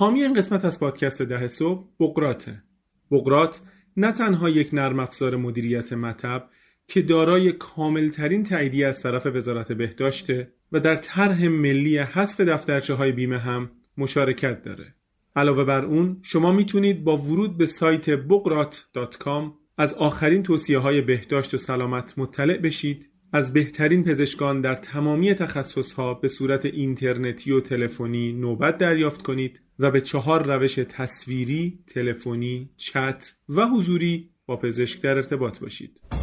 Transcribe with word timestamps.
حامی 0.00 0.22
این 0.22 0.32
قسمت 0.32 0.64
از 0.64 0.80
پادکست 0.80 1.22
ده 1.22 1.48
صبح 1.48 1.84
بقراته 2.00 2.62
بقرات 3.10 3.60
نه 3.96 4.12
تنها 4.12 4.48
یک 4.48 4.70
نرم 4.72 4.98
افزار 5.00 5.36
مدیریت 5.36 5.92
مطب 5.92 6.48
که 6.88 7.02
دارای 7.02 7.52
کاملترین 7.52 8.42
تاییدیه 8.42 8.86
از 8.86 9.02
طرف 9.02 9.26
وزارت 9.26 9.72
بهداشته 9.72 10.52
و 10.72 10.80
در 10.80 10.96
طرح 10.96 11.48
ملی 11.48 11.98
حذف 11.98 12.40
دفترچه 12.40 12.94
های 12.94 13.12
بیمه 13.12 13.38
هم 13.38 13.70
مشارکت 13.96 14.62
داره. 14.62 14.94
علاوه 15.36 15.64
بر 15.64 15.84
اون 15.84 16.18
شما 16.22 16.52
می‌تونید 16.52 17.04
با 17.04 17.16
ورود 17.16 17.58
به 17.58 17.66
سایت 17.66 18.10
بقرات.com 18.10 19.52
از 19.78 19.94
آخرین 19.94 20.42
توصیه 20.42 20.78
های 20.78 21.00
بهداشت 21.00 21.54
و 21.54 21.58
سلامت 21.58 22.18
مطلع 22.18 22.58
بشید 22.58 23.10
از 23.32 23.52
بهترین 23.52 24.04
پزشکان 24.04 24.60
در 24.60 24.74
تمامی 24.74 25.34
تخصصها 25.34 26.14
به 26.14 26.28
صورت 26.28 26.64
اینترنتی 26.64 27.52
و 27.52 27.60
تلفنی 27.60 28.32
نوبت 28.32 28.78
دریافت 28.78 29.22
کنید 29.22 29.60
و 29.78 29.90
به 29.90 30.00
چهار 30.00 30.46
روش 30.46 30.74
تصویری، 30.74 31.78
تلفنی، 31.86 32.70
چت 32.76 33.32
و 33.48 33.66
حضوری 33.66 34.30
با 34.46 34.56
پزشک 34.56 35.02
در 35.02 35.16
ارتباط 35.16 35.58
باشید. 35.58 36.17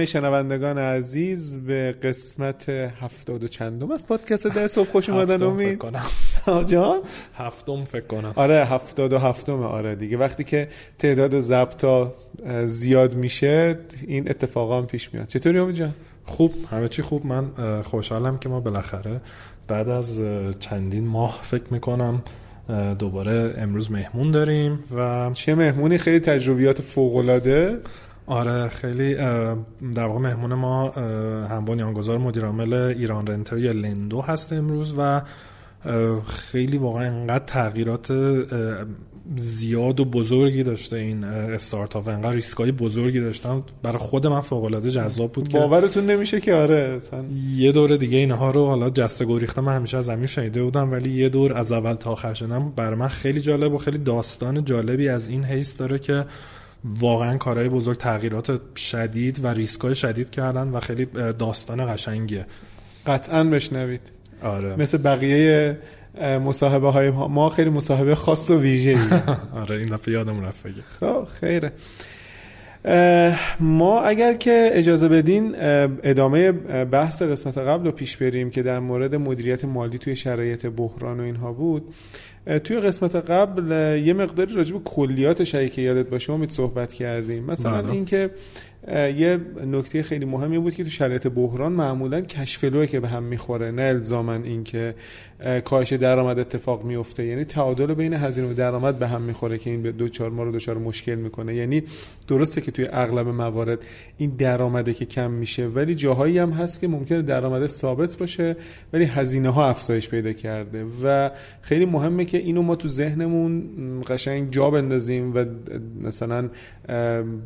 همه 0.00 0.06
شنوندگان 0.06 0.78
عزیز 0.78 1.58
به 1.58 1.94
قسمت 2.02 2.68
هفتاد 2.68 3.44
و 3.44 3.48
چندم 3.48 3.90
از 3.92 4.06
پادکست 4.06 4.46
ده 4.46 4.66
صبح 4.66 4.88
خوش 4.88 5.08
اومدن 5.08 5.42
امید. 5.42 5.78
کنم. 5.78 6.02
جان؟ 6.66 7.00
هفتم 7.34 7.84
فکر 7.84 8.06
کنم. 8.06 8.32
آره 8.36 8.54
هفتاد 8.54 9.12
و 9.12 9.18
هفتم 9.18 9.62
آره 9.62 9.94
دیگه. 9.94 10.16
وقتی 10.16 10.44
که 10.44 10.68
تعداد 10.98 11.40
ضبط 11.40 11.86
زیاد 12.64 13.14
میشه 13.14 13.78
این 14.06 14.30
اتفاقا 14.30 14.78
هم 14.78 14.86
پیش 14.86 15.14
میاد. 15.14 15.26
چطوری 15.26 15.58
امید 15.58 15.76
جان؟ 15.76 15.92
خوب 16.24 16.54
همه 16.70 16.88
چی 16.88 17.02
خوب. 17.02 17.26
من 17.26 17.44
خوشحالم 17.82 18.38
که 18.38 18.48
ما 18.48 18.60
بالاخره 18.60 19.20
بعد 19.68 19.88
از 19.88 20.22
چندین 20.60 21.06
ماه 21.06 21.40
فکر 21.42 21.64
می‌کنم 21.70 22.22
دوباره 22.98 23.54
امروز 23.58 23.90
مهمون 23.90 24.30
داریم 24.30 24.78
و 24.96 25.30
چه 25.32 25.54
مهمونی؟ 25.54 25.98
خیلی 25.98 26.20
تجربیات 26.20 26.82
فوق 26.82 27.16
العاده 27.16 27.78
آره 28.30 28.68
خیلی 28.68 29.14
در 29.94 30.06
واقع 30.06 30.18
مهمون 30.18 30.54
ما 30.54 30.88
هم 31.50 31.64
بنیانگذار 31.64 32.18
مدیر 32.18 32.44
عامل 32.44 32.72
ایران 32.72 33.26
رنتر 33.26 33.58
یا 33.58 33.72
لندو 33.72 34.20
هست 34.20 34.52
امروز 34.52 34.94
و 34.98 35.22
خیلی 36.26 36.78
واقعا 36.78 37.06
انقدر 37.06 37.44
تغییرات 37.44 38.12
زیاد 39.36 40.00
و 40.00 40.04
بزرگی 40.04 40.62
داشته 40.62 40.96
این 40.96 41.24
استارتاپ 41.24 42.06
و 42.06 42.10
انقدر 42.10 42.32
ریسکای 42.32 42.72
بزرگی 42.72 43.20
داشتن 43.20 43.62
برای 43.82 43.98
خود 43.98 44.26
من 44.26 44.40
فوق 44.40 44.64
العاده 44.64 44.90
جذاب 44.90 45.32
بود 45.32 45.52
باورتون 45.52 46.06
نمیشه 46.06 46.40
که 46.40 46.54
آره 46.54 47.00
یه 47.56 47.72
دور 47.72 47.96
دیگه 47.96 48.18
اینها 48.18 48.50
رو 48.50 48.66
حالا 48.66 48.90
جسته 48.90 49.24
گریخته 49.24 49.60
من 49.60 49.76
همیشه 49.76 49.96
از 49.96 50.04
زمین 50.04 50.26
شنیده 50.26 50.62
بودم 50.62 50.92
ولی 50.92 51.10
یه 51.10 51.28
دور 51.28 51.52
از 51.52 51.72
اول 51.72 51.94
تا 51.94 52.10
آخر 52.10 52.34
شدم 52.34 52.72
برای 52.76 52.98
من 52.98 53.08
خیلی 53.08 53.40
جالب 53.40 53.72
و 53.72 53.78
خیلی 53.78 53.98
داستان 53.98 54.64
جالبی 54.64 55.08
از 55.08 55.28
این 55.28 55.44
حیث 55.44 55.80
داره 55.80 55.98
که 55.98 56.24
واقعا 56.84 57.36
کارهای 57.36 57.68
بزرگ 57.68 57.96
تغییرات 57.96 58.76
شدید 58.76 59.44
و 59.44 59.48
ریسکای 59.48 59.94
شدید 59.94 60.30
کردن 60.30 60.68
و 60.68 60.80
خیلی 60.80 61.04
داستان 61.38 61.94
قشنگیه. 61.94 62.46
قطعا 63.06 63.44
بشنوید. 63.44 64.00
آره. 64.42 64.76
مثل 64.76 64.98
بقیه 64.98 65.78
مصاحبه 66.20 66.90
های 66.90 67.10
ما 67.10 67.48
خیلی 67.48 67.70
مصاحبه 67.70 68.14
خاص 68.14 68.50
و 68.50 68.58
ویژه 68.58 68.98
آره 69.62 69.76
این 69.76 69.88
دفعه 69.88 70.14
یادم 70.14 70.44
رفت 70.44 70.66
خب 71.00 71.24
خیره. 71.40 71.72
ما 73.60 74.00
اگر 74.00 74.34
که 74.34 74.70
اجازه 74.72 75.08
بدین 75.08 75.54
ادامه 76.02 76.52
بحث 76.84 77.22
قسمت 77.22 77.58
قبل 77.58 77.84
رو 77.84 77.92
پیش 77.92 78.16
بریم 78.16 78.50
که 78.50 78.62
در 78.62 78.78
مورد 78.78 79.14
مدیریت 79.14 79.64
مالی 79.64 79.98
توی 79.98 80.16
شرایط 80.16 80.66
بحران 80.66 81.20
و 81.20 81.22
اینها 81.22 81.52
بود 81.52 81.94
توی 82.64 82.80
قسمت 82.80 83.16
قبل 83.16 83.72
یه 84.04 84.12
مقداری 84.12 84.54
راجع 84.54 84.72
به 84.72 84.80
کلیات 84.84 85.44
شریک 85.44 85.78
یادت 85.78 86.08
باشه 86.08 86.32
امید 86.32 86.50
صحبت 86.50 86.92
کردیم 86.92 87.44
مثلا 87.44 87.82
بله. 87.82 87.92
اینکه 87.92 88.30
یه 88.88 89.40
نکته 89.66 90.02
خیلی 90.02 90.24
مهمی 90.24 90.58
بود 90.58 90.74
که 90.74 90.84
تو 90.84 90.90
شرایط 90.90 91.26
بحران 91.26 91.72
معمولا 91.72 92.20
کشفلوه 92.20 92.86
که 92.86 93.00
به 93.00 93.08
هم 93.08 93.22
می‌خوره 93.22 93.70
نه 93.70 93.82
الزاما 93.82 94.34
اینکه 94.34 94.94
کاهش 95.64 95.92
درآمد 95.92 96.38
اتفاق 96.38 96.84
میفته 96.84 97.24
یعنی 97.24 97.44
تعادل 97.44 97.94
بین 97.94 98.12
هزینه 98.12 98.50
و 98.50 98.54
درآمد 98.54 98.98
به 98.98 99.08
هم 99.08 99.22
می‌خوره 99.22 99.58
که 99.58 99.70
این 99.70 99.82
به 99.82 99.92
دو 99.92 100.08
چهار 100.08 100.30
ما 100.30 100.42
رو 100.42 100.52
دچار 100.52 100.78
مشکل 100.78 101.14
می‌کنه. 101.14 101.54
یعنی 101.54 101.82
درسته 102.28 102.60
که 102.60 102.70
توی 102.70 102.86
اغلب 102.92 103.28
موارد 103.28 103.78
این 104.18 104.30
درآمده 104.38 104.94
که 104.94 105.04
کم 105.04 105.30
میشه 105.30 105.66
ولی 105.66 105.94
جاهایی 105.94 106.38
هم 106.38 106.50
هست 106.50 106.80
که 106.80 106.88
ممکنه 106.88 107.22
درآمد 107.22 107.66
ثابت 107.66 108.16
باشه 108.16 108.56
ولی 108.92 109.04
هزینه 109.04 109.48
ها 109.48 109.68
افزایش 109.68 110.08
پیدا 110.08 110.32
کرده. 110.32 110.84
و 111.02 111.30
خیلی 111.62 111.84
مهمه 111.84 112.24
که 112.24 112.38
اینو 112.38 112.62
ما 112.62 112.76
تو 112.76 112.88
ذهنمون 112.88 113.64
قشنگ 114.08 114.50
جا 114.50 114.70
بندازیم 114.70 115.34
و 115.34 115.44
مثلا 116.02 116.48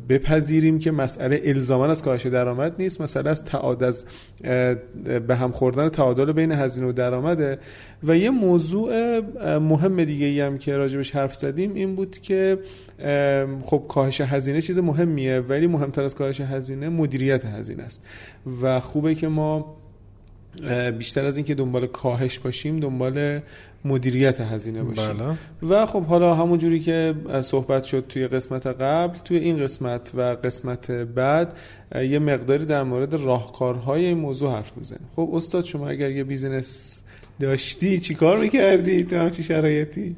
بپذیریم 0.09 0.79
که 0.79 0.91
مسئله 0.91 1.41
الزاما 1.45 1.85
از 1.85 2.03
کاهش 2.03 2.25
درآمد 2.25 2.75
نیست. 2.79 3.01
مسئله 3.01 3.29
از 3.29 3.45
تعادل 3.45 3.85
از 3.85 4.05
به 5.27 5.35
هم 5.35 5.51
خوردن 5.51 5.89
تعادل 5.89 6.31
بین 6.31 6.51
هزینه 6.51 6.87
و 6.87 6.91
درآمده. 6.91 7.59
و 8.03 8.17
یه 8.17 8.29
موضوع 8.29 9.19
مهم 9.57 10.03
دیگه 10.03 10.25
ای 10.25 10.41
هم 10.41 10.57
که 10.57 10.77
راجبش 10.77 11.11
حرف 11.11 11.35
زدیم 11.35 11.73
این 11.73 11.95
بود 11.95 12.17
که 12.17 12.57
خب 13.63 13.85
کاهش 13.89 14.21
هزینه 14.21 14.61
چیز 14.61 14.79
مهمیه 14.79 15.39
ولی 15.39 15.67
مهمتر 15.67 16.03
از 16.03 16.15
کاهش 16.15 16.41
هزینه 16.41 16.89
مدیریت 16.89 17.45
هزینه 17.45 17.83
است. 17.83 18.05
و 18.61 18.79
خوبه 18.79 19.15
که 19.15 19.27
ما 19.27 19.75
بیشتر 20.97 21.25
از 21.25 21.37
اینکه 21.37 21.55
دنبال 21.55 21.87
کاهش 21.87 22.39
باشیم 22.39 22.79
دنبال 22.79 23.39
مدیریت 23.85 24.41
هزینه 24.41 24.83
باشیم. 24.83 25.13
بله. 25.13 25.37
و 25.69 25.85
خب 25.85 26.03
حالا 26.03 26.35
همون 26.35 26.57
جوری 26.57 26.79
که 26.79 27.15
صحبت 27.41 27.83
شد 27.83 28.05
توی 28.09 28.27
قسمت 28.27 28.67
قبل 28.67 29.17
توی 29.17 29.37
این 29.37 29.63
قسمت 29.63 30.11
و 30.15 30.21
قسمت 30.21 30.91
بعد 30.91 31.53
یه 31.95 32.19
مقداری 32.19 32.65
در 32.65 32.83
مورد 32.83 33.13
راهکارهای 33.13 34.05
این 34.05 34.17
موضوع 34.17 34.51
حرف 34.51 34.77
بزنیم 34.77 35.07
خب 35.15 35.29
استاد 35.33 35.63
شما 35.63 35.89
اگر 35.89 36.11
یه 36.11 36.23
بیزینس 36.23 37.01
داشتی؟ 37.39 37.99
چی 37.99 38.15
کار 38.15 38.37
می‌کردی 38.37 39.03
تو 39.03 39.19
همچی 39.19 39.43
شرایطی؟ 39.43 40.15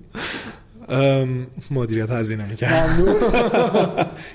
مدیریت 1.71 2.09
هزینه 2.09 2.49
می‌کرد 2.49 2.99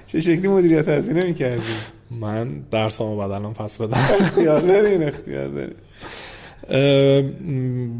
چه 0.06 0.20
شکلی 0.20 0.48
مدیریت 0.48 0.88
هزینه 0.88 1.24
می‌کردی؟ 1.24 1.62
من 2.10 2.48
درسامو 2.70 3.16
باید 3.16 3.30
الان 3.30 3.52
پس 3.52 3.78
بدم. 3.78 4.00
اختیار 4.20 4.60
دارین 4.60 5.02
اختیار 5.02 5.48
دارین 5.48 5.74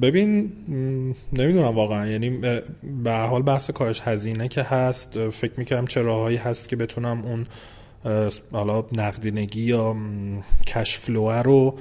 ببین 0.01 0.53
نمی‌دونم 1.33 1.75
واقعا. 1.75 2.07
یعنی 2.07 2.31
به 3.05 3.11
هر 3.11 3.27
حال 3.27 3.43
بحث 3.43 3.71
کاهش 3.71 4.01
هزینه 4.05 4.49
که 4.49 4.63
هست 4.63 5.29
فکر 5.29 5.53
می‌کنم 5.57 5.87
چه 5.87 6.03
راههایی 6.03 6.37
هست 6.37 6.69
که 6.69 6.77
بتونم 6.77 7.23
اون 7.25 7.47
حالا 8.53 8.85
نقدینگی 8.93 9.63
یا 9.63 9.97
cash 10.67 10.99
flow 10.99 11.34
ه 11.34 11.43
رو 11.43 11.79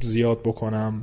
زیاد 0.00 0.38
بکنم. 0.44 1.02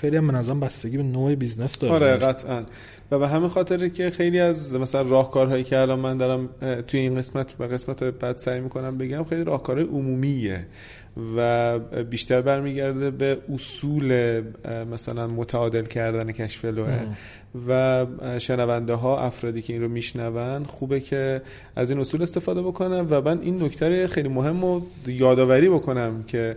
خیلی 0.00 0.16
هم 0.16 0.36
نظرم 0.36 0.60
بستگی 0.60 0.96
به 0.96 1.02
نوع 1.02 1.34
business 1.34 1.78
داره. 1.78 1.94
آره 1.94 2.16
قطعا. 2.16 2.62
و 3.10 3.18
به 3.18 3.28
همین 3.28 3.48
خاطره 3.48 3.90
که 3.90 4.10
خیلی 4.10 4.40
از 4.40 4.74
مثلا 4.74 5.02
راهکارهایی 5.02 5.64
که 5.64 5.78
الان 5.78 5.98
من 5.98 6.16
دارم 6.16 6.48
توی 6.88 7.00
این 7.00 7.14
قسمت 7.14 7.54
و 7.58 7.64
قسمت 7.64 8.04
بعد 8.04 8.36
سعی 8.36 8.60
می‌کنم 8.60 8.98
بگم 8.98 9.24
خیلی 9.24 9.44
راهکارهای 9.44 9.86
عمومیه 9.86 10.66
و 11.36 11.78
بیشتر 12.10 12.40
برمیگرده 12.40 13.10
به 13.10 13.38
اصول 13.54 14.40
مثلا 14.92 15.26
متعادل 15.26 15.84
کردن 15.84 16.32
کشف 16.32 16.66
و 17.68 18.06
شنونده 18.38 18.94
ها 18.94 19.20
افرادی 19.20 19.62
که 19.62 19.72
این 19.72 19.82
رو 19.82 19.88
میشنون 19.88 20.64
خوبه 20.64 21.00
که 21.00 21.42
از 21.76 21.90
این 21.90 22.00
اصول 22.00 22.22
استفاده 22.22 22.62
بکنن. 22.62 23.06
و 23.10 23.20
من 23.20 23.40
این 23.40 23.62
نکته 23.62 24.06
خیلی 24.06 24.28
مهم 24.28 24.62
رو 24.62 24.82
یادآوری 25.06 25.68
بکنم 25.68 26.22
که 26.22 26.56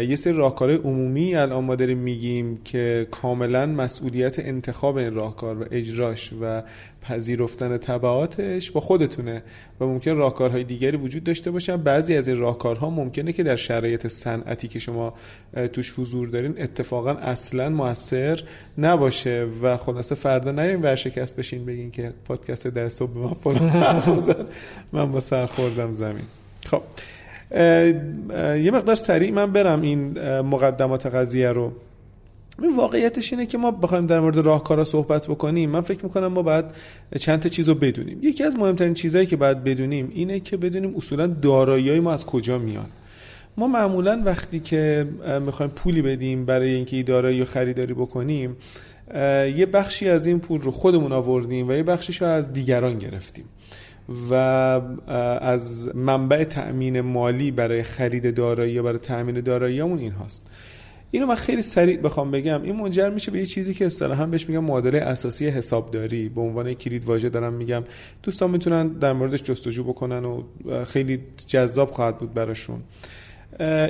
یه 0.00 0.16
سری 0.16 0.32
راهکار 0.32 0.70
عمومی 0.70 1.34
الان 1.34 1.64
ما 1.64 1.76
داریم 1.76 1.98
میگیم 1.98 2.60
که 2.64 3.06
کاملا 3.10 3.66
مسئولیت 3.66 4.38
انتخاب 4.38 4.96
این 4.96 5.14
راهکار 5.14 5.62
و 5.62 5.64
اجراش 5.70 6.32
و 6.40 6.62
پذیرفتن 7.02 7.76
تبعاتش 7.76 8.70
با 8.70 8.80
خودتونه 8.80 9.42
و 9.80 9.84
ممکن 9.84 10.16
راهکارهای 10.16 10.64
دیگری 10.64 10.96
وجود 10.96 11.24
داشته 11.24 11.50
باشن. 11.50 11.76
بعضی 11.76 12.16
از 12.16 12.28
این 12.28 12.38
راهکارها 12.38 12.90
ممکنه 12.90 13.32
که 13.32 13.42
در 13.42 13.56
شرایط 13.56 14.06
صنعتی 14.06 14.68
که 14.68 14.78
شما 14.78 15.14
توش 15.72 15.98
حضور 15.98 16.28
دارین 16.28 16.54
اتفاقا 16.62 17.10
اصلا 17.10 17.68
موثر 17.68 18.42
نباشه 18.78 19.46
و 19.62 19.76
خلاصه 19.76 20.14
فردا 20.14 20.52
نیاین 20.52 20.82
ورشکست 20.82 21.36
بشین 21.36 21.64
بگین 21.64 21.90
که 21.90 22.12
پادکست 22.24 22.66
در 22.66 22.88
صبح 22.88 23.18
من 23.18 23.34
من 24.92 25.12
با 25.12 25.20
سر 25.20 25.46
خوردم 25.46 25.92
زمین. 25.92 26.24
خب. 26.66 26.82
یه 27.54 28.70
مقدار 28.72 28.94
سریع 28.94 29.32
من 29.32 29.52
برم 29.52 29.80
این 29.80 30.18
مقدمات 30.40 31.06
قضیه 31.06 31.48
رو. 31.48 31.72
این 32.62 32.76
واقعیتش 32.76 33.32
اینه 33.32 33.46
که 33.46 33.58
ما 33.58 33.70
بخوایم 33.70 34.06
در 34.06 34.20
مورد 34.20 34.36
راهکارا 34.36 34.84
صحبت 34.84 35.26
بکنیم. 35.26 35.70
من 35.70 35.80
فکر 35.80 36.04
می‌کنم 36.04 36.26
ما 36.26 36.42
باید 36.42 36.64
چند 37.18 37.40
تا 37.40 37.48
چیز 37.48 37.68
رو 37.68 37.74
بدونیم. 37.74 38.18
یکی 38.22 38.44
از 38.44 38.56
مهمترین 38.56 38.94
چیزهایی 38.94 39.26
که 39.26 39.36
باید 39.36 39.64
بدونیم 39.64 40.12
اینه 40.14 40.40
که 40.40 40.56
بدونیم 40.56 40.96
اصولا 40.96 41.26
دارایی 41.26 42.00
ما 42.00 42.12
از 42.12 42.26
کجا 42.26 42.58
میان. 42.58 42.86
ما 43.56 43.66
معمولا 43.66 44.22
وقتی 44.24 44.60
که 44.60 45.06
می‌خوایم 45.46 45.72
پولی 45.72 46.02
بدیم 46.02 46.44
برای 46.44 46.74
اینکه 46.74 46.96
این 46.96 47.04
دارایی 47.04 47.38
رو 47.38 47.44
خریداری 47.44 47.94
بکنیم 47.94 48.56
یه 49.56 49.68
بخشی 49.72 50.08
از 50.08 50.26
این 50.26 50.38
پول 50.38 50.60
رو 50.60 50.70
خودمون 50.70 51.12
آوردیم 51.12 51.68
و 51.68 51.72
یه 51.72 51.82
بخشیش 51.82 52.22
رو 52.22 52.28
از 52.28 52.52
دیگران 52.52 52.98
گرفتیم. 52.98 53.44
و 54.30 54.34
از 55.40 55.96
منبع 55.96 56.44
تأمین 56.44 57.00
مالی 57.00 57.50
برای 57.50 57.82
خرید 57.82 58.34
دارایی 58.34 58.72
یا 58.72 58.82
برای 58.82 58.98
تأمین 58.98 59.40
داراییمون 59.40 59.98
این 59.98 60.12
هاست. 60.12 60.46
اینو 61.10 61.26
من 61.26 61.34
خیلی 61.34 61.62
سریع 61.62 62.00
بخوام 62.00 62.30
بگم. 62.30 62.62
این 62.62 62.76
منجر 62.76 63.10
میشه 63.10 63.30
به 63.30 63.38
یه 63.38 63.46
چیزی 63.46 63.74
که 63.74 63.86
اصطلاحا 63.86 64.26
بهش 64.26 64.48
میگم 64.48 64.64
معادله 64.64 64.98
اساسی 64.98 65.48
حسابداری. 65.48 66.28
به 66.28 66.40
عنوان 66.40 66.74
کلید 66.74 67.04
واژه 67.04 67.28
دارم 67.28 67.52
میگم. 67.52 67.84
دوستان 68.22 68.50
می‌تونن 68.50 68.88
در 68.88 69.12
موردش 69.12 69.42
جستجو 69.42 69.84
بکنن 69.84 70.24
و 70.24 70.42
خیلی 70.84 71.20
جذاب 71.46 71.90
خواهد 71.90 72.18
بود 72.18 72.34
براشون. 72.34 72.80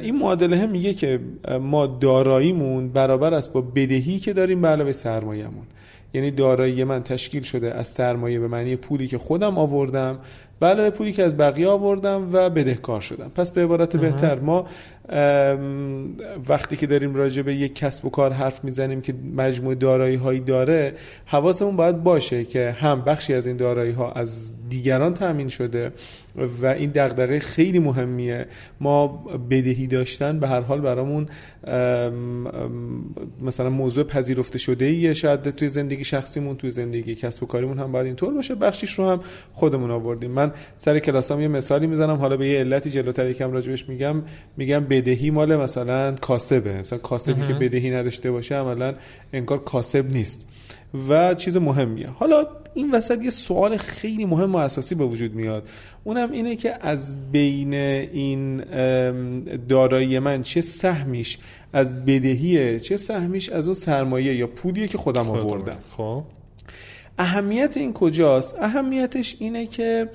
این 0.03 0.19
معادله 0.19 0.67
میگه 0.67 0.95
که 0.95 1.21
ما 1.61 1.87
داراییمون 1.87 2.89
برابر 2.89 3.35
است 3.35 3.53
با 3.53 3.61
بدهی 3.61 4.19
که 4.19 4.33
داریم 4.33 4.61
به 4.61 4.69
علاوه 4.69 4.93
سرمایه‌مون. 4.93 5.67
یعنی 6.15 6.31
دارایی 6.31 6.85
من 6.85 7.03
تشکیل 7.03 7.43
شده 7.43 7.75
از 7.75 7.87
سرمایه 7.89 8.41
به 8.41 8.49
معنی 8.49 8.77
پولی 8.77 9.09
که 9.09 9.19
خودم 9.19 9.59
آوردم 9.59 10.19
بله 10.61 10.91
پولی 10.91 11.13
که 11.13 11.23
از 11.23 11.37
بقیه 11.37 11.69
آوردم 11.69 12.29
و 12.33 12.51
بدهکار 12.51 13.01
شدم. 13.01 13.29
پس 13.35 13.53
به 13.53 13.63
عبارت 13.65 13.97
بهتر 13.97 14.39
ما 14.39 14.67
وقتی 16.49 16.77
که 16.77 16.87
داریم 16.87 17.15
راجع 17.15 17.43
به 17.43 17.55
یک 17.55 17.75
کسب 17.75 18.05
و 18.05 18.11
کار 18.11 18.33
حرف 18.33 18.65
می‌زنیم 18.65 19.01
که 19.01 19.15
مجموع 19.37 19.75
دارایی 19.75 20.17
هایی 20.17 20.41
داره 20.41 20.95
حواسمون 21.27 21.77
باید 21.77 22.03
باشه 22.03 22.45
که 22.45 22.71
هم 22.71 23.01
بخشی 23.01 23.35
از 23.35 23.47
این 23.47 23.57
دارایی 23.57 23.93
ها 23.93 24.13
از 24.13 24.53
دیگران 24.69 25.15
تامین 25.15 25.49
شده 25.49 25.93
و 26.63 26.67
این 26.67 26.91
دغدغه 26.91 27.39
خیلی 27.39 27.79
مهمیه. 27.79 28.47
ما 28.81 29.07
بدهی 29.51 29.87
داشتن 29.87 30.41
به 30.41 30.49
هر 30.49 30.61
حال 30.61 30.81
برامون 30.81 31.27
مثلا 33.43 33.71
موضوع 33.71 34.05
پذیرفته 34.05 34.59
شده 34.59 34.85
ایه 34.85 35.15
شاید 35.15 35.51
توی 35.51 35.69
زندگی 35.69 36.05
شخصیمون 36.05 36.57
توی 36.57 36.71
زندگی 36.71 37.15
کسب 37.15 37.43
و 37.43 37.47
کاریمون 37.47 37.79
هم 37.79 37.93
باید 37.93 38.07
اینطور 38.07 38.35
باشه. 38.35 38.55
بخشیش 38.55 38.93
رو 38.93 39.11
هم 39.11 39.21
خودمون 39.53 39.91
آوردیم. 39.91 40.31
من 40.31 40.53
سر 40.77 40.99
کلاسام 40.99 41.41
یه 41.41 41.49
مثالی 41.49 41.87
می‌زنم 41.87 42.17
حالا 42.17 42.37
به 42.37 42.49
یه 42.49 42.59
علتی 42.59 42.91
جلوتر 42.91 43.31
یکم 43.31 43.53
راجبش 43.53 43.89
میگم. 43.89 44.23
میگم 44.57 44.85
بدهی 45.01 45.31
مال 45.31 45.57
مثلا 45.57 46.13
کاسبه. 46.13 46.73
مثلا 46.73 46.99
کاسبی 46.99 47.47
که 47.47 47.55
بدهی 47.55 47.91
نداشته 47.91 48.31
باشه 48.31 48.55
عملا 48.55 48.95
انگار 49.33 49.65
کاسب 49.65 50.13
نیست. 50.13 50.47
و 51.09 51.35
چیز 51.35 51.57
مهمیه. 51.57 52.09
حالا 52.09 52.47
این 52.75 52.91
وسط 52.91 53.23
یه 53.23 53.31
سوال 53.31 53.77
خیلی 53.77 54.25
مهم 54.25 54.55
و 54.55 54.59
اساسی 54.59 54.95
به 54.95 55.05
وجود 55.05 55.35
میاد. 55.35 55.69
اونم 56.05 56.33
اینه 56.33 56.57
که 56.57 56.87
از 56.87 57.33
بین 57.33 57.75
این 57.75 58.57
دارایی 59.69 60.19
من 60.19 60.43
چه 60.43 60.61
سهمیش 60.61 61.39
از 61.73 62.05
بدهیه 62.05 62.81
چه 62.81 62.97
سهمیش 62.97 63.49
از 63.49 63.67
اون 63.67 63.75
سرمایه 63.75 64.35
یا 64.35 64.47
پولیه 64.47 64.89
که 64.89 64.99
خودم. 64.99 65.31
آوردم. 65.31 65.79
خب. 65.97 66.23
اهمیت 67.19 67.77
این 67.77 67.93
کجاست؟ 67.93 68.57
اهمیتش 68.61 69.37
اینه 69.39 69.67
که 69.67 70.09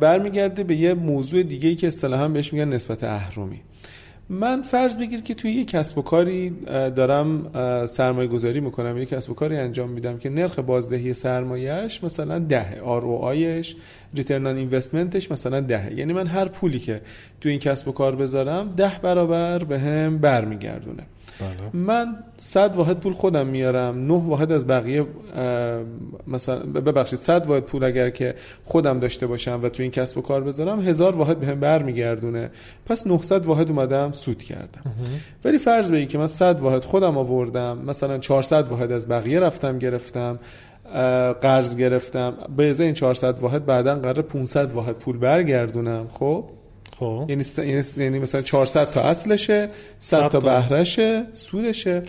برمیگرده 0.00 0.64
به 0.64 0.76
یه 0.76 0.94
موضوع 0.94 1.42
دیگه 1.42 1.68
ای 1.68 1.74
که 1.74 1.86
اصطلاحا 1.86 2.28
بهش 2.28 2.52
میگن 2.52 2.68
نسبت 2.68 3.04
اهرمی. 3.04 3.60
من 4.28 4.62
فرض 4.62 4.96
بگیر 4.96 5.20
که 5.20 5.34
توی 5.34 5.50
یک 5.50 5.70
کسب 5.70 5.98
و 5.98 6.02
کاری 6.02 6.50
دارم 6.66 7.50
سرمایه 7.86 8.28
گذاری 8.28 8.60
می‌کنم. 8.60 8.98
یک 8.98 9.08
کسب 9.08 9.30
و 9.30 9.34
کاری 9.34 9.56
انجام 9.56 9.90
میدم 9.90 10.18
که 10.18 10.30
نرخ 10.30 10.58
بازدهی 10.58 11.14
سرمایهش 11.14 12.04
مثلا 12.04 12.38
ده 12.38 12.80
آر 12.80 13.02
او 13.02 13.18
آیش 13.18 13.76
ریترن 14.14 14.46
آن 14.46 14.56
اینوستمنتش 14.56 15.30
مثلا 15.30 15.60
ده 15.60 15.92
یعنی 15.96 16.12
من 16.12 16.26
هر 16.26 16.48
پولی 16.48 16.78
که 16.78 17.00
توی 17.40 17.50
این 17.50 17.60
کسب 17.60 17.88
و 17.88 17.92
کار 17.92 18.16
بذارم 18.16 18.74
ده 18.76 18.92
برابر 19.02 19.64
به 19.64 19.78
هم 19.78 20.18
برمیگردونه. 20.18 21.02
بله. 21.40 21.82
من 21.82 22.16
صد 22.36 22.74
واحد 22.76 23.00
پول 23.00 23.12
خودم 23.12 23.46
میارم 23.46 24.06
نه 24.06 24.14
واحد 24.14 24.52
از 24.52 24.66
بقیه 24.66 25.06
مثلا 26.26 26.58
ببخشید 26.58 27.18
صد 27.18 27.46
واحد 27.46 27.62
پول 27.62 27.84
اگر 27.84 28.10
که 28.10 28.34
خودم 28.64 29.00
داشته 29.00 29.26
باشم 29.26 29.60
و 29.62 29.68
تو 29.68 29.82
این 29.82 29.92
کسب 29.92 30.18
و 30.18 30.20
کار 30.20 30.44
بذارم 30.44 30.80
هزار 30.80 31.16
واحد 31.16 31.40
بهم 31.40 31.54
به 31.54 31.60
برمیگردونه. 31.60 32.50
پس 32.86 33.06
900 33.06 33.46
واحد 33.46 33.70
اومدم 33.70 34.12
سود 34.12 34.42
کردم. 34.42 34.82
ولی 35.44 35.58
فرض 35.58 35.92
بگی 35.92 36.06
که 36.06 36.18
من 36.18 36.26
100 36.26 36.60
واحد 36.60 36.84
خودم 36.84 37.18
آوردم 37.18 37.78
مثلا 37.86 38.18
400 38.18 38.68
واحد 38.68 38.92
از 38.92 39.08
بقیه 39.08 39.40
رفتم 39.40 39.78
گرفتم. 39.78 40.38
قرض 41.42 41.76
گرفتم. 41.76 42.34
به 42.56 42.70
ازای 42.70 42.86
این 42.86 42.94
400 42.94 43.38
واحد 43.38 43.66
بعدا 43.66 43.94
قرار 43.94 44.22
500 44.22 44.72
واحد 44.72 44.96
پول 44.96 45.18
برگردونم. 45.18 46.06
خب؟ 46.10 46.44
خب. 46.98 47.24
یعنی 47.28 47.44
یعنی, 47.58 47.82
یعنی 47.96 48.18
مثلا 48.18 48.40
400 48.40 48.84
تا 48.84 49.00
اصلشه 49.00 49.68
100 49.98 50.28
تا 50.28 50.40
بهرهشه 50.40 51.24
سودشه. 51.32 52.00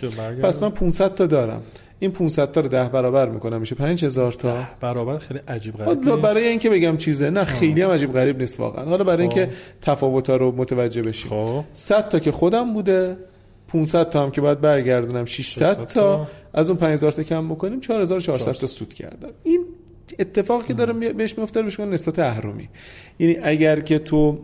پس 0.42 0.62
من 0.62 0.70
500 0.70 1.14
تا 1.14 1.26
دارم. 1.26 1.62
این 1.98 2.10
500 2.10 2.52
تا 2.52 2.60
رو 2.60 2.68
10 2.68 2.88
برابر 2.88 3.28
می‌کنم 3.28 3.60
میشه 3.60 3.74
5000 3.74 4.32
تا. 4.32 4.56
برابر 4.80 5.18
خیلی 5.18 5.40
عجیب 5.48 5.76
غریب 5.76 5.98
نیست. 5.98 6.22
برای 6.22 6.48
اینکه 6.48 6.70
بگم 6.70 6.96
چیزه 6.96 7.30
نه 7.30 7.44
خیلی 7.44 7.82
هم 7.82 7.90
عجیب 7.90 8.12
غریب 8.12 8.40
نیست 8.40 8.60
واقعا. 8.60 8.84
حالا 8.84 9.04
برای 9.04 9.20
اینکه 9.20 9.50
تفاوت 9.82 10.30
ها 10.30 10.36
رو 10.36 10.52
متوجه 10.56 11.02
بشیم. 11.02 11.30
خب. 11.30 11.64
100 11.72 12.08
تا 12.08 12.18
که 12.18 12.32
خودم 12.32 12.72
بوده 12.72 13.16
500 13.68 14.08
تا 14.08 14.22
هم 14.22 14.30
که 14.30 14.40
باید 14.40 14.60
برگردونم 14.60 15.24
600 15.24 15.86
تا. 15.86 16.26
از 16.54 16.70
اون 16.70 16.78
5000 16.78 17.12
تا 17.12 17.22
کم 17.22 17.48
بکنیم 17.48 17.80
4400 17.80 18.52
تا 18.52 18.66
سود 18.66 18.94
کردم 18.94 19.28
این 19.42 19.64
اتفاقی 20.18 20.66
که 20.66 20.74
داره 20.74 21.12
بهش 21.12 21.38
میفته 21.38 21.62
بهش 21.62 21.80
نسبت 21.80 22.18
اهرمی 22.18 22.68
یعنی 23.18 23.36
اگر 23.42 23.80
که 23.80 23.98
تو 23.98 24.38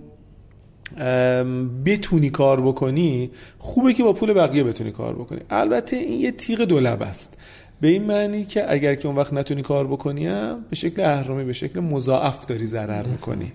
بتونی 1.84 2.30
کار 2.30 2.60
بکنی 2.60 3.30
خوبه 3.58 3.94
که 3.94 4.02
با 4.02 4.12
پول 4.12 4.32
بقیه 4.32 4.64
بتونی 4.64 4.90
کار 4.90 5.14
بکنی. 5.14 5.40
البته 5.50 5.96
این 5.96 6.20
یه 6.20 6.30
تیغ 6.30 6.60
دولب 6.60 7.02
است. 7.02 7.38
به 7.80 7.88
این 7.88 8.02
معنی 8.02 8.44
که 8.44 8.72
اگر 8.72 8.94
که 8.94 9.08
اون 9.08 9.16
وقت 9.16 9.32
نتونی 9.32 9.62
کار 9.62 9.86
بکنی 9.86 10.28
به 10.70 10.76
شکل 10.76 11.02
اهرمی 11.02 11.44
به 11.44 11.52
شکل 11.52 11.80
مضاعف 11.80 12.46
داری 12.46 12.66
ضرر 12.66 13.06
می‌کنی. 13.06 13.52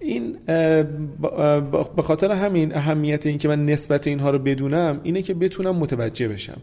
این 0.00 0.36
به 1.96 2.02
خاطر 2.02 2.32
همین 2.32 2.74
اهمیت 2.74 3.26
این 3.26 3.38
که 3.38 3.48
من 3.48 3.66
نسبت 3.66 4.06
اینها 4.06 4.30
رو 4.30 4.38
بدونم 4.38 5.00
اینه 5.02 5.22
که 5.22 5.34
بتونم 5.34 5.76
متوجه 5.76 6.28
بشم. 6.28 6.60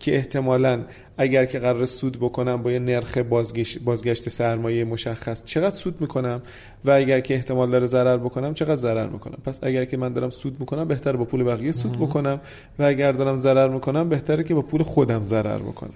که 0.00 0.16
احتمالا 0.16 0.84
اگر 1.18 1.44
که 1.44 1.58
قرار 1.58 1.86
سود 1.86 2.16
بکنم 2.16 2.62
با 2.62 2.72
یه 2.72 2.78
نرخ 2.78 3.18
بازگشت, 3.18 3.78
بازگشت 3.78 4.28
سرمایه 4.28 4.84
مشخص 4.84 5.42
چقدر 5.44 5.74
سود 5.74 6.00
می‌کنم؟ 6.00 6.42
و 6.84 6.90
اگر 6.90 7.20
که 7.20 7.34
احتمال 7.34 7.70
داره 7.70 7.86
ضرر 7.86 8.16
بکنم 8.16 8.54
چقدر 8.54 8.76
ضرر 8.76 9.06
می‌کنم؟ 9.06 9.38
پس 9.44 9.58
اگر 9.62 9.84
که 9.84 9.96
من 9.96 10.12
دارم 10.12 10.30
سود 10.30 10.60
می‌کنم 10.60 10.88
بهتر 10.88 11.16
با 11.16 11.24
پول 11.24 11.44
بقیه 11.44 11.72
سود 11.72 11.92
بکنم 11.92 12.40
و 12.78 12.82
اگر 12.82 13.12
دارم 13.12 13.36
ضرر 13.36 13.68
می‌کنم 13.68 14.08
بهتره 14.08 14.44
که 14.44 14.54
با 14.54 14.62
پول 14.62 14.82
خودم 14.82 15.22
ضرر 15.22 15.58
بکنم. 15.58 15.94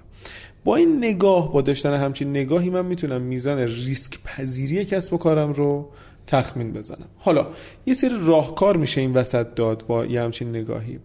با 0.64 0.76
این 0.76 0.98
نگاه 1.04 1.52
با 1.52 1.62
داشتن 1.62 1.94
همچین 1.94 2.30
نگاهی 2.30 2.70
من 2.70 2.86
می‌تونم 2.86 3.20
میزان 3.20 3.58
ریسک 3.58 4.18
پذیری 4.24 4.84
کسب 4.84 5.14
و 5.14 5.18
کارم 5.18 5.52
رو 5.52 5.88
تخمین 6.26 6.72
بزنم. 6.72 7.08
حالا 7.18 7.46
یه 7.86 7.94
سری 7.94 8.14
راهکار 8.26 8.76
میشه 8.76 9.00
این 9.00 9.12
وسط 9.12 9.46
داد 9.54 9.84
با 9.86 10.06
یه 10.06 10.22
همچین 10.22 10.48
نگاهی. 10.48 10.98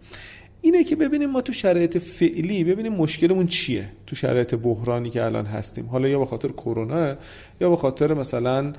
اینه 0.67 0.83
که 0.83 0.95
ببینیم 0.95 1.29
ما 1.29 1.41
تو 1.41 1.53
شرایط 1.53 1.97
فعلی 1.97 2.63
ببینیم 2.63 2.93
مشکلمون 2.93 3.47
چیه 3.47 3.89
تو 4.07 4.15
شرایط 4.15 4.55
بحرانی 4.55 5.09
که 5.09 5.23
الان 5.23 5.45
هستیم. 5.45 5.85
حالا 5.85 6.07
یا 6.07 6.19
به 6.19 6.25
خاطر 6.25 6.47
کرونا 6.47 7.15
یا 7.61 7.69
به 7.69 7.75
خاطر 7.75 8.13
مثلا 8.13 8.73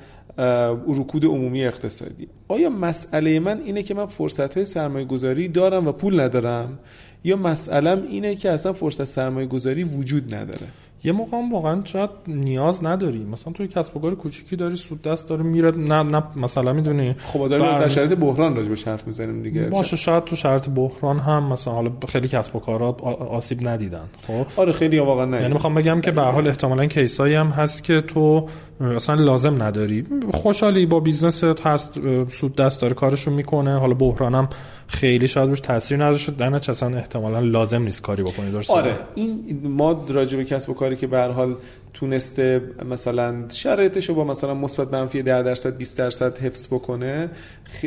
رکود 0.87 1.25
عمومی 1.25 1.65
اقتصادی. 1.65 2.27
آیا 2.47 2.69
مسئله 2.69 3.39
من 3.39 3.61
اینه 3.61 3.83
که 3.83 3.93
من 3.93 4.05
فرصت 4.05 4.53
های 4.53 4.65
سرمایه 4.65 5.05
گذاری 5.05 5.47
دارم 5.47 5.87
و 5.87 5.91
پول 5.91 6.19
ندارم؟ 6.19 6.79
یا 7.23 7.35
مسئلم 7.35 8.07
اینه 8.09 8.35
که 8.35 8.51
اصلا 8.51 8.73
فرصت 8.73 9.05
سرمایه 9.05 9.47
گذاری 9.47 9.83
وجود 9.83 10.35
نداره؟ 10.35 10.67
یه 11.03 11.11
موقع 11.11 11.37
هم 11.37 11.53
واقعا 11.53 11.81
شاید 11.83 12.09
نیاز 12.27 12.85
نداری. 12.85 13.19
مثلا 13.23 13.53
توی 13.53 13.67
کسب 13.67 13.97
و 13.97 13.99
کار 13.99 14.15
کوچیکی 14.15 14.55
داری 14.55 14.75
سود 14.75 15.01
دست 15.01 15.29
داره 15.29 15.43
میره 15.43 15.71
نه 15.71 16.03
نه 16.03 16.23
مثلا 16.35 16.73
می‌دونی 16.73 17.13
خب 17.33 17.47
داریم 17.47 17.65
بر- 17.65 17.79
در 17.79 17.87
شرایط 17.87 18.13
بحران 18.13 18.55
راجع 18.55 18.69
به 18.69 18.91
حرف 18.91 19.07
می‌زنیم 19.07 19.41
دیگه. 19.43 19.61
باشه 19.61 19.95
شاید 19.95 20.23
تو 20.23 20.35
شرط 20.35 20.69
بحران 20.69 21.19
هم 21.19 21.43
مثلا 21.43 21.73
حالا 21.73 21.91
خیلی 22.07 22.27
کسب 22.27 22.55
و 22.55 22.59
کارها 22.59 22.97
آ- 23.01 23.11
آسیب 23.13 23.67
ندیدن 23.67 24.05
خب؟ 24.27 24.45
آره 24.57 24.71
خیلی 24.71 24.99
واقعا 24.99 25.25
نه. 25.25 25.41
یعنی 25.41 25.53
می‌خوام 25.53 25.73
بگم 25.73 26.01
که 26.01 26.11
به 26.11 26.21
هر 26.21 26.31
حال 26.31 26.47
احتمالا 26.47 26.85
کیسایی 26.85 27.35
هم 27.35 27.47
هست 27.47 27.83
که 27.83 28.01
تو 28.01 28.47
اصلا 28.81 29.15
لازم 29.15 29.63
نداری. 29.63 30.05
خوشحالی 30.33 30.85
با 30.85 30.99
بیزنست 30.99 31.43
هست 31.43 31.99
سود 32.29 32.55
دست 32.55 32.81
داره 32.81 32.93
کارشو 32.93 33.31
می‌کنه. 33.31 33.79
حالا 33.79 33.93
بحرانم 33.93 34.49
خیلی 34.87 35.27
شاید 35.27 35.49
روش 35.49 35.59
تاثیر 35.59 35.97
نداشته. 35.97 36.31
در 36.31 36.49
نتیجه 36.49 36.71
اصلا 36.71 36.97
احتمالا 36.97 37.39
لازم 37.39 37.83
نیست 37.83 38.01
کاری 38.01 38.23
بکنی 38.23 38.51
درسته؟ 38.51 38.73
آره 38.73 38.99
این 39.15 39.59
ما 39.63 40.05
راجع 40.09 40.37
به 40.37 40.45
کسب 40.45 40.69
و 40.69 40.73
کاری 40.73 40.95
که 40.95 41.07
به 41.07 41.21
حال 41.21 41.55
تونسته 41.93 42.61
مثلا 42.89 43.35
شرایطش 43.49 44.09
رو 44.09 44.15
با 44.15 44.23
مثلا 44.23 44.53
مثبت 44.53 44.93
منفی 44.93 45.21
10 45.21 45.43
درصد 45.43 45.77
20 45.77 45.97
درصد 45.97 46.37
حفظ 46.37 46.67
بکنه 46.67 47.29
خ... 47.65 47.85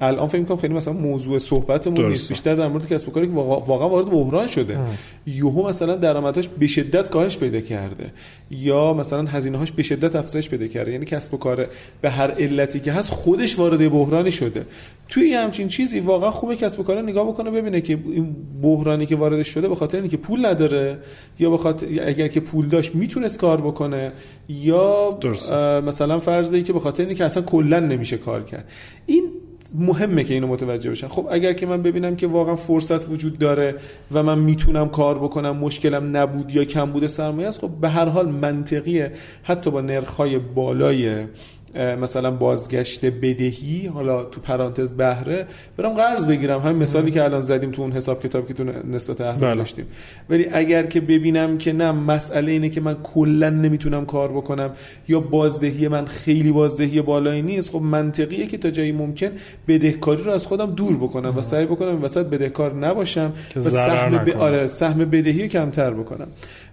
الان 0.00 0.28
فکر 0.28 0.40
می‌کنم 0.40 0.56
خیلی 0.56 0.74
مثلا 0.74 0.94
موضوع 0.94 1.38
صحبتمون. 1.38 2.08
نیست. 2.08 2.28
بیشتر 2.28 2.54
در 2.54 2.68
مورد 2.68 2.88
کسب 2.88 3.08
و 3.08 3.12
کاری 3.12 3.26
که 3.26 3.32
واقعا, 3.32 3.88
وارد 3.88 4.06
بحران 4.06 4.46
شده. 4.46 4.78
یوهو 5.26 5.68
مثلا 5.68 5.96
درآمدش 5.96 6.48
به 6.48 6.66
شدت 6.66 7.10
کاهش 7.10 7.38
پیدا 7.38 7.60
کرده. 7.60 8.10
یا 8.50 8.92
مثلا 8.92 9.22
هزینه‌هاش 9.22 9.72
به 9.72 9.82
شدت 9.82 10.16
افزایش 10.16 10.48
پیدا 10.48 10.66
کرده. 10.66 10.92
یعنی 10.92 11.04
کسب 11.04 11.34
و 11.34 11.36
کار 11.36 11.66
به 12.00 12.10
هر 12.10 12.30
علتی 12.30 12.80
که 12.80 12.92
هست 12.92 13.10
خودش 13.10 13.58
وارد 13.58 13.90
بحرانی 13.90 14.32
شده. 14.32 14.66
توی 15.08 15.34
همچین 15.34 15.68
چیزی 15.68 16.00
واقعا 16.00 16.30
خوبه 16.30 16.56
کسب 16.56 16.80
و 16.80 16.82
کار 16.82 17.02
نگاه 17.02 17.28
بکنه 17.28 17.50
ببینه 17.50 17.80
که 17.80 17.98
این 18.06 18.36
بحرانی 18.62 19.06
که 19.06 19.16
واردش 19.16 19.48
شده 19.48 19.68
به 19.68 19.74
خاطر 19.74 20.00
اینکه 20.00 20.16
پول 20.16 20.46
نداره 20.46 20.98
یا 21.38 21.50
به 21.50 21.56
خاطر 21.56 21.86
اگر 22.06 22.28
که 22.28 22.40
پول 22.40 22.68
داشت 22.68 22.96
می‌تونست 23.14 23.40
کار 23.40 23.60
بکنه. 23.60 24.12
یا 24.48 25.18
مثلا 25.86 26.18
فرض 26.18 26.50
بگی 26.50 26.62
که 26.62 26.72
به 26.72 26.80
خاطر 26.80 27.06
اینکه 27.06 27.24
اصلا 27.24 27.42
کلا 27.42 27.80
نمیشه 27.80 28.16
کار 28.16 28.42
کرد. 28.42 28.70
این 29.06 29.24
مهمه 29.74 30.24
که 30.24 30.34
اینو 30.34 30.46
متوجه 30.46 30.90
بشن. 30.90 31.08
خب 31.08 31.26
اگر 31.30 31.52
که 31.52 31.66
من 31.66 31.82
ببینم 31.82 32.16
که 32.16 32.26
واقعا 32.26 32.56
فرصت 32.56 33.08
وجود 33.08 33.38
داره 33.38 33.74
و 34.12 34.22
من 34.22 34.38
می‌تونم 34.38 34.88
کار 34.88 35.18
بکنم 35.18 35.56
مشکلم 35.56 36.16
نبود 36.16 36.54
یا 36.54 36.64
کم 36.64 36.92
بوده 36.92 37.08
سرمایه 37.08 37.48
است 37.48 37.60
خب 37.60 37.70
به 37.80 37.88
هر 37.88 38.08
حال 38.08 38.28
منطقیه. 38.28 39.12
حتی 39.42 39.70
با 39.70 39.80
نرخ‌های 39.80 40.38
بالای 40.38 41.24
مثلا 41.74 42.30
بازگشت 42.30 43.06
بدهی 43.06 43.86
حالا 43.86 44.24
تو 44.24 44.40
پرانتز 44.40 44.92
بهره. 44.92 45.46
برم 45.76 45.94
قرض 45.94 46.26
بگیرم. 46.26 46.60
همین 46.60 46.82
مثالی 46.82 47.10
که 47.10 47.24
الان 47.24 47.40
زدیم 47.40 47.70
تو 47.70 47.82
اون 47.82 47.92
حساب 47.92 48.22
کتاب 48.22 48.48
که 48.48 48.54
تو 48.54 48.64
نسبت 48.90 49.20
اهل 49.20 49.40
بله. 49.40 49.54
داشتیم. 49.54 49.86
ولی 50.30 50.46
اگر 50.52 50.82
که 50.82 51.00
ببینم 51.00 51.58
که 51.58 51.72
نه 51.72 51.92
مسئله 51.92 52.52
اینه 52.52 52.68
که 52.68 52.80
من 52.80 52.96
کلا 53.02 53.50
نمی‌تونم 53.50 54.06
کار 54.06 54.32
بکنم 54.32 54.70
یا 55.08 55.20
بازدهی 55.20 55.88
من 55.88 56.04
خیلی 56.04 56.52
بازدهی 56.52 57.02
بالایی 57.02 57.42
نیست 57.42 57.70
خب 57.70 57.80
منطقیه 57.80 58.46
که 58.46 58.58
تا 58.58 58.70
جایی 58.70 58.92
ممکن 58.92 59.30
بدهکاری 59.68 60.22
رو 60.22 60.30
از 60.30 60.46
خودم 60.46 60.70
دور 60.70 60.96
بکنم 60.96 61.38
و 61.38 61.42
سعی 61.42 61.66
بکنم 61.66 62.04
وسط 62.04 62.26
بدهکار 62.26 62.74
نباشم 62.74 63.32
و 63.56 63.60
سهم 63.60 64.18
ب... 64.18 64.36
آره 64.38 64.66
سهم 64.66 64.98
بدهی 64.98 65.42
رو 65.42 65.48
کمتر 65.48 65.90
بکنم. 65.90 66.26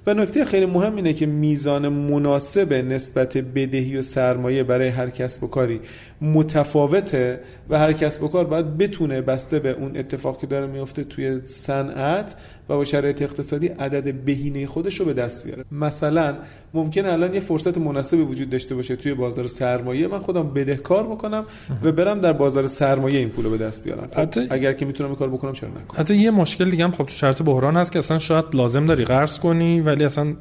و 0.08 0.14
نکته 0.14 0.46
خیلی 0.46 0.66
مهم 0.66 0.96
اینه 0.96 1.14
که 1.14 1.26
میزان 1.26 1.90
مناسب 1.90 2.74
نسبت 2.74 3.38
بدهی 3.38 3.98
و 3.98 4.02
سرمایه 4.02 4.64
برای 4.64 4.91
هر 4.92 5.10
کسب 5.10 5.44
و 5.44 5.48
کاری. 5.48 5.80
متفاوته 6.22 7.40
و 7.70 7.80
هر 7.80 7.94
کسب 7.94 8.24
و 8.24 8.28
کار 8.28 8.46
باید 8.46 8.78
بتونه 8.78 9.22
بسته 9.22 9.60
به 9.60 9.70
اون 9.70 9.98
اتفاق 9.98 10.40
که 10.40 10.48
داره 10.48 10.68
میفته 10.68 11.04
توی 11.04 11.42
صنعت 11.46 12.36
و 12.70 12.76
با 12.76 12.84
شرایط 12.84 13.22
اقتصادی 13.22 13.68
عدد 13.68 14.14
بهینه 14.14 14.68
خودش 14.68 15.00
رو 15.00 15.06
به 15.06 15.14
دست 15.14 15.46
بیاره. 15.46 15.64
مثلا 15.72 16.36
ممکن 16.74 17.06
الان 17.06 17.34
یه 17.34 17.40
فرصت 17.40 17.78
مناسبی 17.78 18.22
وجود 18.22 18.50
داشته 18.50 18.76
باشه 18.76 18.96
توی 18.96 19.14
بازار 19.14 19.48
سرمایه. 19.48 20.08
من 20.08 20.20
خودم 20.20 20.54
بدهکار 20.54 21.04
بکنم 21.08 21.46
و 21.84 21.92
برم 21.92 22.20
در 22.20 22.34
بازار 22.34 22.68
سرمایه 22.68 23.20
این 23.20 23.30
پول 23.30 23.46
رو 23.46 23.52
به 23.52 23.58
دست 23.58 23.84
بیارم. 23.84 24.08
حتی- 24.16 24.48
اگر 24.50 24.74
که 24.74 24.86
می‌تونم 24.86 25.16
کار 25.16 25.30
بکنم 25.30 25.54
چرا 25.54 25.70
نکنم؟ 25.70 25.86
حتی 26.02 26.16
یه 26.16 26.32
مشکل 26.32 26.72
دیگه 26.72 26.84
هم 26.84 26.92
خب 26.92 27.04
تو 27.04 27.14
شرط 27.14 27.42
بحران 27.42 27.78
هست 27.78 27.92
که 27.92 28.00
اصلا 28.00 28.20
شاید 28.20 28.46
لازم 28.54 28.86
داری 28.86 29.04
قرض 29.06 29.40
کنی 29.40 29.82
ولی 29.82 30.04
اصلا 30.04 30.36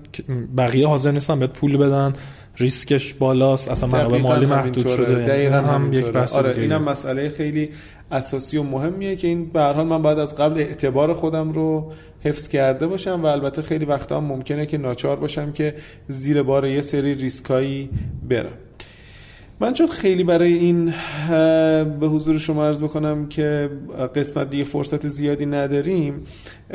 بقیه 0.57 0.87
حاضر 0.89 1.11
نیستن 1.11 1.39
بهت 1.39 1.53
پول 1.53 1.77
بدن. 1.77 2.13
ریسکش 2.57 3.15
بالاست 3.15 3.71
اصلا 3.71 3.89
منابع 3.89 4.19
مالی 4.19 4.47
محدود. 4.47 4.89
شده 4.89 5.13
یعنی 5.13 5.25
دقیقاً 5.25 5.57
هم 5.57 5.63
یک 5.63 5.99
همینطوره. 5.99 6.13
بحث 6.13 6.37
آره. 6.37 6.61
اینم 6.61 6.83
مسئله 6.83 7.29
خیلی 7.29 7.71
اساسی 8.13 8.57
و 8.57 8.63
مهمیه 8.63 9.17
که 9.17 9.29
این 9.29 9.51
به 9.51 9.61
حال 9.61 9.87
من 9.87 10.03
باید 10.03 10.19
از 10.19 10.37
قبل 10.37 10.61
اعتبار 10.61 11.13
خودم 11.13 11.53
رو 11.53 11.93
حفظ 12.21 12.49
کرده 12.49 12.87
باشم 12.87 13.21
و 13.23 13.27
البته 13.27 13.63
خیلی 13.63 13.85
وقتا 13.85 14.17
هم 14.17 14.25
ممکنه 14.25 14.67
که 14.67 14.79
ناچار 14.79 15.17
باشم 15.17 15.53
که 15.53 15.75
زیر 16.09 16.43
بار 16.43 16.67
یه 16.67 16.81
سری 16.81 17.15
ریسکایی 17.15 17.91
برم 18.29 18.53
من 19.63 19.73
چون 19.73 19.87
خیلی 19.87 20.25
برای 20.25 20.53
این 20.53 20.95
به 22.01 22.07
حضور 22.07 22.39
شما 22.39 22.67
عرض 22.67 22.83
بکنم 22.83 23.29
که 23.29 23.71
قسمت 24.15 24.51
دیگه 24.51 24.65
فرصت 24.65 25.09
زیادی 25.09 25.47
نداریم 25.47 26.23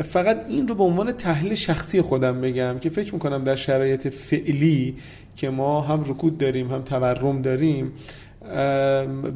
فقط 0.04 0.46
این 0.50 0.68
رو 0.68 0.76
به 0.76 0.84
عنوان 0.84 1.12
تحلیل 1.12 1.56
شخصی 1.56 2.02
خودم 2.02 2.42
بگم 2.42 2.80
که 2.80 2.90
فکر 2.90 3.14
می‌کنم 3.14 3.44
در 3.44 3.56
شرایط 3.56 4.08
فعلی 4.08 4.96
که 5.36 5.50
ما 5.50 5.82
هم 5.82 6.02
رکود 6.02 6.38
داریم 6.38 6.72
هم 6.72 6.82
تورم 6.82 7.42
داریم 7.42 7.92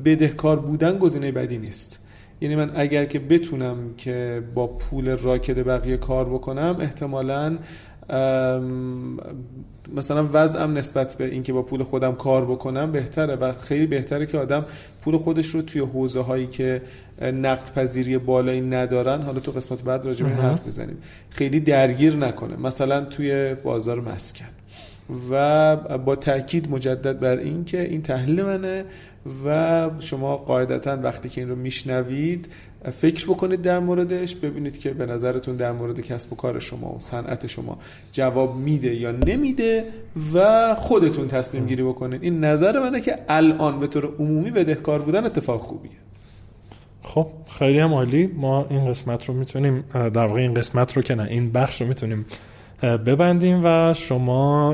بدهکار 0.06 0.60
بودن 0.60 0.98
گزینه 0.98 1.32
بدی 1.32 1.58
نیست. 1.58 2.06
یعنی 2.41 2.56
من 2.56 2.72
اگر 2.75 3.06
که 3.06 3.20
بتونم 3.20 3.77
که 3.98 4.44
با 4.56 4.68
پول 4.68 5.18
راکد 5.18 5.63
بقیه 5.63 5.98
کار 5.98 6.25
بکنم 6.29 6.77
احتمالاً 6.79 7.58
مثلا 9.95 10.29
وضعم 10.33 10.77
نسبت 10.77 11.15
به 11.17 11.25
اینکه 11.25 11.53
با 11.53 11.61
پول 11.61 11.83
خودم 11.83 12.15
کار 12.15 12.45
بکنم 12.45 12.91
بهتره 12.91 13.35
و 13.35 13.53
خیلی 13.53 13.85
بهتره 13.87 14.25
که 14.25 14.37
آدم 14.37 14.65
پول 15.01 15.17
خودش 15.17 15.47
رو 15.47 15.61
توی 15.61 15.81
حوزه 15.81 16.21
هایی 16.21 16.47
که 16.47 16.81
نقد 17.21 17.73
پذیری 17.75 18.17
بالایی 18.17 18.61
ندارن 18.61 19.21
حالا 19.21 19.39
تو 19.39 19.51
قسمت 19.51 19.83
بعد 19.83 20.05
راجع 20.05 20.25
به. 20.25 20.35
حرف 20.35 20.65
می‌زنیم 20.65 20.97
خیلی 21.29 21.59
درگیر 21.59 22.15
نکنه 22.15 22.55
مثلا 22.55 23.05
توی 23.05 23.55
بازار 23.63 24.01
مسکن 24.01 24.45
و 25.31 25.75
با 25.97 26.15
تاکید 26.15 26.71
مجدد 26.71 27.19
بر 27.19 27.37
این 27.37 27.65
که 27.65 27.81
این 27.81 28.01
تحلیل 28.01 28.43
منه 28.43 28.85
و 29.45 29.89
شما 29.99 30.37
قاعدتا 30.37 30.97
وقتی 31.03 31.29
که 31.29 31.41
این 31.41 31.49
رو 31.49 31.55
میشنوید 31.55 32.49
فکر 32.91 33.25
بکنید 33.25 33.62
در 33.62 33.79
موردش 33.79 34.36
ببینید 34.36 34.77
که 34.77 34.89
به 34.89 35.05
نظرتون 35.05 35.55
در 35.55 35.71
مورد 35.71 36.00
کسب 36.00 36.33
و 36.33 36.36
کار 36.36 36.59
شما 36.59 36.93
و 36.95 37.00
صنعت 37.00 37.48
شما 37.48 37.77
جواب 38.12 38.55
میده 38.55 38.95
یا 38.95 39.12
نمیده 39.12 39.86
و 40.33 40.75
خودتون 40.75 41.27
تصمیم 41.27 41.65
گیری 41.65 41.83
بکنید. 41.83 42.24
این 42.24 42.43
نظر 42.43 42.79
منه 42.79 43.01
که 43.01 43.19
الان 43.29 43.79
به 43.79 43.88
طور 43.88 44.15
عمومی 44.19 44.51
بدهکار 44.51 45.01
بودن 45.01 45.25
اتفاق 45.25 45.62
خوبیه. 45.62 45.91
خب 47.01 47.27
خیلی 47.48 47.79
هم 47.79 47.93
عالی. 47.93 48.27
ما 48.27 48.67
این 48.69 48.88
قسمت 48.88 49.25
رو 49.25 49.33
می‌تونیم 49.33 49.83
در 49.93 50.25
واقع 50.25 50.39
این 50.39 50.53
قسمت 50.53 50.98
رو 50.98 51.01
که 51.01 51.15
نه 51.15 51.24
این 51.24 51.51
بخش 51.51 51.81
رو 51.81 51.88
می‌تونیم 51.88 52.25
ببندیم 52.81 53.62
و 53.63 53.93
شما 53.93 54.74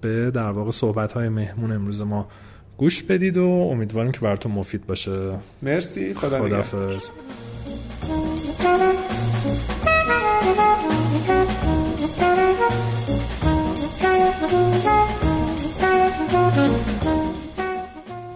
به 0.00 0.30
در 0.30 0.50
واقع 0.50 0.70
صحبت 0.70 1.12
های 1.12 1.28
مهمون 1.28 1.72
امروز 1.72 2.02
ما 2.02 2.28
گوش 2.76 3.02
بدید 3.02 3.36
و 3.36 3.44
امیدواریم 3.46 4.12
که 4.12 4.20
براتون 4.20 4.52
مفید 4.52 4.86
باشه 4.86 5.38
مرسی 5.62 6.14
خدا. 6.14 6.38
خدافظ 6.38 7.10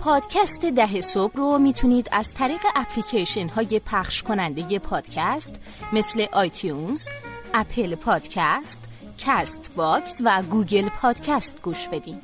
پادکست 0.01 0.67
ده 0.67 1.01
صبح 1.01 1.37
رو 1.37 1.59
می‌تونید 1.59 2.09
از 2.13 2.35
طریق 2.35 2.61
اپلیکیشن 2.77 3.49
های 3.49 3.81
پخش 3.87 4.23
کننده 4.23 4.79
پادکست 4.79 5.55
مثل 5.93 6.27
iTunes، 6.33 7.09
Apple 7.55 7.95
Podcast، 7.95 8.83
Castbox 9.19 10.21
و 10.25 10.43
Google 10.43 10.89
Podcast 10.89 11.63
گوش 11.63 11.89
بدین. 11.89 12.19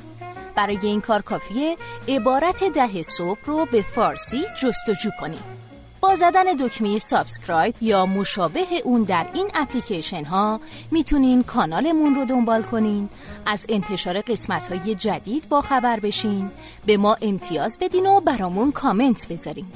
برای 0.54 0.78
این 0.82 1.00
کار 1.00 1.23
کافیه 1.23 1.76
عبارت 2.09 2.64
ده 2.64 3.02
صبح 3.02 3.38
رو 3.44 3.66
به 3.66 3.82
فارسی 3.82 4.44
جستجو 4.62 5.11
کنید. 5.21 5.62
با 6.02 6.16
زدن 6.16 6.44
دکمه 6.61 6.99
subscribe 6.99 7.75
یا 7.80 8.06
مشابه 8.06 8.66
اون 8.85 9.02
در 9.02 9.26
این 9.35 9.50
اپلیکیشن 9.54 10.25
ها 10.25 10.61
می‌تونین 10.90 11.42
کانالمون 11.42 12.14
رو 12.14 12.25
دنبال 12.25 12.62
کنین 12.62 13.09
از 13.47 13.66
انتشار 13.68 14.21
قسمت 14.21 14.73
های 14.73 14.94
جدید 14.94 15.49
با 15.49 15.61
خبر 15.61 16.00
بشین 16.00 16.50
به 16.87 16.97
ما 16.97 17.16
امتیاز 17.23 17.78
بدین 17.80 18.06
و 18.06 18.21
برامون 18.21 18.73
کامنت 18.73 19.28
بذارین 19.28 19.66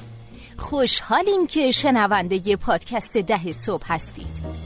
خوشحالیم 0.56 1.47
که 1.47 1.71
شنونده 1.71 2.56
پادکست 2.56 3.16
ده 3.16 3.52
صبح 3.52 3.85
هستید 3.87 4.65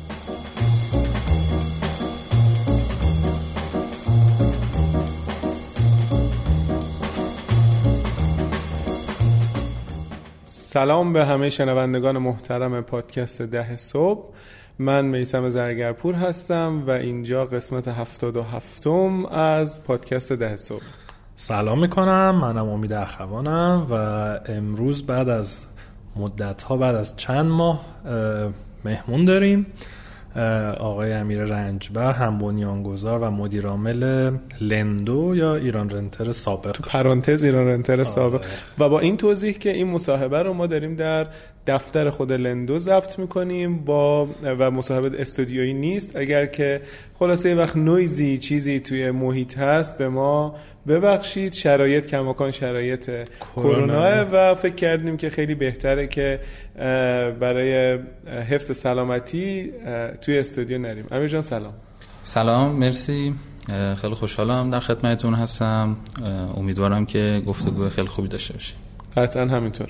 سلام 10.72 11.12
به 11.12 11.24
همه 11.24 11.50
شنوندگان 11.50 12.18
محترم 12.18 12.80
پادکست 12.80 13.42
ده 13.42 13.76
صبح. 13.76 14.24
من 14.78 15.04
میسم 15.04 15.48
زرگرپور 15.48 16.14
هستم 16.14 16.82
و 16.86 16.90
اینجا 16.90 17.44
قسمت 17.44 17.88
هفتاد 17.88 18.36
و 18.36 18.42
هفتم 18.42 19.26
از 19.26 19.84
پادکست 19.84 20.32
ده 20.32 20.56
صبح. 20.56 20.82
سلام 21.36 21.80
می‌کنم. 21.80 22.30
منم 22.30 22.68
امید 22.68 22.92
اخوانم 22.92 23.86
و 23.90 23.94
امروز 24.52 25.06
بعد 25.06 25.28
از 25.28 25.64
مدت 26.16 26.62
ها 26.62 26.76
بعد 26.76 26.94
از 26.94 27.16
چند 27.16 27.50
ماه 27.50 27.84
مهمون 28.84 29.24
داریم. 29.24 29.66
آقای 30.78 31.12
امیر 31.12 31.44
رنجبر 31.44 32.12
هم 32.12 32.38
بنیانگذار 32.38 33.18
و 33.18 33.30
مدیرعامل 33.30 34.30
لندو 34.60 35.36
یا 35.36 35.54
ایران 35.54 35.90
رنتر 35.90 36.32
سابق؟ 36.32 36.72
تو 36.72 36.82
پرانتز 36.82 37.44
ایران 37.44 37.66
رنتر 37.66 37.92
آره. 37.92 38.04
سابق. 38.04 38.44
و 38.78 38.88
با 38.88 39.00
این 39.00 39.16
توضیح 39.16 39.52
که 39.52 39.72
این 39.72 39.86
مصاحبه 39.86 40.42
رو 40.42 40.52
ما 40.52 40.66
داریم 40.66 40.94
در 40.94 41.26
دفتر 41.66 42.10
خود 42.10 42.32
لندو 42.32 42.78
ضبط 42.78 43.18
می‌کنیم 43.18 43.78
با 43.84 44.28
و 44.44 44.70
مصاحبه 44.70 45.22
استودیویی 45.22 45.72
نیست. 45.72 46.16
اگر 46.16 46.46
که 46.46 46.80
خلاصه 47.18 47.48
یه 47.48 47.54
وقت 47.54 47.76
نویزی 47.76 48.38
چیزی 48.38 48.80
توی 48.80 49.10
محیط 49.10 49.58
هست 49.58 49.98
به 49.98 50.08
ما 50.08 50.54
ببخشید 50.88 51.52
شرایط 51.52 52.06
کماکان 52.06 52.50
شرایط 52.50 53.10
کرونا. 53.40 54.26
و 54.32 54.54
فکر 54.54 54.74
کردیم 54.74 55.16
که 55.16 55.30
خیلی 55.30 55.54
بهتره 55.54 56.06
که 56.06 56.40
برای 57.40 57.98
حفظ 58.48 58.76
سلامتی 58.76 59.72
توی 60.20 60.38
استودیو 60.38 60.78
نریم. 60.78 61.04
امیر 61.10 61.28
جان 61.28 61.40
سلام. 61.40 61.72
سلام 62.22 62.72
مرسی. 62.72 63.34
خیلی 64.00 64.14
خوشحالم 64.14 64.70
در 64.70 64.80
خدمتتون 64.80 65.34
هستم. 65.34 65.96
امیدوارم 66.56 67.06
که 67.06 67.42
گفتگو 67.46 67.88
خیلی 67.88 68.08
خوبی 68.08 68.28
داشته 68.28 68.52
باشیم. 68.54 68.76
قطعا 69.16 69.46
همینطور. 69.46 69.88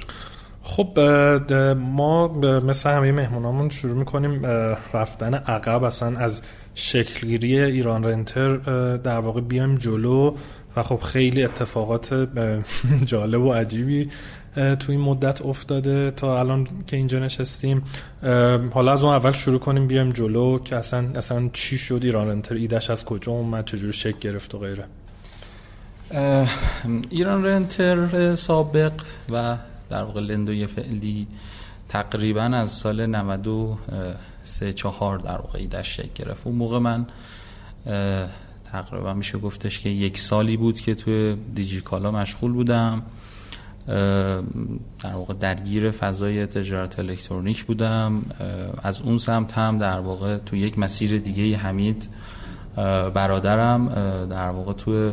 خب 0.63 1.01
ما 1.75 2.29
مثل 2.61 2.91
همه 2.91 3.13
مهمونامون 3.13 3.69
شروع 3.69 3.97
می‌کنیم 3.97 4.47
رفتن 4.95 5.35
عقب. 5.35 5.85
اصلا 5.85 6.19
از 6.19 6.43
شکلگیری 6.75 7.61
ایران 7.61 8.05
رنتر 8.05 8.57
در 8.97 9.19
واقع 9.19 9.41
بیایم 9.41 9.75
جلو. 9.75 10.35
و 10.77 10.83
خب 10.83 11.01
خیلی 11.01 11.45
اتفاقات 11.45 12.29
جالب 13.11 13.43
و 13.43 13.53
عجیبی 13.53 14.09
تو 14.55 14.93
این 14.93 15.01
مدت 15.01 15.43
افتاده 15.43 16.11
تا 16.11 16.41
الان 16.41 16.69
که 16.87 16.97
اینجا 16.97 17.19
نشستیم. 17.19 17.83
حالا 18.73 18.93
از 18.93 19.05
اون 19.05 19.15
اول 19.15 19.33
شروع 19.33 19.59
کنیم 19.59 19.87
بیایم 19.87 20.11
جلو 20.11 20.59
که 20.59 20.77
اصلا 20.77 21.09
اصلا 21.17 21.51
چی 21.53 21.79
شد؟ 21.79 22.01
ایران 22.03 22.29
رنتر 22.29 22.55
ایدش 22.55 22.91
از 22.91 23.05
کجا 23.05 23.33
اومد؟ 23.33 23.65
چجور 23.65 23.93
شکل 23.93 24.19
گرفت 24.19 24.55
و 24.55 24.59
غیره؟ 24.59 24.85
ایران 27.11 27.45
رنتر 27.45 28.35
سابق 28.35 28.93
و 29.31 29.57
در 29.91 30.03
واقع 30.03 30.21
لندوی 30.21 30.67
فعلی 30.67 31.27
تقریبا 31.89 32.43
از 32.43 32.71
سال 32.71 33.07
93 33.07 34.73
چهار 34.73 35.19
در 35.19 35.37
واقع 35.37 35.59
ایدش 35.59 35.97
شکل 35.97 36.25
گرفت. 36.25 36.41
اون 36.45 36.55
موقع 36.55 36.79
من 36.79 37.07
تقریبا 38.73 39.15
میشه 39.15 39.39
گفتش 39.39 39.81
که 39.81 39.89
یک 39.89 40.19
سالی 40.19 40.57
بود 40.57 40.81
که 40.81 40.95
توی 40.95 41.37
دیجیکالا 41.55 42.11
مشغول 42.11 42.53
بودم. 42.53 43.03
در 44.99 45.15
واقع 45.15 45.35
درگیر 45.35 45.91
فضای 45.91 46.47
تجارت 46.47 46.99
الکترونیک 46.99 47.65
بودم. 47.65 48.23
از 48.83 49.03
اون 49.03 49.19
سمت 49.19 49.53
هم 49.53 49.79
در 49.79 50.01
واقع 50.01 50.37
تو 50.37 50.57
یک 50.57 50.79
مسیر 50.79 51.19
دیگه 51.19 51.57
حمید 51.57 52.09
برادرم 53.15 53.89
در 54.31 54.51
واقع 54.51 54.73
تو 54.73 55.13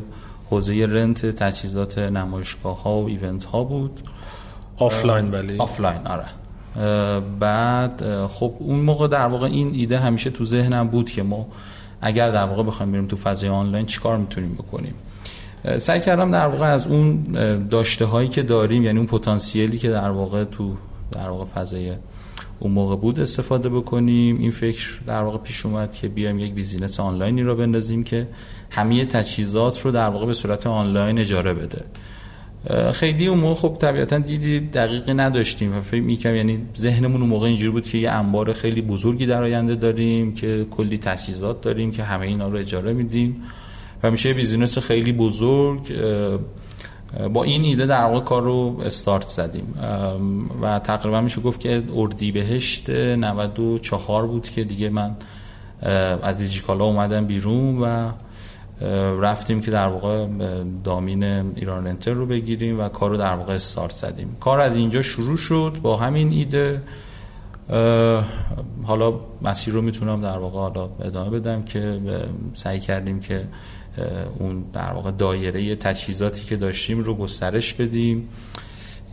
حوزه 0.50 0.86
rent 0.86 1.26
تجهیزات 1.26 1.98
نمایشگاه 1.98 2.84
ها 2.84 3.02
و 3.02 3.08
event 3.08 3.44
ها 3.44 3.64
بود 3.64 4.00
آفلاین 4.78 5.32
ولی؟ 5.32 5.58
آفلاین 5.58 6.08
آره. 6.08 6.26
بعد 7.40 8.26
خب 8.28 8.54
اون 8.60 8.80
موقع 8.80 9.08
در 9.08 9.28
واقع 9.28 9.46
این 9.46 9.74
ایده 9.74 10.00
همیشه 10.00 10.30
تو 10.30 10.46
ذهنم 10.46 10.88
بود 10.88 11.10
که 11.10 11.24
ما 11.24 11.48
اگر 12.02 12.30
در 12.30 12.46
واقع 12.46 12.64
بخوایم 12.64 12.92
بریم 12.92 13.06
تو 13.06 13.16
فضای 13.16 13.50
آنلاین 13.50 13.86
چیکار 13.86 14.18
می‌تونیم 14.18 14.54
بکنیم؟ 14.54 14.94
سعی 15.78 16.00
کردم 16.00 16.32
در 16.32 16.48
واقع 16.48 16.66
از 16.66 16.88
اون 16.88 17.24
داشته 17.70 18.06
هایی 18.06 18.30
که 18.30 18.44
داریم 18.44 18.84
یعنی 18.84 18.98
اون 18.98 19.08
پتانسیلی 19.08 19.78
که 19.78 19.90
در 19.90 20.10
واقع 20.10 20.44
تو 20.44 20.76
در 21.12 21.30
واقع 21.30 21.46
فضای 21.46 21.94
اون 22.60 22.72
موقع 22.72 22.96
بود 22.96 23.20
استفاده 23.20 23.70
بکنیم. 23.70 24.38
این 24.38 24.52
فکر 24.52 25.00
در 25.08 25.24
واقع 25.24 25.38
پیش 25.38 25.66
اومد 25.66 25.96
که 25.96 26.08
بیایم 26.08 26.40
یک 26.40 26.54
business 26.54 27.00
آنلاینی 27.00 27.44
راه 27.44 27.56
بندازیم 27.56 28.04
که 28.04 28.28
همه 28.70 29.06
تجهیزات 29.06 29.82
رو 29.82 29.92
در 29.92 30.10
واقع 30.10 30.26
به 30.26 30.34
صورت 30.34 30.68
آنلاین 30.68 31.20
اجاره 31.20 31.54
بده. 31.54 31.84
خیلی 32.94 33.28
اون 33.28 33.40
موقع 33.40 33.56
خب 33.56 33.78
طبیعتا 33.80 34.18
دیدی 34.20 34.60
دقیقی 34.60 35.14
نداشتیم 35.14 35.78
و 35.78 35.82
فکر 35.82 36.02
می‌کنم 36.02 36.36
یعنی 36.36 36.60
ذهنمون 36.78 37.22
اون 37.22 37.30
موقع 37.30 37.48
اینجوری 37.48 37.72
بود 37.72 37.88
که 37.88 37.98
یه 37.98 38.12
انبار 38.12 38.54
خیلی 38.54 38.82
بزرگی 38.82 39.26
در 39.26 39.44
آینده 39.44 39.76
داریم 39.76 40.34
که 40.34 40.66
کلی 40.72 40.98
تجهیزات 40.98 41.62
داریم 41.62 41.92
که 41.92 42.04
همه 42.04 42.26
اینا 42.26 42.48
رو 42.48 42.58
اجاره 42.58 42.94
میدیم. 42.94 43.44
و 44.04 44.12
میشه 44.12 44.34
بیزینس 44.34 44.78
خیلی 44.78 45.12
بزرگ 45.12 45.94
با 47.34 47.44
این 47.44 47.64
ایده 47.64 47.86
در 47.86 48.04
واقع 48.04 48.20
کار 48.20 48.44
رو 48.44 48.82
استارت 48.86 49.28
زدیم. 49.28 49.74
و 50.62 50.80
تقریبا 50.80 51.22
میشه 51.22 51.42
گفت 51.42 51.60
که 51.60 51.84
اردی 51.96 52.32
بهشت 52.32 52.90
94 52.90 54.28
بود 54.28 54.50
که 54.50 54.64
دیگه 54.64 54.90
من 54.90 55.16
از 56.22 56.38
دیجیکالا 56.38 56.86
اومدم 56.86 57.26
بیرون 57.26 57.78
و 57.78 58.12
رفتیم 59.22 59.62
که 59.62 59.72
در 59.72 59.88
واقع 59.88 60.28
دامین 60.84 61.24
ایران 61.24 61.88
رنتر 61.88 62.12
رو 62.12 62.26
بگیریم 62.26 62.80
و 62.80 62.90
کار 62.90 63.10
رو 63.10 63.18
در 63.18 63.36
واقع 63.36 63.54
استارت 63.54 63.92
زدیم. 63.92 64.38
کار 64.40 64.60
از 64.60 64.78
اینجا 64.78 65.02
شروع 65.02 65.38
شد 65.38 65.78
با 65.82 65.98
همین 65.98 66.32
ایده. 66.32 66.82
حالا 68.84 69.20
مسیر 69.42 69.74
رو 69.74 69.82
می‌تونم 69.82 70.22
در 70.22 70.38
واقع 70.38 70.60
حالا 70.60 70.90
ادامه 71.02 71.40
بدم 71.40 71.64
که 71.64 72.00
سعی 72.54 72.80
کردیم 72.80 73.20
که 73.20 73.44
اون 74.40 74.64
در 74.74 74.92
واقع 74.92 75.12
دایره 75.12 75.76
تجهیزاتی 75.76 76.46
که 76.46 76.56
داشتیم 76.56 77.00
رو 77.00 77.16
گسترش 77.16 77.74
بدیم. 77.74 78.30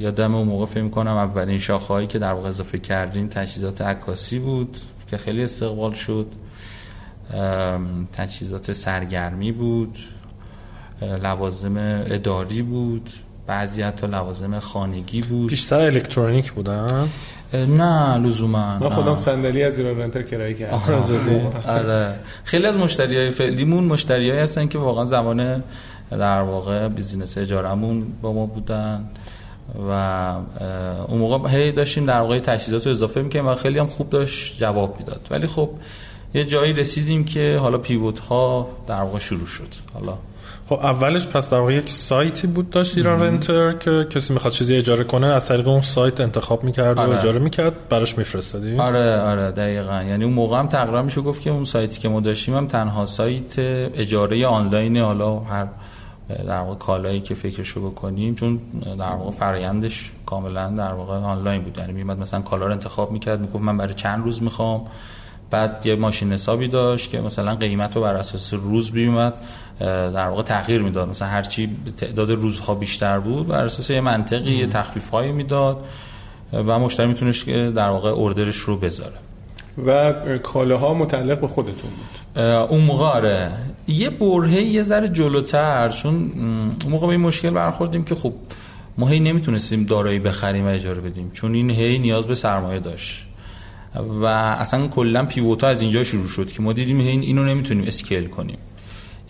یادم 0.00 0.34
اون 0.34 0.48
موقع 0.48 0.66
فکر 0.66 0.88
کنم 0.88 1.16
اولین 1.16 1.58
شاخه‌ای 1.58 2.06
که 2.06 2.18
در 2.18 2.32
واقع 2.32 2.48
اضافه 2.48 2.78
کردیم 2.78 3.28
تجهیزات 3.28 3.80
عکاسی 3.80 4.38
بود 4.38 4.76
که 5.10 5.16
خیلی 5.16 5.42
استقبال 5.42 5.92
شد. 5.92 6.26
تجهیزات 8.12 8.72
سرگرمی 8.72 9.52
بود 9.52 9.98
لوازم 11.22 12.02
اداری 12.06 12.62
بود 12.62 13.10
بعضی 13.46 13.82
حتی 13.82 14.06
لوازم 14.06 14.58
خانگی 14.58 15.22
بود. 15.22 15.50
بیشتر 15.50 15.80
الکترونیک 15.80 16.52
بودن؟ 16.52 17.08
نه 17.52 18.18
لزوما 18.18 18.78
من 18.78 18.88
خودم 18.88 19.14
صندلی 19.14 19.62
از 19.62 19.78
ایران 19.78 19.98
رنتر 19.98 20.22
کرایه 20.22 20.54
کردم. 20.54 20.80
آره. 21.68 22.14
خیلی 22.44 22.66
از 22.66 22.76
مشتری 22.76 23.16
های 23.16 23.30
فعلیمون 23.30 23.84
مشتری 23.84 24.30
هستن 24.30 24.68
که 24.68 24.78
واقعا 24.78 25.04
زمان 25.04 25.62
در 26.10 26.40
واقع 26.40 26.88
بیزینس 26.88 27.38
اجارمون 27.38 28.06
با 28.22 28.32
ما 28.32 28.46
بودن 28.46 29.04
و 29.88 29.90
اون 31.08 31.18
موقع 31.18 31.48
هی 31.48 31.72
داشتیم 31.72 32.06
در 32.06 32.20
واقع 32.20 32.38
تجهیزات 32.38 32.86
رو 32.86 32.92
اضافه 32.92 33.22
می‌کنیم 33.22 33.46
و 33.46 33.54
خیلی 33.54 33.78
هم 33.78 33.86
خوب 33.86 34.10
داشت 34.10 34.58
جواب 34.58 34.96
می‌داد. 34.98 35.28
ولی 35.30 35.46
خب 35.46 35.70
یه 36.34 36.44
جایی 36.44 36.72
رسیدیم 36.72 37.24
که 37.24 37.58
حالا 37.60 37.78
پیوت 37.78 38.18
ها 38.18 38.68
در 38.86 39.02
واقع 39.02 39.18
شروع 39.18 39.46
شد. 39.46 39.68
حالا 39.94 40.18
خب 40.68 40.74
اولش 40.74 41.26
پس 41.26 41.50
در 41.50 41.58
واقع 41.58 41.74
یک 41.74 41.90
سایتی 41.90 42.46
بود 42.46 42.70
داشت 42.70 42.96
ایران 42.96 43.20
رنتر 43.20 43.72
که 43.72 44.06
کسی 44.10 44.32
می‌خواد 44.32 44.52
چیزی 44.52 44.76
اجاره 44.76 45.04
کنه 45.04 45.26
از 45.26 45.48
طریق 45.48 45.68
اون 45.68 45.80
سایت 45.80 46.20
انتخاب 46.20 46.64
می‌کرد 46.64 46.98
آره. 46.98 47.14
و 47.14 47.18
اجاره 47.18 47.38
می‌کرد 47.38 47.88
براش 47.88 48.18
میفرستادی 48.18 48.76
آره 48.76 49.20
آره 49.20 49.50
دقیقا. 49.50 50.02
یعنی 50.02 50.24
اون 50.24 50.32
موقع 50.34 50.58
هم 50.58 50.66
تقریبا 50.66 51.02
میشه 51.02 51.20
گفت 51.20 51.42
که 51.42 51.50
اون 51.50 51.64
سایتی 51.64 52.00
که 52.00 52.08
ما 52.08 52.20
داشتیم 52.20 52.56
هم 52.56 52.66
تنها 52.66 53.06
سایت 53.06 53.54
اجاره 53.58 54.46
آنلاین 54.46 54.96
حالا 54.96 55.38
هر 55.38 55.66
در 56.46 56.60
واقع 56.60 56.74
کالایی 56.74 57.20
که 57.20 57.34
فکرشو 57.34 57.90
بکنیم 57.90 58.34
چون 58.34 58.60
در 58.98 59.12
واقع 59.12 59.30
فرایندش 59.30 60.12
کاملا 60.26 60.68
در 60.68 60.92
واقع 60.92 61.14
آنلاین 61.14 61.62
بود. 61.62 61.78
یعنی 61.78 61.92
میمد 61.92 62.18
مثلا 62.18 62.40
کالا 62.42 62.66
رو 62.66 62.72
انتخاب 62.72 63.12
می‌کرد 63.12 63.40
می‌گفت 63.40 63.62
من 63.62 63.76
برای 63.76 63.94
چند 63.94 64.24
روز 64.24 64.42
می‌خوام. 64.42 64.86
بعد 65.54 65.86
یه 65.86 65.94
ماشین 65.94 66.32
حسابی 66.32 66.68
داشت 66.68 67.10
که 67.10 67.20
مثلا 67.20 67.54
قیمت 67.54 67.96
رو 67.96 68.02
بر 68.02 68.16
اساس 68.16 68.54
روز 68.54 68.92
بیومد 68.92 69.34
در 69.80 70.28
واقع 70.28 70.42
تغییر 70.42 70.82
می‌داد. 70.82 71.08
مثلا 71.08 71.28
هرچی 71.28 71.68
تعداد 71.96 72.30
روزها 72.30 72.74
بیشتر 72.74 73.18
بود 73.18 73.46
بر 73.48 73.64
اساس 73.64 73.90
یه 73.90 74.00
منطقی 74.00 74.50
یه 74.50 74.66
تخفیف 74.66 75.10
هایی 75.10 75.32
می‌داد 75.32 75.84
و 76.52 76.78
مشتری 76.78 77.06
می‌تونست 77.06 77.44
که 77.44 77.72
در 77.76 77.88
واقع 77.88 78.12
اردرش 78.16 78.56
رو 78.56 78.76
بذاره. 78.76 79.12
و 79.86 80.12
کالاها 80.38 80.94
متعلق 80.94 81.40
به 81.40 81.46
خودتون 81.46 81.90
بود. 81.90 82.42
اون 82.44 82.80
موقع 82.80 83.04
آره. 83.04 83.50
یه 83.88 84.10
برهه 84.10 84.60
یه 84.60 84.82
ذره 84.82 85.08
جلوتر 85.08 85.88
چون 85.88 86.14
اون 86.14 86.92
موقع 86.92 87.06
به 87.06 87.12
این 87.12 87.20
مشکل 87.20 87.50
برخوردیم 87.50 88.04
که 88.04 88.14
خب 88.14 88.32
ما 88.98 89.08
هی 89.08 89.20
نمی‌تونستیم 89.20 89.84
دارایی 89.84 90.18
بخریم 90.18 90.66
و 90.66 90.68
اجاره 90.68 91.00
بدیم 91.00 91.30
چون 91.30 91.54
این 91.54 91.70
هی 91.70 91.98
نیاز 91.98 92.26
به 92.26 92.34
سرمایه 92.34 92.80
داشت. 92.80 93.26
و 93.94 94.24
اصلا 94.24 94.88
کلا 94.88 95.24
پیوتا 95.24 95.68
از 95.68 95.82
اینجا 95.82 96.02
شروع 96.02 96.28
شد 96.28 96.50
که 96.50 96.62
ما 96.62 96.72
دیدیم 96.72 96.98
این 96.98 97.20
اینو 97.20 97.44
نمی‌تونیم 97.44 97.84
اسکیل 97.86 98.26
کنیم. 98.26 98.58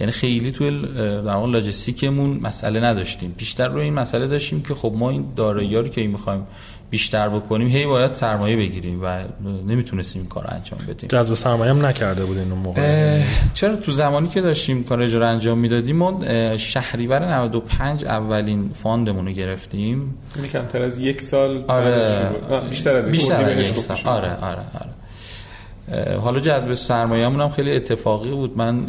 یعنی 0.00 0.12
خیلی 0.12 0.52
توی 0.52 0.82
در 0.98 1.34
واقع 1.34 1.48
لاجستیکمون 1.48 2.40
مسئله 2.42 2.80
نداشتیم. 2.80 3.34
بیشتر 3.38 3.68
روی 3.68 3.82
این 3.82 3.94
مسئله 3.94 4.26
داشتیم 4.26 4.62
که 4.62 4.74
خب 4.74 4.92
ما 4.96 5.10
این 5.10 5.24
دارایی 5.36 5.76
رو 5.76 5.88
که 5.88 6.06
می‌خوایم 6.06 6.46
بیشتر 6.90 7.28
بکنیم 7.28 7.68
هی 7.68 7.86
باید 7.86 8.14
سرمایه 8.14 8.56
بگیریم 8.56 9.00
و 9.02 9.18
نمی‌تونستیم 9.66 10.22
این 10.22 10.28
کار 10.28 10.46
انجام 10.48 10.78
بدیم. 10.88 11.08
جذب 11.08 11.34
سرمایه 11.34 11.70
هم 11.70 11.86
نکرده 11.86 12.24
بود 12.24 12.38
این 12.38 12.48
موقع. 12.48 13.20
چرا 13.54 13.76
تو 13.76 13.92
زمانی 13.92 14.28
که 14.28 14.40
داشتیم 14.40 14.84
کار 14.84 15.02
اجرا 15.02 15.28
انجام 15.28 15.58
می‌دادیم 15.58 15.96
ما 15.96 16.20
شهریور 16.56 17.34
95 17.34 18.04
اولین 18.04 18.70
فاندمون 18.74 19.26
رو 19.26 19.32
گرفتیم. 19.32 20.14
یعنی 20.36 20.48
کمتر 20.48 20.82
از 20.82 20.98
یک 20.98 21.20
سال 21.20 21.64
آره. 21.68 22.30
بیشتر 22.70 22.96
از 22.96 23.10
بیشتر 23.10 23.44
از 23.44 23.70
یک 23.70 23.76
سال. 23.76 23.96
آره 24.04 24.36
آره 24.36 24.62
آره. 24.74 26.18
حالا 26.18 26.40
جذب 26.40 26.72
سرمایه 26.72 27.26
هم 27.26 27.48
خیلی 27.48 27.76
اتفاقی 27.76 28.30
بود. 28.30 28.56
من 28.56 28.86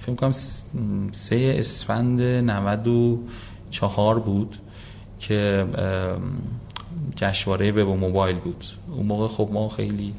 فکر 0.00 0.14
کنم 0.14 0.32
سه 1.12 1.54
اسفند 1.58 2.22
94 2.22 4.18
بود 4.18 4.56
که 5.18 5.66
جشنواره 7.16 7.72
وب 7.72 7.88
و 7.88 7.96
موبایل 7.96 8.36
بود. 8.36 8.64
اون 8.96 9.06
موقع 9.06 9.26
خب 9.28 9.48
ما 9.52 9.68
خیلی 9.68 10.14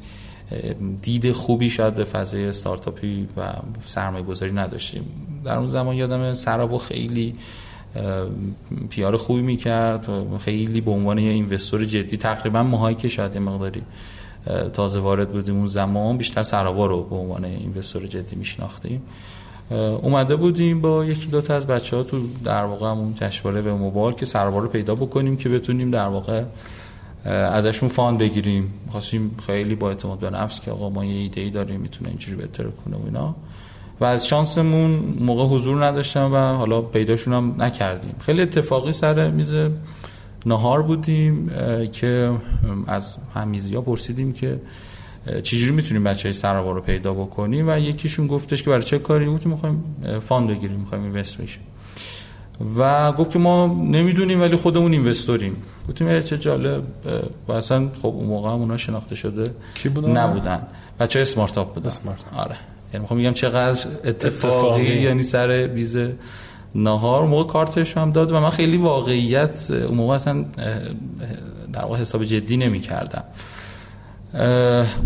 دید 1.02 1.32
خوبی 1.32 1.70
شاید 1.70 1.94
به 1.94 2.04
فضای 2.04 2.46
استارتاپی 2.46 3.28
و 3.36 3.52
سرمایه 3.86 4.24
گذاری 4.24 4.52
نداشتیم. 4.52 5.02
در 5.44 5.56
اون 5.56 5.68
زمان 5.68 5.96
یادم 5.96 6.34
سرابو 6.34 6.78
خیلی 6.78 7.34
پیار 8.90 9.16
خوبی 9.16 9.42
می‌کرد 9.42 10.08
خیلی 10.38 10.80
به 10.80 10.90
عنوان 10.90 11.18
یه 11.18 11.32
اینوستور 11.32 11.84
جدی 11.84 12.16
تقریبا 12.16 12.62
ماهایی 12.62 12.96
که 12.96 13.08
شاید 13.08 13.38
مقداری 13.38 13.82
تازه 14.72 15.00
وارد 15.00 15.32
بودیم 15.32 15.56
اون 15.56 15.66
زمان 15.66 16.16
بیشتر 16.16 16.42
سراوا 16.42 16.86
رو 16.86 17.02
به 17.02 17.16
عنوان 17.16 17.44
اینوستور 17.44 18.06
جدی 18.06 18.36
میشناختیم. 18.36 19.02
اومده 20.02 20.36
بودیم 20.36 20.80
با 20.80 21.04
یکی 21.04 21.26
دو 21.26 21.40
تا 21.40 21.54
از 21.54 21.66
بچه 21.66 21.96
ها 21.96 22.02
تو 22.02 22.20
در 22.44 22.64
واقع 22.64 22.90
همون 22.90 23.14
جشنواره 23.14 23.62
به 23.62 23.74
موبایل 23.74 24.14
که 24.14 24.26
سربار 24.26 24.62
رو 24.62 24.68
پیدا 24.68 24.94
بکنیم 24.94 25.36
که 25.36 25.48
بتونیم 25.48 25.90
در 25.90 26.06
واقع 26.06 26.44
ازشون 27.24 27.88
فان 27.88 28.18
بگیریم. 28.18 28.72
خواستیم 28.90 29.36
خیلی 29.46 29.74
با 29.74 29.88
اعتماد 29.88 30.18
به 30.18 30.30
نفس 30.30 30.60
که 30.60 30.70
آقا 30.70 30.90
ما 30.90 31.04
یه 31.04 31.14
ایده 31.14 31.40
ای 31.40 31.50
داریم 31.50 31.80
می‌تونه 31.80 32.08
اینجوری 32.08 32.36
بهتر 32.36 32.64
کنه 32.64 32.96
و 32.96 33.00
اینا. 33.04 33.34
و 34.00 34.04
از 34.04 34.26
شانسمون 34.26 34.90
موقع 35.20 35.44
حضور 35.44 35.86
نداشتم 35.86 36.32
و 36.32 36.36
حالا 36.36 36.80
پیداشون 36.80 37.34
هم 37.34 37.54
نکردیم. 37.62 38.14
خیلی 38.20 38.42
اتفاقی 38.42 38.92
سر 38.92 39.30
میز 39.30 39.54
نهار 40.46 40.82
بودیم 40.82 41.48
که 41.92 42.32
از 42.86 43.16
همیزی 43.34 43.74
ها 43.74 43.80
پرسیدیم 43.80 44.32
که 44.32 44.60
چجوری 45.42 45.72
می‌تونیم 45.72 46.04
بچه 46.04 46.22
های 46.22 46.32
سراوا 46.32 46.72
رو 46.72 46.80
پیدا 46.80 47.14
بکنیم؟ 47.14 47.68
و 47.68 47.78
یکیشون 47.78 48.26
گفتش 48.26 48.62
که 48.62 48.70
برای 48.70 48.82
چه 48.82 48.98
کاری؟ 48.98 49.24
بود 49.24 49.46
می‌خوایم 49.46 49.84
fund 50.28 50.48
بگیریم 50.48 50.80
می‌خوایم 50.80 51.04
invest 51.04 51.38
بشیم. 51.38 51.62
و 52.76 53.12
گفت 53.12 53.30
که 53.30 53.38
ما 53.38 53.66
نمی‌دونیم 53.66 54.40
ولی 54.40 54.56
خودمون 54.56 54.92
investor 54.92 55.38
یم. 55.38 55.56
گفتیم 55.88 56.20
چه 56.20 56.38
جالب 56.38 56.82
و 57.48 57.52
اصلا 57.52 57.88
خب 58.02 58.06
اون 58.06 58.26
موقع 58.26 58.48
هم 58.48 58.54
اونا 58.54 58.76
شناخته 58.76 59.14
شده 59.14 59.54
کی 59.74 59.88
بودن؟ 59.88 60.16
نبودن. 60.16 60.66
بچه 61.00 61.18
های 61.18 61.22
SmartUp 61.22 61.74
بودن. 61.74 61.86
Smart. 61.86 62.18
آره. 62.36 62.56
یعنی 62.92 63.02
می‌خوام 63.02 63.20
میگم 63.20 63.32
چقدر 63.32 63.88
اتفاقی, 64.04 64.82
یعنی 64.82 65.22
سر 65.22 65.66
میز 65.66 65.96
نهار. 66.74 67.26
موقع 67.26 67.52
کارتش 67.52 67.96
هم 67.96 68.12
داد 68.12 68.32
و 68.32 68.40
من 68.40 68.50
خیلی 68.50 68.76
واقعیت 68.76 69.66
اون 69.70 69.96
موقع 69.96 70.14
اصلا 70.14 70.44
در 71.72 71.82
واقع 71.82 71.98
حساب 71.98 72.24
جدی 72.24 72.56
نمی 72.56 72.80
کردم 72.80 73.24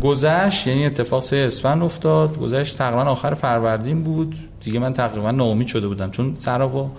گذشت 0.03 0.67
یعنی 0.67 0.87
اتفاق 0.87 1.23
سه 1.23 1.37
اسفند 1.37 1.83
افتاد. 1.83 2.39
گذشت 2.39 2.79
تقریبا 2.79 3.03
آخر 3.03 3.35
فروردین 3.35 4.03
بود. 4.03 4.37
دیگه 4.61 4.79
من 4.79 4.93
تقریبا 4.93 5.31
ناامید 5.31 5.67
شده 5.67 5.89
بودم. 5.89 6.11
چون 6.11 6.35
سراغ 6.39 6.91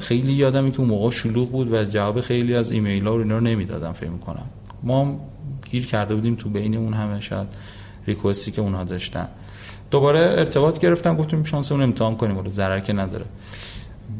خیلی 0.00 0.32
یادم 0.32 0.70
که 0.70 0.80
اون 0.80 0.88
موقع 0.88 1.10
شلوغ 1.10 1.50
بود 1.50 1.72
و 1.72 1.84
جواب 1.84 2.20
خیلی 2.20 2.54
از 2.54 2.70
ایمیل 2.70 3.06
ها 3.06 3.14
رو 3.14 3.22
اینا 3.22 3.34
رو 3.34 3.40
نمی‌دادم 3.40 3.92
فکر 3.92 4.10
کنم 4.10 4.46
ما 4.82 5.20
گیر 5.70 5.86
کرده 5.86 6.14
بودیم 6.14 6.34
تو 6.34 6.48
بین 6.48 6.76
اون 6.76 6.94
همه 6.94 7.20
شاید 7.20 7.46
ریکوستی 8.06 8.50
که 8.50 8.60
اونها 8.60 8.84
داشتن. 8.84 9.28
دوباره 9.90 10.20
ارتباط 10.20 10.78
گرفتم 10.78 11.16
گفتیم 11.16 11.44
شانس 11.44 11.72
اون 11.72 11.82
امتحان 11.82 12.16
کنیم 12.16 12.38
ولی 12.38 12.50
ضرر 12.50 12.80
که 12.80 12.92
نداره. 12.92 13.24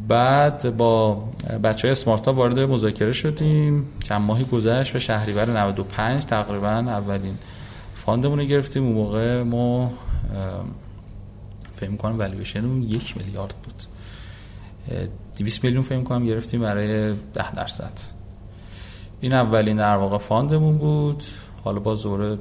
بعد 0.09 0.77
با 0.77 1.15
بچه 1.65 1.89
های 1.89 2.17
ها 2.27 2.33
وارد 2.33 2.59
مذاکره 2.59 3.13
شدیم. 3.13 3.87
چند 4.03 4.21
ماهی 4.21 4.45
گذشت 4.45 4.97
و 4.97 4.99
شهریور 4.99 5.51
95 5.51 6.25
تقریبا 6.25 6.69
اولین 6.69 7.35
fund 7.95 8.20
مون 8.20 8.39
رو 8.39 8.45
گرفتیم. 8.45 8.85
اون 8.85 8.93
موقع 8.93 9.43
ما 9.43 9.93
فکر 11.73 11.97
کنم 11.97 12.19
والویشن 12.19 12.65
اون 12.65 12.83
یک 12.83 13.17
میلیارد 13.17 13.55
بود. 13.65 13.83
200 15.39 15.65
میلیون 15.65 15.83
فهم 15.83 16.05
کنم 16.05 16.27
گرفتیم 16.27 16.61
برای 16.61 17.15
10 17.35 17.55
درصد. 17.55 17.93
این 19.21 19.35
اولین 19.35 19.77
در 19.77 19.97
واقع 19.97 20.19
fund 20.19 20.53
مون 20.53 20.79
بود. 20.79 21.23
حالا 21.69 21.81
باز 21.81 22.03
دوره 22.03 22.39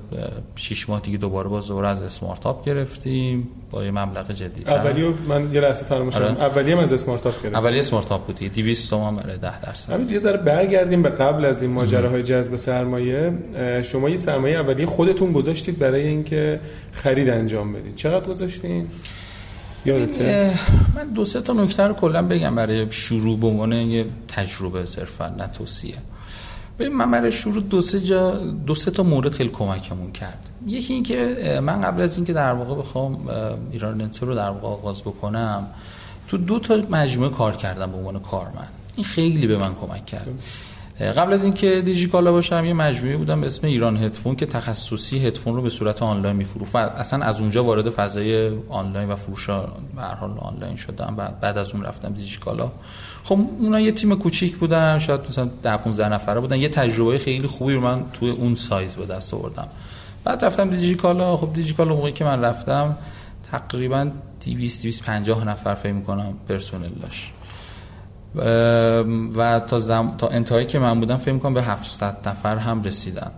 6 0.56 0.90
ماه 0.90 1.00
دیگه 1.00 1.18
دوباره 1.18 1.50
باز 1.50 1.68
دوره 1.68 1.88
از 1.88 2.02
SmartUp 2.02 2.66
گرفتیم 2.66 3.48
با 3.72 3.84
یه 3.84 3.92
مبلغ 3.92 4.32
جدی 4.32 4.63
اولی 4.68 5.13
من 5.28 5.54
یه 5.54 5.62
لحظه 5.62 5.86
فراموش 5.86 6.13
کردم 6.13 6.26
آره. 6.26 6.44
اولی 6.44 6.72
هم 6.72 6.80
از 6.80 6.94
اسمارت 6.94 7.28
اپ 7.28 7.34
گرفتیم 7.34 7.56
اولی 7.56 7.80
اسمارت 7.80 8.12
اپ 8.12 8.26
بود 8.26 8.36
200 8.36 8.90
تومن 8.90 9.16
برای 9.16 9.38
10 9.38 9.62
درصد. 9.62 9.94
همین 9.94 10.10
یه 10.10 10.20
ذره 10.20 10.38
برگردیم 10.38 11.02
به 11.02 11.10
قبل 11.10 11.46
از 11.46 11.62
این 11.62 11.72
ماجراهای 11.72 12.24
جذب 12.24 12.56
سرمایه. 12.56 13.34
شما 13.84 14.10
یه 14.10 14.18
سرمایه 14.18 14.60
اولی 14.60 14.86
خودتون 14.86 15.32
گذاشتید 15.32 15.80
برای 15.80 16.08
اینکه 16.08 16.60
خرید 16.92 17.30
انجام 17.30 17.74
بدید 17.74 17.96
چقدر 17.96 18.28
گذاشتین؟ 18.28 18.88
یادته؟ 19.86 20.54
من 20.96 21.08
دو 21.08 21.26
سه 21.26 21.42
تا 21.42 21.54
نکته 21.54 21.84
رو 21.84 21.94
کلا 21.94 22.22
بگم 22.22 22.56
برای 22.56 22.92
شروع 22.92 23.40
به 23.40 23.48
عنوان 23.48 23.72
یه 23.72 24.06
تجربه 24.28 24.86
صرفا 24.86 25.30
نه 25.38 25.48
توصیه. 25.48 25.96
ببین 26.80 26.94
من 26.94 27.12
برای 27.12 27.32
شروع 27.32 27.63
دو 27.63 27.82
سه 27.82 28.00
جا 28.00 28.32
دو 28.38 28.74
سه 28.74 28.92
تا 28.92 29.04
مورد 29.04 29.32
خیلی 29.32 29.50
کمکمون 29.50 30.12
کرد. 30.12 30.48
یکی 30.68 30.94
این 30.94 31.04
که 31.04 31.60
من 31.63 31.82
قبل 31.82 32.02
از 32.02 32.16
اینکه 32.16 32.34
در 32.34 32.54
واقع 32.54 32.76
بخوام 32.76 33.30
ایران 33.72 34.02
نت 34.02 34.24
رو 34.24 34.36
در 34.36 34.50
واقع 34.50 34.68
آغاز 34.68 35.02
بکنم 35.02 35.68
تو 36.28 36.38
دو 36.38 36.60
تا 36.60 36.82
مجموعه 36.90 37.32
کار 37.32 37.56
کردم 37.56 37.92
به 37.92 37.98
عنوان 37.98 38.20
کارمند. 38.20 38.70
این 38.96 39.06
خیلی 39.06 39.48
به 39.48 39.58
من 39.58 39.76
کمک 39.76 40.06
کرد. 40.06 40.28
قبل 41.00 41.34
از 41.34 41.44
اینکه 41.44 41.82
دیجیکالا 41.82 42.32
باشم 42.32 42.66
یه 42.66 42.74
مجموعه 42.74 43.18
بودم 43.18 43.42
به 43.42 43.48
اسم 43.48 43.68
ایران 43.68 43.98
هدفون 43.98 44.36
که 44.36 44.46
تخصصی 44.46 45.20
هدفون 45.20 45.56
رو 45.56 45.62
به 45.62 45.70
صورت 45.70 46.04
آنلاین 46.04 46.36
میفروخت. 46.36 46.76
اصلا 46.76 47.26
از 47.26 47.42
اونجا 47.42 47.64
وارد 47.64 47.90
فضای 47.90 48.52
آنلاین 48.70 49.10
و 49.10 49.16
فروش 49.16 49.50
به 49.50 50.02
حال 50.20 50.38
آنلاین 50.40 50.76
شدم. 50.76 51.16
بعد 51.18 51.40
بعد 51.40 51.58
از 51.58 51.74
اون 51.74 51.84
رفتم 51.84 52.14
دیجیکالا. 52.14 52.72
خب 53.24 53.40
اونا 53.60 53.80
یه 53.80 53.92
تیم 53.92 54.16
کوچیک 54.16 54.56
بودن 54.56 55.00
شاید 55.00 55.22
مثلا 55.22 55.50
10 55.64 55.78
15 55.78 56.10
نفره 56.10 56.40
بودن. 56.40 56.58
یه 56.58 56.70
تجربه 56.70 57.18
خیلی 57.18 57.48
خوبی 57.48 57.74
رو 57.74 57.82
من 57.82 58.04
توی 58.14 58.30
اون 58.30 58.56
سایز 58.56 58.96
به 58.96 59.06
دست 59.06 59.34
آوردم. 59.34 59.68
بعد 60.24 60.46
رفتم 60.46 60.70
دیجیکالا. 60.70 61.38
خب 61.38 61.54
دیجیکالا 61.54 61.96
موقعی 61.96 62.12
که 62.12 62.24
من 62.24 62.42
رفتم 62.42 62.98
تقریبا 63.52 64.10
200 64.46 64.82
250 64.82 65.48
نفر 65.48 65.76
فکر 65.76 65.94
می‌کنم 65.94 66.34
پرسنل 66.50 66.90
داشت. 67.02 67.34
و 69.36 69.62
تا, 69.68 69.80
زم... 69.80 70.13
تا 70.18 70.28
انتهایی 70.28 70.66
که 70.66 70.80
من 70.80 71.00
بودم 71.00 71.18
فکر 71.18 71.32
می‌کنم 71.32 71.54
به 71.54 71.63
700 71.63 72.30
نفر 72.30 72.58
هم 72.58 72.84
رسیدن. 72.84 73.32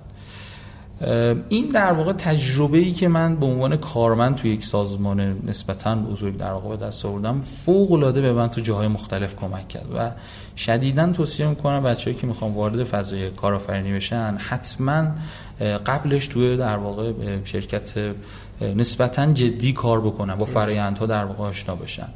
این 1.49 1.69
در 1.69 1.93
واقع 1.93 2.13
تجربه 2.13 2.77
ای 2.77 2.91
که 2.91 3.07
من 3.07 3.35
به 3.35 3.45
عنوان 3.45 3.77
کارمند 3.77 4.35
توی 4.35 4.51
یک 4.51 4.65
سازمان 4.65 5.39
نسبتا 5.45 5.95
بزرگ 5.95 6.37
در 6.37 6.51
واقع 6.51 6.69
به 6.69 6.85
دست 6.85 7.05
آوردم 7.05 7.41
فوق 7.41 7.91
العاده 7.91 8.21
به 8.21 8.33
من 8.33 8.49
تو 8.49 8.61
جاهای 8.61 8.87
مختلف 8.87 9.35
کمک 9.35 9.67
کرد 9.67 9.87
و 9.95 10.11
شدیدا 10.55 11.11
توصیه 11.11 11.47
می‌کنم 11.47 11.83
بچه‌ای 11.83 12.15
که 12.15 12.27
می‌خوان 12.27 12.53
وارد 12.53 12.83
فضای 12.83 13.29
کارآفرینی 13.29 13.93
بشن 13.93 14.37
حتما 14.37 15.05
قبلش 15.85 16.27
توی 16.27 16.57
در 16.57 16.77
واقع 16.77 17.11
شرکت 17.43 17.93
نسبتا 18.75 19.25
جدی 19.25 19.73
کار 19.73 20.01
بکنن 20.01 20.35
با 20.35 20.45
فرآیندها 20.45 21.05
در 21.05 21.25
واقع 21.25 21.43
آشنا 21.43 21.75
بشن. 21.75 22.07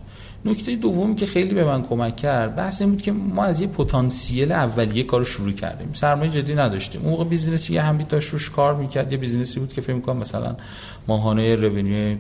نکته 0.46 0.76
دومی 0.76 1.16
که 1.16 1.26
خیلی 1.26 1.54
به 1.54 1.64
من 1.64 1.84
کمک 1.84 2.16
کرد 2.16 2.56
بحث 2.56 2.82
این 2.82 2.90
بود 2.90 3.02
که 3.02 3.12
ما 3.12 3.44
از 3.44 3.62
یه 3.62 3.68
پتانسیل 3.68 4.52
اولیه 4.52 5.04
کار 5.04 5.24
شروع 5.24 5.52
کردیم. 5.52 5.90
سرمایه 5.94 6.32
جدی 6.32 6.56
نداشتیم. 6.56 7.02
اون 7.02 7.10
موقع 7.10 7.24
business 7.24 7.72
ی 7.72 7.78
هم 7.78 7.98
داشت 7.98 8.30
روش 8.30 8.50
کار 8.50 8.76
می‌کرد. 8.76 9.12
یه 9.12 9.18
business 9.18 9.55
ی 9.55 9.60
بود 9.60 9.74
که 9.74 9.82
فکر 9.82 9.94
می‌کنم 9.94 10.18
مثلا 10.18 10.56
ماهانه 11.08 11.56
revenue 11.56 12.18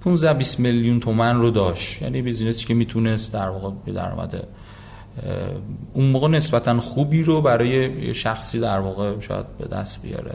15 0.00 0.32
20 0.32 0.60
میلیون 0.60 1.00
تومن 1.00 1.40
رو 1.40 1.50
داشت. 1.50 2.02
یعنی 2.02 2.22
business 2.22 2.61
ی 2.61 2.66
که 2.66 2.74
می‌تونست 2.74 3.32
در 3.32 3.48
واقع 3.48 3.70
به 3.84 3.92
درآمد 3.92 4.46
اون 5.92 6.06
موقع 6.06 6.28
نسبتا 6.28 6.80
خوبی 6.80 7.22
رو 7.22 7.42
برای 7.42 8.14
شخصی 8.14 8.60
در 8.60 8.78
واقع 8.78 9.20
شاید 9.20 9.46
به 9.58 9.66
دست 9.66 10.02
بیاره. 10.02 10.34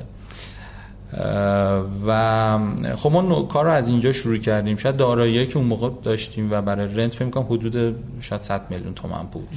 و 2.07 2.59
خب 2.95 3.11
ما 3.11 3.41
کار 3.41 3.65
رو 3.65 3.71
از 3.71 3.89
اینجا 3.89 4.11
شروع 4.11 4.37
کردیم. 4.37 4.75
شاید 4.75 4.97
دارایی 4.97 5.45
که 5.47 5.57
اون 5.57 5.67
موقع 5.67 5.89
داشتیم 6.03 6.51
و 6.51 6.61
برای 6.61 6.95
رنت 6.95 7.13
فکر 7.13 7.29
کنم 7.29 7.43
حدود 7.43 7.95
شاید 8.19 8.41
100 8.41 8.71
میلیون 8.71 8.93
تومن 8.93 9.23
بود. 9.31 9.47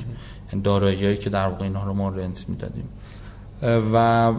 یعنی 0.52 0.62
دارایی 0.62 1.16
که 1.16 1.30
در 1.30 1.46
واقع 1.46 1.64
اینها 1.64 1.86
رو 1.86 1.94
ما 1.94 2.08
رنت 2.08 2.44
می‌دادیم. 2.48 2.84
و 3.92 4.32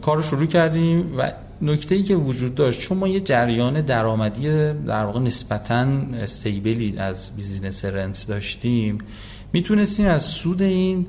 کار 0.00 0.16
رو 0.16 0.22
شروع 0.22 0.46
کردیم 0.46 1.18
و 1.18 1.32
نکته 1.62 1.94
ای 1.94 2.02
که 2.02 2.14
وجود 2.14 2.54
داشت 2.54 2.80
چون 2.80 2.98
ما 2.98 3.08
یه 3.08 3.20
جریان 3.20 3.80
درآمدی 3.80 4.72
در 4.72 5.04
واقع 5.04 5.20
نسبتا 5.20 5.86
stable 6.14 6.83
ی 6.83 6.94
از 6.98 7.30
business 7.36 7.84
rent 7.84 8.24
داشتیم 8.28 8.98
می‌تونستیم 9.52 10.06
از 10.06 10.22
سود 10.22 10.62
این 10.62 11.06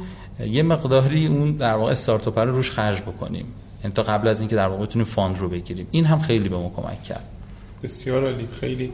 یه 0.48 0.64
مقداری 0.64 1.28
اون 1.28 1.52
در 1.52 1.74
واقع 1.74 1.92
استارتاپ 1.92 2.40
رو 2.40 2.56
روش 2.56 2.72
خرج 2.72 3.02
بکنیم. 3.02 3.46
تا 3.92 4.04
قبل 4.04 4.28
از 4.28 4.40
اینکه 4.40 4.56
در 4.56 4.68
واقع 4.68 4.86
بتونیم 4.86 5.06
fund 5.06 5.38
رو 5.38 5.50
بگیریم. 5.50 5.88
این 5.92 6.06
هم 6.06 6.20
خیلی 6.20 6.50
به 6.50 6.58
ما 6.58 6.72
کمک 6.76 7.04
کرد. 7.04 7.24
بسیار 7.84 8.24
عالی. 8.24 8.48
خیلی 8.60 8.92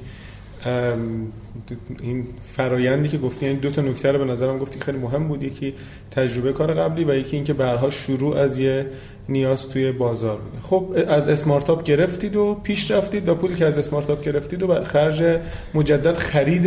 این 2.02 2.28
فرایندی 2.46 3.10
که 3.10 3.18
گفتی 3.18 3.46
این 3.46 3.58
دو 3.58 3.72
تا 3.72 3.82
نکته 3.82 4.12
رو 4.12 4.26
به 4.26 4.32
نظرم 4.32 4.58
گفتی 4.58 4.80
خیلی 4.80 4.98
مهم 4.98 5.28
بود. 5.28 5.44
یکی 5.44 5.74
تجربه 6.12 6.54
کار 6.54 6.74
قبلی 6.74 7.04
و 7.04 7.16
یکی 7.16 7.36
اینکه 7.36 7.54
برها 7.54 7.90
شروع 7.90 8.38
از 8.38 8.60
یه 8.60 8.86
نیاز 9.30 9.70
توی 9.70 9.92
بازار 9.92 10.38
بوده. 10.38 10.58
خب 10.62 10.86
از 11.08 11.28
SmartUp 11.28 11.84
گرفتید 11.84 12.36
و 12.36 12.58
پیش 12.64 12.92
رفتید 12.92 13.30
و 13.30 13.36
پولی 13.36 13.56
که 13.56 13.66
از 13.66 13.78
SmartUp 13.78 14.24
گرفتید 14.24 14.64
و 14.64 14.84
خرج 14.84 15.40
مجدد 15.74 16.14
خرید 16.14 16.66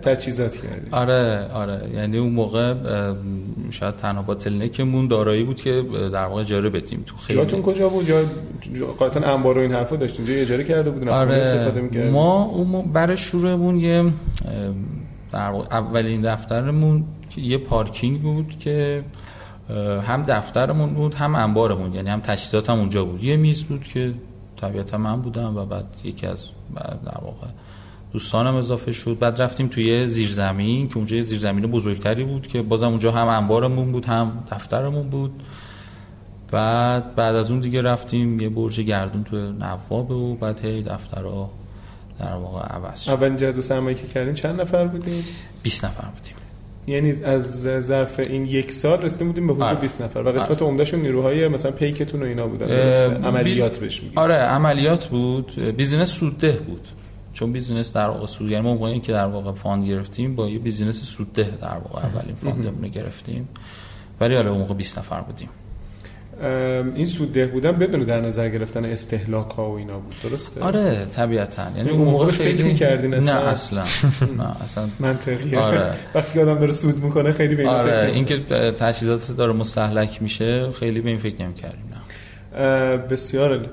تجهیزات 0.00 0.56
کردید. 0.56 0.88
آره 0.90 1.48
آره. 1.54 1.80
یعنی 1.94 2.18
اون 2.18 2.32
موقع 2.32 2.74
شاید 3.70 3.96
تنها 3.96 4.22
با 4.22 4.34
تلنکمون 4.34 5.08
دارایی 5.08 5.44
بود 5.44 5.60
که 5.60 5.84
در 6.12 6.24
واقع 6.24 6.40
اجاره 6.40 6.70
بدیم 6.70 7.02
تو 7.06 7.16
خیلی. 7.16 7.38
جاتون 7.38 7.62
کجا 7.62 7.88
بود؟ 7.88 8.08
یا 8.08 8.24
قاطعا 8.98 9.34
انبار 9.34 9.58
و 9.58 9.60
این 9.60 9.72
حرفا 9.72 9.96
داشتین؟ 9.96 10.24
جای 10.24 10.40
اجاره 10.40 10.64
کرده 10.64 10.90
بودین 10.90 11.08
آره. 11.08 11.34
استفاده 11.34 12.10
ما 12.10 12.42
اون 12.44 12.92
برای 12.92 13.16
شروعمون 13.16 13.76
یه 13.76 14.12
در 15.32 15.52
اولین 15.70 16.20
دفترمون 16.20 17.04
یه 17.36 17.58
پارکینگ 17.58 18.20
بود 18.20 18.58
که 18.58 19.04
هم 20.06 20.22
دفترمون 20.22 20.94
بود 20.94 21.14
هم 21.14 21.34
انبارمون 21.34 21.94
یعنی 21.94 22.10
هم 22.10 22.20
تجهیزات 22.20 22.70
هم 22.70 22.78
اونجا 22.78 23.04
بود. 23.04 23.24
یه 23.24 23.36
میز 23.36 23.64
بود 23.64 23.82
که 23.82 24.14
طبیعتا 24.56 24.98
من 24.98 25.20
بودم 25.20 25.56
و 25.56 25.64
بعد 25.64 25.86
یکی 26.04 26.26
از 26.26 26.48
در 27.04 27.18
واقع 27.22 27.46
دوستانم 28.12 28.54
اضافه 28.54 28.92
شد. 28.92 29.18
بعد 29.18 29.42
رفتیم 29.42 29.68
توی 29.68 30.08
زیرزمین 30.08 30.88
که 30.88 30.96
اونجا 30.96 31.16
یه 31.16 31.22
زیرزمین 31.22 31.66
بزرگتری 31.66 32.24
بود 32.24 32.46
که 32.46 32.62
بازم 32.62 32.88
اونجا 32.88 33.10
هم 33.10 33.28
انبارمون 33.28 33.92
بود 33.92 34.04
هم 34.04 34.44
دفترمون 34.50 35.08
بود. 35.08 35.42
بعد 36.50 37.14
بعد 37.14 37.34
از 37.34 37.50
اون 37.50 37.60
دیگه 37.60 37.82
رفتیم 37.82 38.40
یه 38.40 38.48
برج 38.48 38.80
گردون 38.80 39.24
تو 39.24 39.52
نواب 39.52 40.10
و 40.10 40.36
بعد 40.36 40.64
هی 40.64 40.82
دفترها 40.82 41.50
در 42.18 42.34
واقع 42.34 42.66
عوض 42.66 43.02
شد. 43.02 43.10
اولین 43.10 43.36
جذب 43.36 43.60
سرمایه 43.60 43.96
که 43.96 44.06
کردین 44.06 44.34
چند 44.34 44.60
نفر 44.60 44.86
بودین؟ 44.86 45.22
20 45.62 45.84
نفر 45.84 46.08
بودیم. 46.08 46.43
یعنی 46.86 47.24
از 47.24 47.62
ظرف 47.62 48.20
این 48.20 48.46
یک 48.46 48.72
سال 48.72 49.02
رسیدیم 49.02 49.26
بودیم 49.26 49.46
به 49.46 49.52
حدود 49.52 49.66
آره. 49.66 49.80
20 49.80 50.02
نفر 50.02 50.20
و 50.20 50.32
قسمت 50.32 50.62
آره. 50.62 50.70
عمدهشون 50.70 51.00
نیروهای 51.00 51.48
مثلا 51.48 51.70
پیکتون 51.70 52.22
و 52.22 52.26
اینا 52.26 52.46
بودن. 52.46 52.66
عملیات 53.24 53.78
بهش 53.78 54.02
میگیم 54.02 54.18
آره 54.18 54.34
عملیات 54.34 55.06
بود. 55.06 55.52
business 55.76 56.10
سودده 56.10 56.52
بود. 56.52 56.88
چون 57.32 57.52
business 57.52 57.92
در 57.92 58.06
واقع 58.06 58.26
سود 58.26 58.50
یعنی 58.50 58.64
ما 58.64 58.74
موقعی 58.74 59.00
که 59.00 59.12
در 59.12 59.26
واقع 59.26 59.52
fund 59.52 59.88
گرفتیم 59.88 60.34
با 60.34 60.48
یه 60.48 60.58
business 60.58 61.02
سودده 61.02 61.58
در 61.62 61.76
واقع 61.76 62.06
اولین 62.06 62.34
fund 62.34 62.65
مون 62.65 62.88
گرفتیم. 62.88 63.48
ولی 64.20 64.34
حالا 64.34 64.50
اون 64.50 64.60
موقع 64.60 64.74
20 64.74 64.98
نفر 64.98 65.20
بودیم. 65.20 65.48
این 66.94 67.06
سودده 67.06 67.46
بودن 67.46 67.72
بدون 67.72 68.00
در 68.00 68.20
نظر 68.20 68.48
گرفتن 68.48 68.84
استهلاک 68.84 69.50
ها 69.50 69.70
و 69.70 69.76
اینا 69.76 69.98
بود 69.98 70.14
درسته؟ 70.22 70.60
آره 70.60 71.06
طبیعتا. 71.16 71.62
یعنی 71.76 71.90
اون 71.90 72.08
موقع 72.08 72.30
فکر 72.30 72.64
می‌کردین 72.64 73.14
اصلا 73.14 73.40
نه 73.40 73.48
اصلا؟ 73.48 73.82
نه 74.38 74.62
اصلا. 74.62 74.88
منطقیه. 75.00 75.58
آره. 75.58 75.92
وقتی 76.14 76.40
آدم 76.40 76.58
داره 76.58 76.72
سود 76.72 77.04
می‌کنه 77.04 77.32
خیلی 77.32 77.54
به 77.54 77.68
آره 77.68 78.10
این 78.14 78.24
که 78.24 78.38
تجهیزات 78.78 79.36
داره 79.36 79.52
مستهلک 79.52 80.22
میشه 80.22 80.70
خیلی 80.70 81.00
به 81.00 81.08
این 81.08 81.18
فکر 81.18 81.42
نمی‌کردیم 81.42 81.84
نه. 81.90 82.96
بسیار 82.96 83.66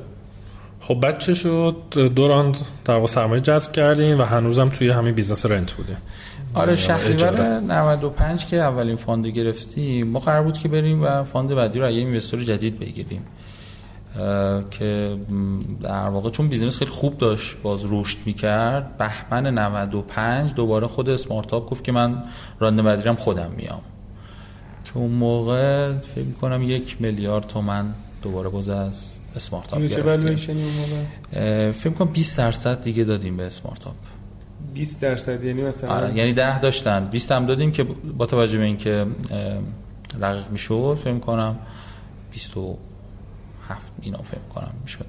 خب 0.80 1.00
بعد 1.00 1.18
چه 1.18 1.34
شد 1.34 1.76
دوران 2.16 2.56
در 2.86 2.94
واقع 2.94 3.08
سرمایه 3.08 3.42
جذب 3.42 3.72
کردیم 3.72 4.20
و 4.20 4.24
هنوزم 4.24 4.70
توی 4.70 4.90
همین 4.90 5.16
business 5.16 5.46
rent 5.46 5.72
بودیم 5.72 5.98
آره 6.54 6.76
شهریور 6.76 7.60
95 7.60 8.46
که 8.46 8.58
اولین 8.58 8.96
fund 8.96 9.28
گرفتیم. 9.28 10.08
ما 10.08 10.20
قرار 10.20 10.44
بود 10.44 10.58
که 10.58 10.68
بریم 10.68 11.04
و 11.04 11.24
fund 11.24 11.56
بعدی 11.56 11.80
رو 11.80 11.90
یه 11.90 12.00
investor 12.00 12.40
جدید 12.44 12.80
بگیریم. 12.80 13.22
که 14.72 15.18
در 15.84 16.10
واقع 16.10 16.30
چون 16.30 16.48
business 16.48 16.78
خیلی 16.78 16.92
خوب 16.92 17.18
داشت 17.18 17.58
باز 17.64 17.86
رشد 17.88 18.18
می‌کرد 18.26 18.98
بهمن 18.98 19.48
95 19.58 20.54
دوباره 20.54 20.88
خود 20.88 21.10
SmartUp 21.10 21.70
گفت 21.70 21.84
که 21.84 21.92
من 21.92 22.24
رانده 22.60 22.82
بعدیرم 22.82 23.16
خودم 23.16 23.52
میام. 23.58 23.82
که 24.86 24.98
اون 24.98 25.12
موقع 25.12 25.98
فکر 26.00 26.24
می‌کنم 26.24 26.64
یک 26.64 27.02
میلیارد 27.02 27.48
تومن 27.48 27.86
دوباره 28.22 28.50
باز 28.50 28.70
از 28.70 29.12
اسمارتاپ 29.36 29.80
گرفتیم. 29.80 30.36
فکر 31.72 31.90
کنم 31.90 32.08
20 32.08 32.38
درصد 32.38 32.84
دیگه 32.84 33.04
دادیم 33.04 33.38
به 33.38 33.44
اسمارتاپ. 33.44 33.96
20 34.74 35.02
درصد 35.02 35.44
یعنی 35.44 35.62
مثلا 35.62 35.90
آره 35.90 36.16
یعنی 36.16 36.34
10 36.34 36.60
داشتن. 36.60 37.04
20 37.04 37.32
هم 37.32 37.46
دادیم 37.46 37.72
که 37.72 37.84
با 38.18 38.26
توجه 38.26 38.58
به 38.58 38.64
اینکه 38.64 39.06
رقیق 40.22 40.50
می‌شد 40.52 40.98
فکر 41.04 41.20
کنم 41.20 41.56
27 42.32 43.94
اینا 44.02 44.22
فکر 44.22 44.42
کنم 44.56 44.74
می‌شدن. 44.82 45.06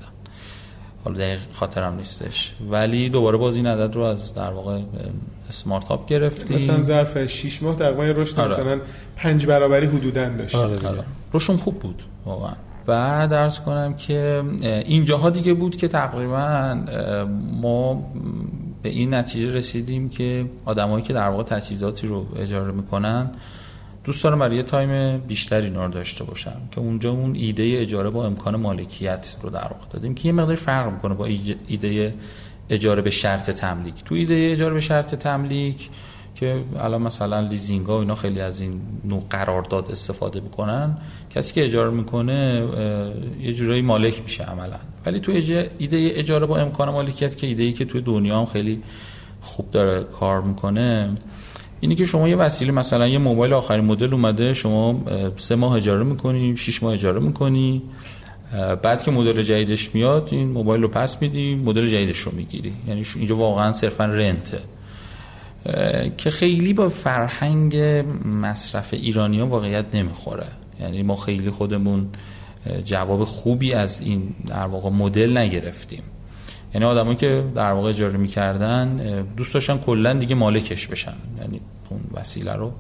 حالا 1.05 1.19
دقیق 1.19 1.39
خاطرم 1.53 1.97
نیستش. 1.97 2.55
ولی 2.71 3.09
دوباره 3.09 3.37
باز 3.37 3.57
این 3.57 3.67
عدد 3.67 3.95
رو 3.95 4.03
از 4.03 4.35
در 4.35 4.51
واقع 4.51 4.81
اسمارت 5.49 5.85
هاب 5.85 6.07
گرفتیم. 6.07 6.57
مثلا 6.57 6.83
ظرف 6.83 7.27
6 7.27 7.63
ماه 7.63 7.77
تقریبا 7.77 8.03
رشد 8.03 8.41
آره. 8.41 8.53
مثلا 8.53 8.81
5 9.17 9.47
برابری 9.47 9.87
حدودا 9.87 10.29
داشت. 10.29 10.55
آره, 10.55 10.89
آره. 10.89 11.05
رشد 11.35 11.57
خوب 11.57 11.79
بود 11.79 12.03
واقعا. 12.25 12.53
بعد 12.87 13.31
درس 13.31 13.61
کنم 13.61 13.95
که 13.95 14.43
اینجاها 14.87 15.31
دیگه 15.31 15.55
بود 15.55 15.77
که 15.77 15.89
تقریبا 15.89 16.75
ما 17.61 18.13
به 18.83 18.89
این 18.89 19.15
نتیجه 19.15 19.55
رسیدیم 19.55 20.09
که 20.09 20.47
آدمایی 20.65 21.05
که 21.05 21.13
در 21.13 21.29
واقع 21.29 21.43
تجهیزاتی 21.43 22.07
رو 22.07 22.27
اجاره 22.37 22.73
می‌کنن 22.73 23.31
دوست 24.05 24.25
دارم 24.25 24.39
برای 24.39 24.63
تایم 24.63 25.19
بیشتری 25.19 25.67
اینا 25.67 25.89
داشته 25.89 26.25
باشم 26.25 26.61
که 26.71 26.81
اونجا 26.81 27.11
اون 27.11 27.35
ایده 27.35 27.75
اجاره 27.79 28.11
با 28.11 28.27
امکان 28.27 28.57
مالکیت 28.57 29.37
رو 29.43 29.51
در 29.51 29.63
واقع 29.63 29.87
دادیم 29.91 30.15
که 30.15 30.29
یه 30.29 30.33
مقدار 30.33 30.55
فرق 30.55 30.93
می‌کنه 30.93 31.15
با 31.15 31.27
ایده 31.67 32.15
اجاره 32.71 33.03
به 33.03 33.11
شرط 33.11 33.51
تملیک. 33.51 34.05
تو 34.05 34.15
ایده 34.15 34.49
اجاره 34.53 34.75
به 34.75 34.81
شرط 34.81 35.15
تملیک 35.15 35.91
که 36.35 36.65
الان 36.81 37.03
مثلا 37.03 37.41
لیزینگ 37.41 37.87
ها 37.87 38.01
اینا 38.01 38.15
خیلی 38.15 38.41
از 38.41 38.61
این 38.61 38.81
نوع 39.05 39.23
قرارداد 39.31 39.91
استفاده 39.91 40.41
می‌کنن 40.41 40.97
کسی 41.35 41.55
که 41.55 41.65
اجاره 41.65 41.91
می‌کنه 41.91 42.69
یه 43.43 43.53
جورایی 43.53 43.83
مالک 43.83 44.23
میشه 44.23 44.45
عملا. 44.45 44.77
ولی 45.07 45.21
تو 45.21 45.33
ایده 45.33 46.13
اجاره 46.15 46.47
با 46.47 46.57
امکان 46.59 46.91
مالکیت 46.91 47.37
که 47.37 47.47
ایده 47.47 47.63
ای 47.63 47.73
که 47.73 47.85
توی 47.85 48.01
دنیا 48.01 48.39
هم 48.39 48.47
خیلی 48.47 48.83
خوب 49.41 49.71
داره 49.71 50.05
کار 50.05 50.43
می‌کنه 50.43 51.15
اینی 51.81 51.95
که 51.95 52.05
شما 52.05 52.29
یه 52.29 52.37
وسیله 52.37 52.73
مثلا 52.73 53.09
یه 53.09 53.19
موبایل 53.19 53.53
آخرین 53.53 53.85
مدل 53.85 54.15
اومده 54.15 54.53
شما 54.53 55.05
سه 55.37 55.55
ماه 55.55 55.73
اجاره 55.73 56.05
می‌کنی 56.05 56.57
شش 56.57 56.83
ماه 56.83 56.93
اجاره 56.93 57.21
می‌کنی 57.21 57.83
بعد 58.83 59.03
که 59.03 59.11
مدل 59.11 59.43
جدیدش 59.43 59.95
میاد 59.95 60.29
این 60.33 60.49
موبایل 60.49 60.83
رو 60.83 60.89
پس 60.89 61.23
میدی 61.23 61.55
مدل 61.55 61.89
جدیدش 61.89 62.19
رو 62.19 62.33
می‌گیری. 62.33 62.73
یعنی 62.89 63.03
اینجا 63.17 63.37
واقعا 63.37 63.73
صرفا 63.73 64.05
rent 64.05 64.48
ه 64.48 64.59
که 66.17 66.31
خیلی 66.31 66.73
با 66.73 66.89
فرهنگ 66.89 67.77
مصرف 68.25 68.95
ایرانی 68.95 69.41
ها 69.41 69.47
واقعیت 69.47 69.95
نمی‌خوره. 69.95 70.47
یعنی 70.83 71.03
ما 71.03 71.17
خیلی 71.17 71.51
خودمون 71.51 72.09
جواب 72.85 73.25
خوبی 73.25 73.75
از 73.75 74.01
این 74.01 74.35
در 74.47 74.67
واقع 74.67 74.91
مدل 74.91 75.39
نگرفتیم. 75.39 76.03
یعنی 76.75 76.87
آدمایی 76.87 77.17
که 77.17 77.45
در 77.55 77.73
واقع 77.73 77.89
اجاره 77.89 78.17
می‌کردن 78.17 78.97
دوست 79.37 79.55
داشتن 79.55 79.79
کلا 79.79 80.13
دیگه 80.13 80.35
مالکش 80.35 80.87
بشن. 80.89 81.15
یعنی 81.41 81.61
اون 81.91 82.01
وسیله 82.15 82.53
رو. 82.53 82.73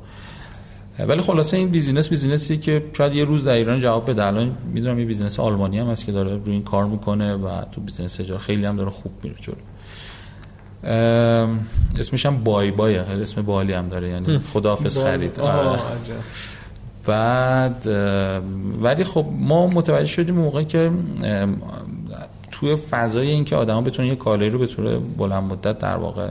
ولی 0.98 1.20
خلاصه 1.20 1.56
این 1.56 1.68
business 1.68 2.08
business 2.08 2.51
ی 2.51 2.56
که 2.56 2.84
شاید 2.96 3.14
یه 3.14 3.24
روز 3.24 3.44
در 3.44 3.52
ایران 3.52 3.78
جواب 3.78 4.10
بده. 4.10 4.24
الان 4.24 4.56
می‌دونم 4.72 4.98
یه 4.98 5.04
business 5.04 5.40
آلمانی 5.40 5.78
هم 5.78 5.86
هست 5.86 6.06
که 6.06 6.12
داره 6.12 6.36
روی 6.36 6.52
این 6.52 6.62
کار 6.62 6.86
می‌کنه 6.86 7.34
و 7.34 7.64
تو 7.72 7.80
business 7.80 8.20
اجاره 8.20 8.40
خیلی 8.40 8.64
هم 8.64 8.76
داره 8.76 8.90
خوب 8.90 9.12
میره 9.22 9.36
جلو. 9.40 9.54
اسمش 11.98 12.26
هم 12.26 12.44
بای 12.44 12.70
بای 12.70 12.96
اسم 12.96 13.42
بالی 13.42 13.72
هم 13.72 13.88
داره. 13.88 14.08
یعنی 14.08 14.38
خداحافظ 14.38 14.98
خرید. 14.98 15.40
آره. 15.40 15.78
بعد 17.06 17.86
ولی 18.82 19.04
خب 19.04 19.26
ما 19.38 19.66
متوجه 19.66 20.06
شدیم 20.06 20.34
موقعی 20.34 20.64
که 20.64 20.90
توی 22.50 22.76
فضای 22.76 23.30
اینکه 23.30 23.56
آدما 23.56 23.80
بتونن 23.80 24.08
یه 24.08 24.16
کالایی 24.16 24.50
رو 24.50 24.58
به 24.58 24.66
طور 24.66 24.98
بلند 24.98 25.42
مدت 25.42 25.78
در 25.78 25.96
واقع 25.96 26.28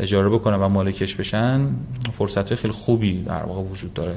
اجاره 0.00 0.28
بکنن 0.28 0.56
و 0.56 0.68
مالکش 0.68 1.14
بشن 1.14 1.70
فرصت 2.12 2.54
خیلی 2.54 2.72
خوبی 2.72 3.22
در 3.22 3.42
واقع 3.42 3.62
وجود 3.62 3.94
داره. 3.94 4.16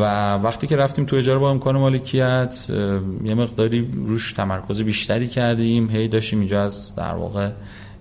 و 0.00 0.34
وقتی 0.34 0.66
که 0.66 0.76
رفتیم 0.76 1.04
تو 1.04 1.16
اجاره 1.16 1.38
با 1.38 1.50
امکان 1.50 1.76
مالکیت 1.76 2.66
یه 3.24 3.34
مقداری 3.34 3.90
روش 3.92 4.32
تمرکز 4.32 4.82
بیشتری 4.82 5.26
کردیم 5.26 5.90
هی 5.90 6.08
داشتیم 6.08 6.38
اینجا 6.38 6.62
از 6.62 6.94
در 6.94 7.14
واقع 7.14 7.50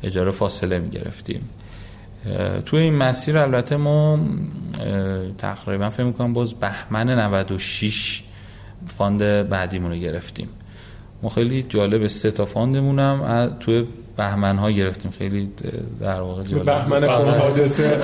اجاره 0.03 0.31
فاصله 0.31 0.79
می 0.79 0.89
گرفتیم 0.89 1.49
توی 2.65 2.79
این 2.79 2.95
مسیر 2.95 3.37
البته 3.37 3.77
ما 3.77 4.19
تقریبا 5.37 5.89
فکر 5.89 6.03
می‌کنم 6.03 6.33
باز 6.33 6.53
بهمن 6.53 7.09
96 7.09 8.23
fund 8.87 9.49
بعدیمون 9.49 9.91
رو 9.91 9.97
گرفتیم. 9.97 10.49
ما 11.23 11.29
خیلی 11.29 11.65
جالب 11.69 12.07
سه 12.07 12.31
تا 12.31 12.45
fund 12.45 12.97
مونم 12.97 13.49
توی 13.59 13.85
بهمن 14.17 14.57
ها 14.57 14.71
گرفتیم. 14.71 15.11
خیلی 15.11 15.49
در 16.01 16.21
واقع 16.21 16.43
جالب 16.43 16.65
بهمن 16.65 17.03
حادثه 17.39 17.99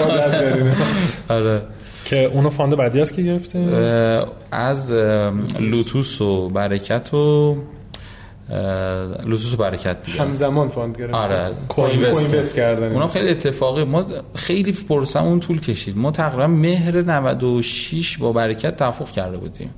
آره. 1.35 1.61
که 2.05 2.23
اونو 2.33 2.49
fund 2.49 2.75
بعدی 2.75 3.01
است 3.01 3.13
که 3.13 3.21
گرفتیم؟ 3.21 3.73
از 4.51 4.91
لوتوس 5.59 6.21
و 6.21 6.49
برکت 6.49 7.13
و 7.13 7.55
و 8.49 9.57
برکت 9.57 10.01
دیگه. 10.05 10.21
همزمان 10.21 10.69
fund 10.69 10.97
گرفتیم 10.97 11.15
آره 11.15 11.51
co-invest 11.69 12.43
کردن 12.55 12.91
اونم 12.91 13.07
خیلی 13.07 13.29
اتفاقی 13.29 13.83
ما 13.83 14.05
خیلی 14.35 14.71
پرسم 14.71 15.23
اون 15.23 15.39
طول 15.39 15.61
کشید. 15.61 15.97
ما 15.97 16.11
تقریبا 16.11 16.47
مهر 16.47 17.01
96 17.01 18.17
با 18.17 18.31
برکت 18.31 18.75
توافق 18.75 19.11
کرده 19.11 19.37
بودیم. 19.37 19.69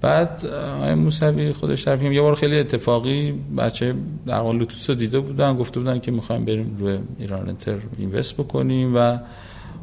بعد 0.00 0.46
آقای 0.76 0.94
موسوی 0.94 1.52
خودش 1.52 1.84
طرف 1.84 2.02
یه 2.02 2.20
بار 2.22 2.34
خیلی 2.34 2.58
اتفاقی 2.58 3.34
بچه 3.58 3.94
در 4.26 4.38
واقع 4.40 4.56
لوتوس 4.56 4.90
رو 4.90 4.96
دیده 4.96 5.20
بودن 5.20 5.56
گفته 5.56 5.80
بودن 5.80 5.98
که 5.98 6.10
می‌خوایم 6.10 6.44
بریم 6.44 6.76
روی 6.78 6.98
ایران 7.18 7.48
رنتر 7.48 7.76
invest 7.98 8.34
بکنیم 8.34 8.96
و 8.96 9.18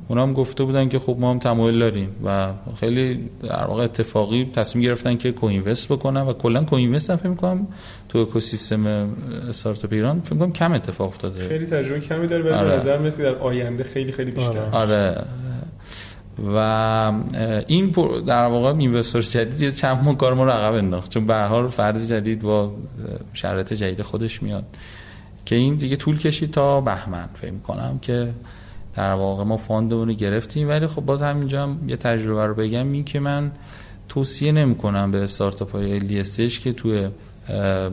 اونا 0.08 0.24
هم 0.24 0.34
گفته 0.34 0.64
بودن 0.64 0.90
که 0.90 1.00
خب 1.00 1.18
ما 1.20 1.32
هم 1.32 1.40
تمایل 1.40 1.80
داریم 1.80 2.10
و 2.26 2.48
خیلی 2.80 3.30
در 3.44 3.66
واقع 3.66 3.84
اتفاقی 3.84 4.52
تصمیم 4.54 4.84
گرفتن 4.84 5.18
که 5.18 5.32
کوینوست 5.32 5.92
بکنن 5.92 6.22
و 6.22 6.34
کلا 6.34 6.64
کوینوست 6.64 7.10
هم 7.10 7.16
فکر 7.16 7.30
می‌کنم 7.30 7.68
تو 8.10 8.18
اکوسیستم 8.18 8.88
استارتاپ 9.50 9.94
ایران 9.94 10.22
فکر 10.22 10.34
می‌کنم 10.34 10.52
کم 10.52 10.74
اتفاق 10.74 11.08
افتاده. 11.08 11.48
خیلی 11.48 11.66
تجربه 11.66 12.00
کمی 12.00 12.28
داره 12.28 12.44
ولی 12.44 12.54
آره. 12.54 12.76
نظر 12.76 12.98
میاد 12.98 13.18
که 13.18 13.24
در 13.24 13.36
آینده 13.36 13.84
خیلی 13.84 14.12
خیلی 14.12 14.32
بیشتر. 14.32 14.70
آره. 14.72 15.24
و 16.56 16.58
این 17.68 17.90
در 18.28 18.46
واقع 18.46 18.78
اینوستور 18.78 19.22
جدید 19.22 19.70
چند 19.70 20.04
ماه 20.04 20.18
کار 20.18 20.34
ما 20.34 20.46
رو 20.46 20.52
عقب 20.52 20.74
انداخت. 20.74 21.12
چون 21.12 21.26
به 21.26 21.36
حال 21.36 21.68
فرد 21.68 22.06
جدید 22.08 22.42
با 22.42 22.72
شرایط 23.34 23.74
جدید 23.74 24.02
خودش 24.02 24.44
میاد. 24.44 24.64
که 25.46 25.56
این 25.56 25.76
دیگه 25.76 25.96
طول 25.96 26.20
کشید 26.20 26.52
تا 26.52 26.82
بهمن 26.82 27.30
فکر 27.34 27.58
کنم 27.68 28.00
که 28.02 28.30
در 28.96 29.14
واقع 29.14 29.44
ما 29.44 29.58
فاندمون 29.58 30.08
رو 30.08 30.14
گرفتیم 30.14 30.70
ولی 30.70 30.88
خب 30.88 31.02
باز 31.02 31.22
همینجا 31.22 31.64
هم 31.64 31.90
یه 31.90 31.96
تجربه 31.96 32.46
رو 32.46 32.54
بگم 32.54 32.92
این 32.92 33.04
که 33.04 33.20
من 33.20 33.52
توصیه 34.10 34.52
نمی‌کنم 34.52 35.12
به 35.12 35.24
استارتاپ 35.24 35.72
های 35.72 36.24
که 36.50 36.74
توی 36.74 37.08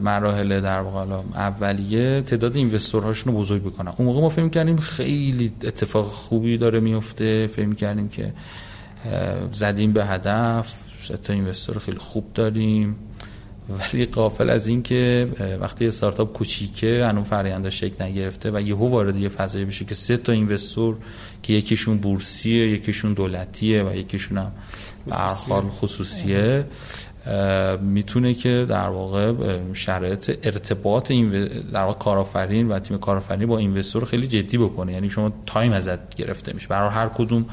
مراحل 0.02 0.60
در 0.60 0.80
واقع 0.80 1.16
اولیه 1.34 2.22
تعداد 2.22 2.56
اینوستورهاشون 2.56 3.32
رو 3.32 3.38
بزرگ 3.38 3.62
بکنن. 3.62 3.92
اون 3.96 4.08
موقع 4.08 4.20
ما 4.20 4.28
فهم 4.28 4.50
کردیم 4.50 4.76
خیلی 4.76 5.52
اتفاق 5.64 6.06
خوبی 6.06 6.58
داره 6.58 6.80
میفته 6.80 7.46
فهم 7.46 7.74
کردیم 7.74 8.08
که 8.08 8.32
زدیم 9.52 9.92
به 9.92 10.04
هدف 10.04 10.74
تا 11.24 11.32
اینوستور 11.32 11.78
خیلی 11.78 11.98
خوب 11.98 12.24
داریم. 12.34 12.96
ولی 13.68 14.04
قافل 14.04 14.50
از 14.50 14.66
این 14.66 14.82
که 14.82 15.28
وقتی 15.60 15.86
استارتاپ 15.86 16.32
کوچیکه 16.32 17.06
هنوز 17.06 17.26
فرآیند 17.26 17.68
شکل 17.68 18.04
نگرفته 18.04 18.50
و 18.50 18.60
یهو 18.60 18.88
وارد 18.88 19.16
یه 19.16 19.28
فضایی 19.28 19.64
بشه 19.64 19.84
که 19.84 19.94
سه 19.94 20.16
تا 20.16 20.32
اینوستور 20.32 20.96
که 21.42 21.52
یکیشون 21.52 21.98
بورسیه 21.98 22.70
یکیشون 22.70 23.12
دولتیه 23.12 23.82
و 23.82 23.94
یکیشون 23.96 24.38
هم 24.38 24.52
خصوصیه. 25.06 26.66
می‌تونه 27.80 28.34
که 28.34 28.66
در 28.68 28.88
واقع 28.88 29.32
شرایط 29.72 30.38
ارتباط 30.42 31.10
این 31.10 31.44
در 31.72 31.82
واقع 31.82 31.98
کارآفرین 31.98 32.68
و 32.68 32.78
تیم 32.78 32.98
کارآفرینی 32.98 33.46
با 33.46 33.58
investor 33.58 34.04
خیلی 34.04 34.26
جدی 34.26 34.58
بکنه. 34.58 34.92
یعنی 34.92 35.10
شما 35.10 35.32
time 35.46 35.72
ازت 35.72 36.14
گرفته 36.14 36.52
میشه. 36.52 36.68
برای 36.68 36.90
هر 36.90 37.08
کدوم 37.08 37.46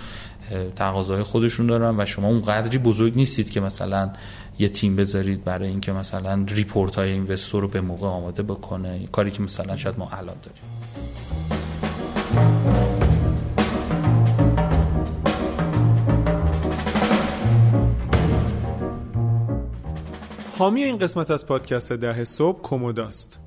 تقاضای 0.75 1.23
خودشون 1.23 1.67
دارن 1.67 1.99
و 1.99 2.05
شما 2.05 2.27
اون 2.27 2.41
قدری 2.41 2.77
بزرگ 2.77 3.15
نیستید 3.15 3.51
که 3.51 3.59
مثلا 3.59 4.09
یه 4.59 4.69
تیم 4.69 4.95
بذارید 4.95 5.43
برای 5.43 5.67
اینکه 5.67 5.91
مثلا 5.91 6.45
report 6.47 6.95
های 6.95 7.11
investor 7.11 7.61
رو 7.61 7.67
به 7.67 7.81
موقع 7.81 8.07
آماده 8.07 8.43
بکنه. 8.43 9.07
کاری 9.11 9.31
که 9.31 9.41
مثلا 9.41 9.77
شاید 9.77 9.99
ما 9.99 10.09
الان 10.09 10.35
داریم. 10.43 10.61
حامی 20.57 20.83
این 20.83 20.97
قسمت 20.97 21.31
از 21.31 21.45
پادکست 21.45 21.91
ده 21.91 22.23
صبح 22.23 22.61
کوموداست 22.61 23.39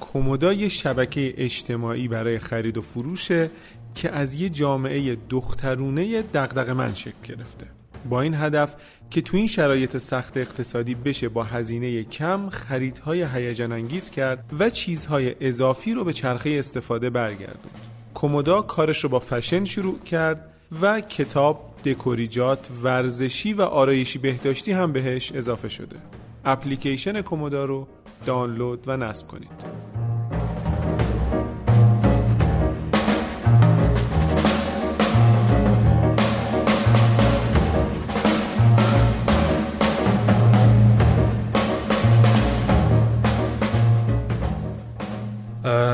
کومودا 0.00 0.52
یه 0.52 0.68
شبکه 0.68 1.34
اجتماعی 1.36 2.08
برای 2.08 2.38
خرید 2.38 2.78
و 2.78 2.82
فروشه 2.82 3.50
که 3.94 4.10
از 4.10 4.34
یه 4.34 4.48
جامعه 4.48 5.16
دخترونه 5.28 6.22
دقدق 6.22 6.70
من 6.70 6.94
شکل 6.94 7.34
گرفته. 7.34 7.81
با 8.08 8.22
این 8.22 8.34
هدف 8.34 8.76
که 9.10 9.20
تو 9.20 9.36
این 9.36 9.46
شرایط 9.46 9.96
سخت 9.96 10.36
اقتصادی 10.36 10.94
بشه 10.94 11.28
با 11.28 11.44
هزینه 11.44 12.04
کم 12.04 12.48
خریدهای 12.48 13.26
هیجان 13.34 13.72
انگیز 13.72 14.10
کرد 14.10 14.44
و 14.58 14.70
چیزهای 14.70 15.34
اضافی 15.40 15.94
رو 15.94 16.04
به 16.04 16.12
چرخه 16.12 16.50
استفاده 16.50 17.10
برگردوند. 17.10 17.80
کومودا 18.14 18.62
کارش 18.62 19.04
رو 19.04 19.08
با 19.08 19.18
فشن 19.18 19.64
شروع 19.64 19.98
کرد 19.98 20.52
و 20.82 21.00
کتاب، 21.00 21.74
دکوریجات، 21.84 22.68
ورزشی 22.82 23.52
و 23.52 23.62
آرایشی 23.62 24.18
بهداشتی 24.18 24.72
هم 24.72 24.92
بهش 24.92 25.32
اضافه 25.32 25.68
شده. 25.68 25.96
اپلیکیشن 26.44 27.22
کومودا 27.22 27.64
رو 27.64 27.88
دانلود 28.26 28.84
و 28.86 28.96
نصب 28.96 29.28
کنید. 29.28 29.91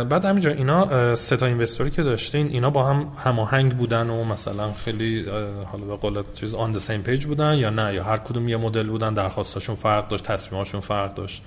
بعد 0.04 0.24
همینجا 0.24 0.50
اینا 0.50 1.16
سه 1.16 1.36
تا 1.36 1.46
اینوستوری 1.46 1.90
که 1.90 2.02
داشتین 2.02 2.46
اینا 2.46 2.70
با 2.70 2.84
هم 2.84 3.12
هماهنگ 3.24 3.76
بودن 3.76 4.10
و 4.10 4.24
مثلا 4.24 4.72
خیلی 4.72 5.24
حالا 5.72 5.84
به 5.84 5.96
قول 5.96 6.22
چیز 6.34 6.54
on 6.54 6.72
the 6.72 6.78
same 6.78 7.02
page 7.02 7.24
بودن 7.24 7.54
یا 7.54 7.70
نه 7.70 7.94
یا 7.94 8.04
هر 8.04 8.16
کدوم 8.16 8.48
یه 8.48 8.56
مدل 8.56 8.86
بودن 8.86 9.14
درخواستاشون 9.14 9.76
فرق 9.76 10.08
داشت 10.08 10.24
تصمیماشون 10.24 10.80
فرق 10.80 11.14
داشت. 11.14 11.42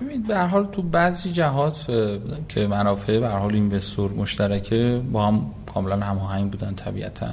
ببینید 0.00 0.26
به 0.26 0.36
هر 0.36 0.46
حال 0.46 0.66
تو 0.66 0.82
بعضی 0.82 1.32
جهات 1.32 1.86
که 2.48 2.66
منافع 2.66 3.18
به 3.18 3.28
هر 3.28 3.38
حال 3.38 3.54
investor 3.54 4.12
مشترکه 4.12 5.02
با 5.12 5.26
هم 5.26 5.50
کاملا 5.74 5.96
هماهنگ 5.96 6.50
بودن 6.50 6.74
طبیعتا. 6.74 7.26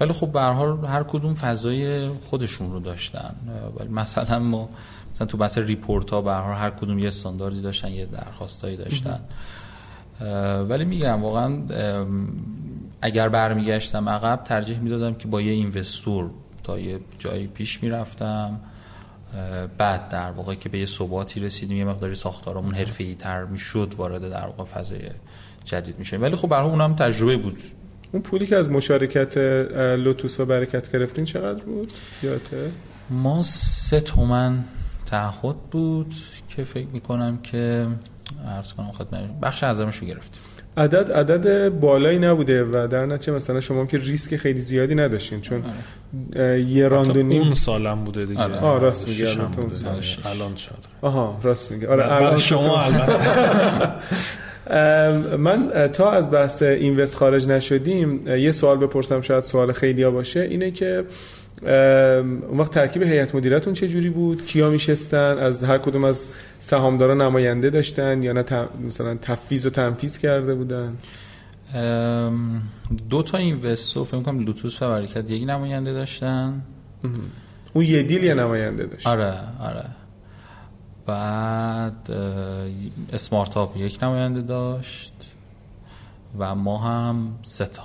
ولی 0.00 0.12
خب 0.12 0.32
به 0.32 0.40
هر 0.40 0.52
حال 0.52 0.84
هر 0.84 1.02
کدوم 1.02 1.34
فضای 1.34 2.08
خودشون 2.08 2.72
رو 2.72 2.80
داشتن. 2.80 3.34
ولی 3.78 3.88
مثلا 3.88 4.38
ما 4.38 4.68
مثلا 5.14 5.26
تو 5.26 5.36
بحث 5.36 5.58
report 5.58 6.10
ها 6.10 6.20
به 6.22 6.32
هر 6.32 6.52
هر 6.52 6.70
کدوم 6.70 6.98
یه 6.98 7.08
استانداردی 7.08 7.60
داشتن 7.60 7.92
یه 7.92 8.06
درخواستایی 8.06 8.76
داشتن. 8.76 9.20
ولی 10.68 10.84
میگم 10.84 11.22
واقعا 11.22 11.62
اگر 13.02 13.28
برمیگشتم 13.28 14.08
عقب 14.08 14.44
ترجیح 14.44 14.78
می‌دادم 14.78 15.14
که 15.14 15.28
با 15.28 15.40
یه 15.40 15.52
اینوستور 15.52 16.30
تا 16.64 16.78
یه 16.78 17.00
جایی 17.18 17.46
پیش 17.46 17.82
می‌رفتم. 17.82 18.60
بعد 19.78 20.08
در 20.08 20.30
واقع 20.30 20.54
که 20.54 20.68
به 20.68 20.78
یه 20.78 20.86
ثباتی 20.86 21.40
رسیدیم 21.40 21.76
یه 21.76 21.84
مقداری 21.84 22.14
ساختارمون 22.14 22.74
حرفه‌ای 22.74 23.14
تر 23.14 23.44
می‌شد 23.44 23.94
وارد 23.96 24.30
در 24.30 24.46
واقع 24.46 24.64
فضای 24.64 24.98
جدید 25.64 25.98
میشه 25.98 26.16
ولی 26.16 26.36
خب 26.36 26.48
برای 26.48 26.70
اونم 26.70 26.94
تجربه 26.94 27.36
بود. 27.36 27.58
اون 28.12 28.22
پولی 28.22 28.46
که 28.46 28.56
از 28.56 28.70
مشارکت 28.70 29.36
لوتوس 29.76 30.40
و 30.40 30.46
برکت 30.46 30.92
گرفتین 30.92 31.24
چقدر 31.24 31.64
بود؟ 31.64 31.92
یاته 32.22 32.70
ما 33.10 33.42
سه 33.42 34.00
تومن 34.00 34.64
تعهد 35.06 35.56
بود 35.70 36.14
که 36.48 36.64
فکر 36.64 36.88
می‌کنم 36.92 37.38
که 37.42 37.86
عرض 38.48 38.72
کنم 38.72 38.92
خدمت 38.92 39.40
بخش 39.42 39.64
اعظمش 39.64 39.96
رو 39.96 40.06
گرفتیم. 40.06 40.40
عدد 40.76 41.12
عدد 41.12 41.68
بالایی 41.68 42.18
نبوده 42.18 42.64
و 42.64 42.88
در 42.90 43.06
نتیجه 43.06 43.32
مثلا 43.32 43.60
شما 43.60 43.86
که 43.86 43.98
ریسک 43.98 44.36
خیلی 44.36 44.60
زیادی 44.60 44.94
نداشتین 44.94 45.40
چون 45.40 45.62
آره. 46.36 46.62
یه 46.62 46.88
راندونی 46.88 47.38
اون 47.38 47.54
سالم 47.54 48.04
بوده 48.04 48.24
دیگه. 48.24 48.40
آره. 48.42 48.58
آه 48.58 48.80
راست 48.80 49.08
میگه 49.08 49.28
الان 50.24 50.56
شد 50.56 50.74
آها 51.02 51.40
راست 51.42 51.72
میگه 51.72 51.88
آره 51.88 52.12
الان 52.12 52.36
شما 52.36 52.82
البته. 52.82 53.30
من 55.38 55.88
تا 55.92 56.10
از 56.10 56.30
بحث 56.30 56.62
اینوست 56.62 57.16
خارج 57.16 57.48
نشدیم 57.48 58.26
یه 58.28 58.52
سوال 58.52 58.78
بپرسم 58.78 59.20
شاید 59.20 59.44
سوال 59.44 59.72
خیلی 59.72 60.02
ها 60.02 60.10
باشه. 60.10 60.40
اینه 60.40 60.70
که 60.70 61.04
اون 61.62 62.58
وقت 62.58 62.74
ترکیب 62.74 63.02
هیئت 63.02 63.34
مدیرتون 63.34 63.74
چه 63.74 63.88
جوری 63.88 64.10
بود؟ 64.10 64.46
کیا 64.46 64.70
میشستن؟ 64.70 65.38
از 65.38 65.64
هر 65.64 65.78
کدوم 65.78 66.04
از 66.04 66.28
سهامدارا 66.60 67.14
نماینده 67.14 67.70
داشتن 67.70 68.22
یا 68.22 68.32
نه 68.32 68.44
مثلا 68.86 69.14
تفویض 69.22 69.66
و 69.66 69.70
تنفیذ 69.70 70.18
کرده 70.18 70.54
بودن؟ 70.54 70.90
دو 73.10 73.22
تا 73.22 73.38
اینوستو 73.38 74.04
فکر 74.04 74.20
کنم 74.20 74.38
لوتوس 74.38 74.82
و 74.82 74.88
برکت 74.88 75.30
یک 75.30 75.48
نماینده 75.48 75.92
داشتن. 75.92 76.62
اون 77.72 77.84
یه 77.84 78.02
دیل 78.02 78.24
یه 78.24 78.34
نماینده 78.34 78.86
داشت. 78.86 79.06
آره 79.06 79.34
آره. 79.60 79.84
بعد 81.06 82.10
اسمارت 83.12 83.56
اپ 83.56 83.76
یک 83.76 83.98
نماینده 84.02 84.42
داشت 84.42 85.14
و 86.38 86.54
ما 86.54 86.78
هم 86.78 87.38
سه 87.42 87.66
تا. 87.66 87.82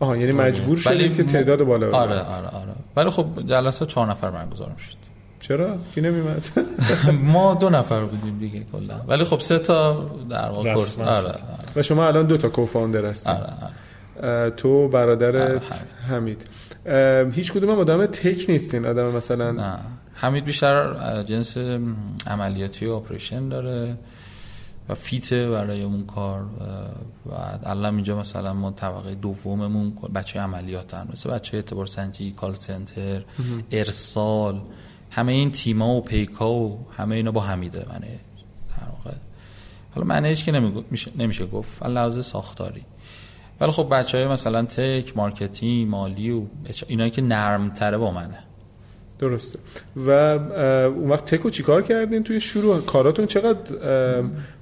آها 0.00 0.16
یعنی 0.16 0.32
مجبور 0.32 0.76
شدید 0.76 1.16
که 1.16 1.24
تعداد 1.24 1.62
بالا 1.62 1.86
آره 1.86 2.14
آره 2.14 2.48
آره. 2.48 2.72
ولی 2.96 3.10
خب 3.10 3.26
جلسه 3.46 3.86
چهار 3.86 4.10
نفر 4.10 4.30
برگزار 4.30 4.72
شد 4.78 4.96
چرا؟ 5.40 5.76
کی 5.94 6.00
نمیمد 6.00 6.48
ما 7.32 7.54
دو 7.54 7.70
نفر 7.70 8.04
بودیم 8.04 8.38
دیگه 8.38 8.64
کلا. 8.72 9.00
ولی 9.08 9.24
خب 9.24 9.40
سه 9.40 9.58
تا 9.58 10.10
در 10.30 10.48
واقع 10.48 10.70
آره. 10.70 11.32
تا. 11.32 11.34
و 11.76 11.82
شما 11.82 12.06
الان 12.06 12.26
دو 12.26 12.36
تا 12.36 12.48
کوفاندر 12.48 13.04
هستید 13.04 13.32
آره. 13.32 13.46
آره. 14.22 14.50
تو 14.50 14.88
برادرت 14.88 15.50
آره، 15.50 15.60
حمید. 16.10 16.46
هیچ 17.32 17.52
کدوم 17.52 17.70
هم 17.70 17.78
آدم 17.78 18.06
تک 18.06 18.44
نیستین 18.48 18.86
آدم 18.86 19.06
مثلا 19.06 19.52
نه. 19.52 19.78
حمید 20.14 20.44
بیشتر 20.44 21.22
جنس 21.22 21.56
عملیاتی 22.26 22.86
و 22.86 22.92
اپریشن 22.92 23.48
داره. 23.48 23.96
و 24.88 24.94
فیته 24.94 25.50
برای 25.50 25.82
اون 25.82 26.06
کار 26.06 26.42
و 27.26 27.32
الان 27.64 27.94
اینجا 27.94 28.18
مثلا 28.18 28.54
ما 28.54 28.70
طبقه 28.70 29.14
دوممون 29.14 29.92
بچه 30.14 30.40
عملیات 30.40 30.94
هم 30.94 31.08
مثل 31.12 31.30
بچه 31.30 31.56
اعتبار 31.56 31.86
سنجی 31.86 32.32
call 32.32 32.54
center 32.54 33.22
ارسال. 33.70 34.60
همه 35.10 35.32
این 35.32 35.50
تیما 35.50 35.94
و 35.94 36.00
پیک‌ها 36.00 36.52
و 36.52 36.86
همه 36.96 37.16
اینا 37.16 37.30
با 37.32 37.40
حمیده 37.40 37.86
منه 37.88 38.00
در 38.78 38.88
واقع. 38.96 39.16
حالا 39.94 40.06
معنیش 40.06 40.44
که 40.44 40.52
نمیگو- 40.52 40.84
میشه- 40.90 41.10
نمیشه 41.18 41.46
گفت. 41.46 41.82
لحاظ 41.82 42.26
ساختاری. 42.26 42.84
ولی 43.60 43.70
خب 43.70 43.88
بچه 43.94 44.18
های 44.18 44.26
مثلا 44.26 44.64
tech 44.64 45.16
marketing 45.16 45.88
مالی 45.90 46.30
و 46.30 46.42
اینایی 46.88 47.10
که 47.10 47.22
نرم 47.22 47.70
تره 47.70 47.98
با 47.98 48.10
منه. 48.10 48.38
درسته. 49.20 49.58
و 49.96 50.10
اون 50.10 51.10
وقت 51.10 51.24
tech 51.24 51.45
و 51.45 51.50
چیکار 51.50 51.82
کردین 51.82 52.22
توی 52.22 52.40
شروع؟ 52.40 52.80
کاراتون 52.80 53.26
چقدر 53.26 53.76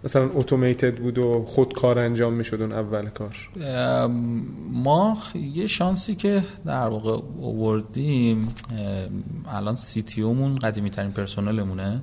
مثلا 0.05 0.31
اتومیتد 0.35 0.97
بود 0.97 1.19
و 1.19 1.45
خود 1.45 1.73
کار 1.73 1.99
انجام 1.99 2.33
می‌شد 2.33 2.63
اون 2.63 2.73
اول 2.73 3.09
کار؟ 3.09 3.37
ما 4.73 5.19
یه 5.55 5.67
شانسی 5.67 6.15
که 6.15 6.43
در 6.67 6.89
واقع 6.89 7.23
آوردیم 7.43 8.55
الان 9.49 9.75
سی 9.77 10.03
تی 10.03 10.23
اومون 10.23 10.57
قدیمی 10.57 10.91
ترین 10.91 11.13
پرسنلمونه. 11.13 12.01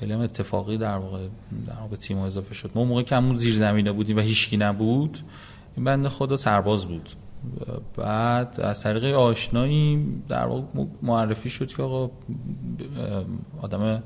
خیلی 0.00 0.12
هم 0.12 0.20
اتفاقی 0.20 0.78
در 0.78 0.96
واقع 0.96 1.18
در 1.66 1.80
واقع 1.80 1.96
تیم 1.96 2.18
اضافه 2.18 2.54
شد. 2.54 2.70
ما 2.74 2.84
موقع 2.84 3.02
که 3.02 3.16
همون 3.16 3.36
زیر 3.36 3.54
زمینه 3.54 3.92
بودیم 3.92 4.16
و 4.16 4.20
هیچکی 4.20 4.56
نبود 4.56 5.18
این 5.76 5.84
بنده 5.84 6.08
خدا 6.08 6.36
سرباز 6.36 6.86
بود. 6.86 7.08
بعد 7.96 8.60
از 8.60 8.82
طریق 8.82 9.04
آشنایی 9.04 10.06
در 10.28 10.46
واقع 10.46 10.62
معرفی 11.02 11.50
شد 11.50 11.66
که 11.66 11.82
آقا 11.82 12.10
آدم 13.62 14.02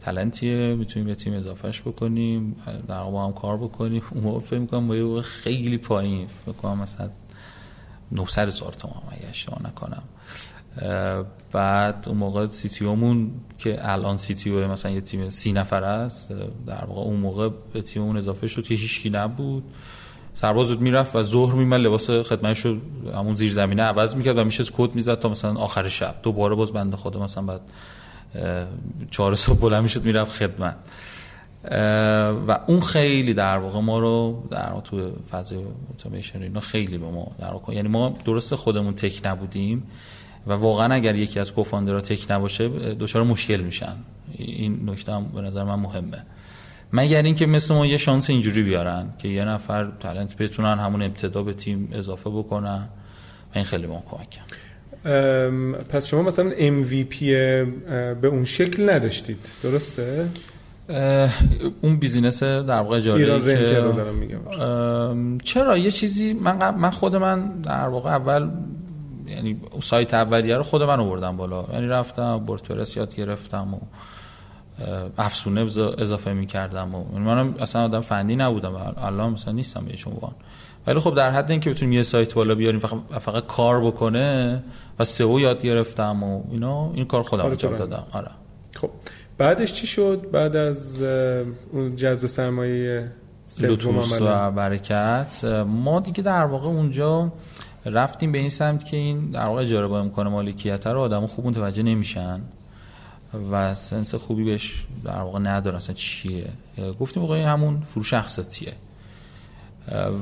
تلنتیه 0.00 0.74
می‌تونیم 0.74 1.06
به 1.06 1.14
تیم 1.14 1.32
اضافهش 1.32 1.80
بکنیم 1.80 2.56
در 2.88 2.98
واقع 2.98 3.12
با 3.12 3.24
هم 3.24 3.32
کار 3.32 3.56
بکنیم. 3.56 4.02
اون 4.10 4.24
موقع 4.24 4.40
فکر 4.40 4.58
می‌کنم 4.58 4.88
با 4.88 4.96
یه 4.96 5.22
خیلی 5.22 5.78
پایین 5.78 6.26
فکر 6.26 6.52
کنم 6.52 6.78
مثلا 6.78 7.10
900 8.12 8.46
هزار 8.48 8.72
تومان 8.72 9.02
اگه 9.10 9.28
اشتباه 9.28 9.62
نکنم. 9.62 10.02
بعد 11.52 12.04
اون 12.08 12.18
موقع 12.18 12.46
سی 12.46 12.68
تی 12.68 12.84
اومون 12.84 13.32
که 13.58 13.92
الان 13.92 14.16
سی 14.16 14.34
تی 14.34 14.50
او 14.50 14.58
مثلا 14.70 14.90
یه 14.90 15.00
تیم 15.00 15.30
سی 15.30 15.52
نفر 15.52 15.84
است 15.84 16.32
در 16.66 16.84
واقع 16.84 17.00
اون 17.00 17.16
موقع 17.16 17.48
به 17.72 17.82
تیممون 17.82 18.16
اضافه 18.16 18.46
شد 18.46 18.62
که 18.62 19.10
نبود. 19.10 19.64
سرباز 20.34 20.80
می‌رفت 20.80 21.16
و 21.16 21.22
ظهر 21.22 21.54
میمد 21.54 21.80
لباس 21.80 22.10
خدمتش 22.10 22.66
رو 22.66 22.76
همون 23.14 23.36
زیر 23.36 23.52
زمینه 23.52 23.82
عوض 23.82 24.16
می‌کرد 24.16 24.38
و 24.38 24.44
میشه 24.44 24.64
کد 24.64 24.94
می‌زد 24.94 25.18
تا 25.18 25.28
مثلا 25.28 25.54
آخر 25.54 25.88
شب. 25.88 26.14
دوباره 26.22 26.54
باز 26.54 26.72
بنده 26.72 26.96
خدا 26.96 27.22
مثلا 27.22 27.42
بعد 27.42 27.60
چهار 29.10 29.34
صبح 29.34 29.58
بلند 29.58 29.82
می‌شد 29.82 30.04
می‌رفت 30.04 30.32
خدمت. 30.32 30.76
و 32.48 32.58
اون 32.66 32.80
خیلی 32.80 33.34
در 33.34 33.58
واقع 33.58 33.80
ما 33.80 33.98
رو 33.98 34.42
در 34.50 34.70
واقع 34.70 34.80
تو 34.80 35.10
فضای 35.30 35.58
اتوماسیون 35.90 36.42
اینا 36.42 36.60
خیلی 36.60 36.98
به 36.98 37.06
ما 37.06 37.32
در 37.38 37.50
واقع 37.50 37.74
یعنی 37.74 37.88
ما 37.88 38.16
درست 38.24 38.54
خودمون 38.54 38.94
تک 38.94 39.20
نبودیم 39.24 39.82
و 40.46 40.52
واقعا 40.52 40.94
اگر 40.94 41.14
یکی 41.16 41.40
از 41.40 41.52
کوفاندرها 41.52 42.00
تک 42.00 42.30
نباشه 42.30 42.68
دچار 42.68 43.22
مشکل 43.22 43.60
میشن. 43.60 43.94
این 44.32 44.90
نکته 44.90 45.12
به 45.34 45.40
نظر 45.40 45.64
من 45.64 45.74
مهمه. 45.74 46.26
مگر 46.96 47.22
اینکه 47.22 47.46
مثل 47.46 47.74
ما 47.74 47.86
یه 47.86 47.96
شانس 47.96 48.30
اینجوری 48.30 48.62
بیارن 48.62 49.10
که 49.18 49.28
یه 49.28 49.44
نفر 49.44 49.92
تالنت 50.00 50.36
بتونن 50.36 50.78
همون 50.78 51.02
ابتدا 51.02 51.42
به 51.42 51.52
تیم 51.52 51.88
اضافه 51.92 52.30
بکنن؟ 52.30 52.88
و 53.54 53.54
این 53.54 53.64
خیلی 53.64 53.86
ما 53.86 54.02
کمک 54.10 54.30
کرد 54.30 54.46
پس 55.88 56.06
شما 56.06 56.22
مثلا 56.22 56.50
MVP 56.50 57.18
به 58.20 58.28
اون 58.28 58.44
شکل 58.44 58.90
نداشتید. 58.90 59.38
درسته؟ 59.62 60.28
اون 61.80 61.96
بیزینس 61.96 62.42
در 62.42 62.80
واقع 62.80 62.96
اجاره 62.96 63.20
ایران 63.20 63.42
که 63.42 63.54
دارم 63.64 65.38
چرا؟ 65.38 65.78
یه 65.78 65.90
چیزی 65.90 66.32
من 66.32 66.74
من 66.74 66.90
خود 66.90 67.16
من 67.16 67.60
در 67.60 67.88
واقع 67.88 68.10
اول 68.10 68.50
یعنی 69.26 69.60
سایت 69.80 70.14
اولیه 70.14 70.56
رو 70.56 70.62
خود 70.62 70.82
من 70.82 71.00
آوردم 71.00 71.36
بالا. 71.36 71.64
یعنی 71.72 71.86
رفتم 71.86 72.44
وردپرس 72.48 72.96
یاد 72.96 73.14
گرفتم 73.14 73.74
و 73.74 73.78
افسونه 75.18 75.60
اضافه 75.98 76.32
می‌کردم 76.32 76.94
و 76.94 77.18
منم 77.18 77.54
اصلا 77.60 77.84
آدم 77.84 78.00
فنی 78.00 78.36
نبودم. 78.36 78.94
الان 78.96 79.32
مثلا 79.32 79.52
نیستم 79.52 79.84
بهش 79.84 80.06
عنوان 80.06 80.32
ولی 80.86 81.00
خب 81.00 81.14
در 81.14 81.30
حد 81.30 81.50
اینکه 81.50 81.70
بتونیم 81.70 81.92
یه 81.92 82.02
سایت 82.02 82.34
بالا 82.34 82.54
بیاریم 82.54 82.80
فقط, 82.80 82.98
فقط 83.18 83.46
کار 83.46 83.80
بکنه 83.80 84.62
و 84.98 85.04
سئو 85.04 85.40
یاد 85.40 85.62
گرفتم 85.62 86.22
و 86.22 86.42
اینا 86.50 86.90
این 86.94 87.04
کار 87.04 87.22
خودم 87.22 87.46
انجام 87.46 87.76
دادم. 87.76 88.04
آره. 88.12 88.30
خب 88.74 88.90
بعدش 89.38 89.72
چی 89.72 89.86
شد؟ 89.86 90.26
بعد 90.32 90.56
از 90.56 91.02
اون 91.72 91.96
جذب 91.96 92.26
سرمایه 92.26 93.10
لوتوس؟ 93.60 94.18
و 94.20 94.50
برکت 94.50 95.44
ما 95.66 96.00
دیگه 96.00 96.22
در 96.22 96.44
واقع 96.44 96.68
اونجا 96.68 97.32
رفتیم 97.86 98.32
به 98.32 98.38
این 98.38 98.50
سمت 98.50 98.84
که 98.84 98.96
این 98.96 99.30
در 99.30 99.46
واقع 99.46 99.62
اجاره 99.62 99.86
با 99.86 100.00
امکان 100.00 100.28
مالکیت 100.28 100.86
رو 100.86 101.00
آدم 101.00 101.26
خوب 101.26 101.46
متوجه 101.46 101.82
نمیشن. 101.82 102.40
و 103.50 103.74
سنس 103.74 104.14
خوبی 104.14 104.44
بهش 104.44 104.86
در 105.04 105.20
واقع 105.20 105.38
ندارن 105.38 105.76
اصلا 105.76 105.94
چیه؟ 105.94 106.48
گفتیم 107.00 107.22
واقعا 107.22 107.52
همون 107.52 107.80
فروش 107.80 108.14
اقساطیه 108.14 108.72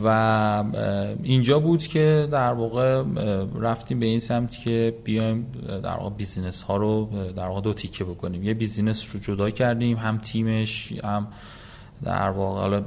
و 0.05 0.65
اینجا 1.23 1.59
بود 1.59 1.83
که 1.83 2.29
در 2.33 2.53
واقع 2.53 3.05
رفتیم 3.61 4.01
به 4.01 4.07
این 4.07 4.21
سمت 4.21 4.61
که 4.61 4.95
بیایم 5.05 5.47
در 5.83 5.97
واقع 5.97 6.11
business 6.11 6.63
ها 6.63 6.77
رو 6.77 7.09
در 7.37 7.47
واقع 7.47 7.61
دو 7.61 7.75
تیکه 7.75 8.05
بکنیم. 8.05 8.43
یه 8.43 8.55
business 8.55 9.15
رو 9.15 9.21
جدا 9.21 9.51
کردیم 9.51 9.97
هم 9.97 10.19
تیمش 10.19 10.93
هم 11.05 11.29
در 12.05 12.31
واقع 12.31 12.61
حالا 12.61 12.83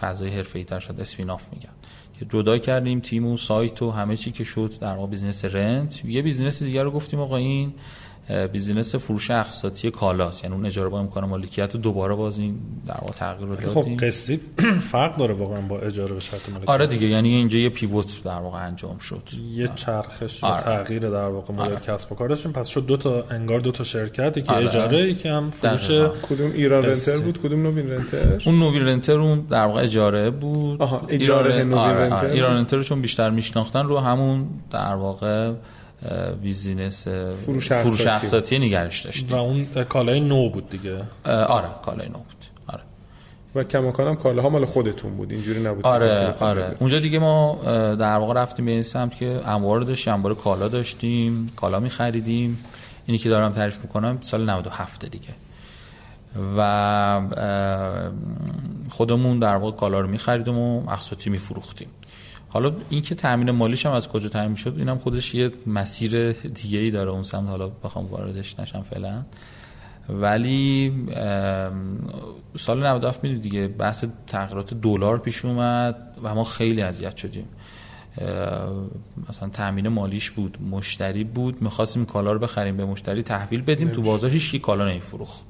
فضای 0.00 0.30
حرفه‌ای 0.30 0.64
تر 0.64 0.78
شد 0.78 1.00
spin-off 1.00 1.52
میگن 1.52 1.72
که 2.18 2.26
جدا 2.28 2.58
کردیم 2.58 3.00
تیم 3.00 3.26
و 3.26 3.36
سایت 3.36 3.82
و 3.82 3.90
همه 3.90 4.16
چی 4.16 4.32
که 4.32 4.44
شد 4.44 4.74
در 4.80 4.94
واقع 4.94 5.06
business 5.10 5.44
rent. 5.44 6.04
یه 6.04 6.22
business 6.22 6.62
دیگر 6.62 6.82
رو 6.82 6.90
گفتیم 6.90 7.20
آقا 7.20 7.36
این 7.36 7.74
business 8.52 8.94
فروش 8.94 9.30
اقساطی 9.30 9.90
کالاست 9.90 10.44
یعنی 10.44 10.56
اون 10.56 10.66
اجاره 10.66 10.88
با 10.88 10.98
امکان 11.00 11.24
مالکیت 11.24 11.74
رو 11.74 11.80
دوباره 11.80 12.14
باز 12.14 12.38
این 12.38 12.54
در 12.86 12.98
واقع 13.00 13.12
تغییر 13.12 13.48
رو 13.48 13.54
دادیم 13.56 13.96
خب 13.98 14.06
قسطی 14.06 14.40
فرق 14.90 15.16
داره 15.16 15.34
واقعا 15.34 15.60
با 15.60 15.78
اجاره 15.78 16.14
به 16.14 16.20
شرط 16.20 16.48
مالکیت 16.48 16.68
آره 16.70 16.86
دیگه 16.86 17.06
یعنی 17.06 17.28
اینجا 17.34 17.58
یه 17.58 17.68
pivot 17.68 18.22
در 18.24 18.38
واقع 18.38 18.66
انجام 18.66 18.98
شد 18.98 19.22
یه 19.54 19.68
چرخش 19.76 20.44
آره. 20.44 20.62
تغییر 20.62 21.02
در 21.10 21.26
واقع 21.28 21.54
مدل 21.54 21.62
آره. 21.72 21.80
کسب 21.80 22.12
و 22.12 22.14
کار 22.14 22.28
داشتیم 22.28 22.52
پس 22.52 22.68
شد 22.68 22.86
دو 22.86 22.96
تا 22.96 23.24
انگار 23.30 23.60
دو 23.60 23.72
تا 23.72 23.84
شرکتی 23.84 24.42
که 24.42 24.52
آره. 24.52 24.66
اجاره 24.66 25.14
که 25.14 25.30
هم 25.32 25.50
فروش. 25.50 25.90
کدوم 26.22 26.52
ایران. 26.52 26.82
رنتر 26.82 27.18
بود 27.18 27.38
کدوم 27.38 27.62
نوین 27.62 27.90
رنتر 27.90 28.38
اون 28.46 28.58
نوین 28.58 28.84
رنتر 28.84 29.18
اون 29.20 29.40
در 29.40 29.64
واقع 29.66 29.82
اجاره 29.82 30.30
بود 30.30 30.82
آها، 30.82 31.06
اجاره 31.08 31.52
ایران- 31.54 31.68
نوین 31.68 31.78
آره، 31.78 31.98
رنتر. 31.98 32.14
آره. 32.16 32.30
ایران 32.32 32.56
رنتر 32.56 32.82
چون 32.82 33.00
بیشتر 33.00 33.30
میشناختن 33.30 33.86
رو 33.86 33.98
همون 33.98 34.46
در 34.70 34.94
واقع 34.94 35.52
business 36.42 37.08
فروش 37.08 37.72
فروش 37.72 38.06
اقساطی. 38.06 38.58
نگرش 38.58 39.00
و 39.00 39.04
داشتیم 39.04 39.36
اون 39.36 39.66
کالای 39.88 40.20
نو 40.20 40.48
بود 40.48 40.68
دیگه. 40.68 41.02
آره 41.26 41.68
کالای 41.82 42.08
نو 42.08 42.12
بود. 42.12 42.44
آره. 42.66 42.82
و 43.54 43.64
کماکان 43.64 44.06
هم 44.08 44.16
کالاها 44.16 44.48
مال 44.48 44.64
خودتون 44.64 45.16
بود 45.16 45.32
اینجوری 45.32 45.62
نبود 45.62 45.86
آره 45.86 46.34
آره. 46.40 46.62
بده. 46.62 46.76
اونجا 46.80 46.98
دیگه 46.98 47.18
ما 47.18 47.58
در 47.94 48.16
واقع 48.16 48.34
رفتیم 48.34 48.64
به 48.64 48.70
این 48.70 48.82
سمت 48.82 49.16
که 49.16 49.40
انوار 49.44 49.80
داشتیم 49.80 50.14
انبار 50.14 50.34
کالا 50.34 50.68
داشتیم 50.68 51.46
کالا 51.56 51.80
می 51.80 51.90
خریدیم 51.90 52.64
اینی 53.06 53.18
که 53.18 53.28
دارم 53.28 53.52
تعریف 53.52 53.78
می‌کنم 53.82 54.18
سال 54.20 54.50
97 54.50 55.04
دیگه. 55.04 55.28
و 56.56 57.20
خودمون 58.90 59.38
در 59.38 59.56
واقع 59.56 59.76
کالا 59.76 60.00
رو 60.00 60.08
می 60.08 60.18
خریدیم 60.18 60.58
و 60.58 60.90
اقساطی 60.90 61.30
می 61.30 61.38
فروختیم 61.38 61.88
حالا 62.52 62.72
این 62.90 63.02
که 63.02 63.14
تامین 63.14 63.50
مالیش 63.50 63.86
هم 63.86 63.92
از 63.92 64.08
کجا 64.08 64.28
تامین 64.28 64.54
شد 64.54 64.74
اینم 64.76 64.98
خودش 64.98 65.34
یه 65.34 65.50
مسیر 65.66 66.32
دیگه 66.32 66.78
ای 66.78 66.90
داره 66.90 67.10
اون 67.10 67.22
سمت 67.22 67.48
حالا 67.48 67.68
بخوام 67.68 68.06
واردش 68.06 68.60
نشم 68.60 68.82
فعلا. 68.82 69.22
ولی 70.08 70.92
سال 72.56 72.86
97 72.86 73.24
می‌دونی 73.24 73.40
دیگه 73.40 73.68
بحث 73.68 74.04
تغییرات 74.26 74.74
دلار 74.74 75.18
پیش 75.18 75.44
اومد 75.44 76.16
و 76.22 76.34
ما 76.34 76.44
خیلی 76.44 76.82
اذیت 76.82 77.16
شدیم. 77.16 77.48
مثلا 79.28 79.48
تامین 79.48 79.88
مالیش 79.88 80.30
بود 80.30 80.58
مشتری 80.70 81.24
بود 81.24 81.62
می‌خواستیم 81.62 82.04
کالا 82.04 82.32
رو 82.32 82.38
بخریم 82.38 82.76
به 82.76 82.84
مشتری 82.84 83.22
تحویل 83.22 83.62
بدیم 83.62 83.88
تو 83.88 84.02
بازار 84.02 84.30
هیچ 84.30 84.50
کی 84.50 84.58
کالا 84.58 84.88
نمیفروخت. 84.88 85.44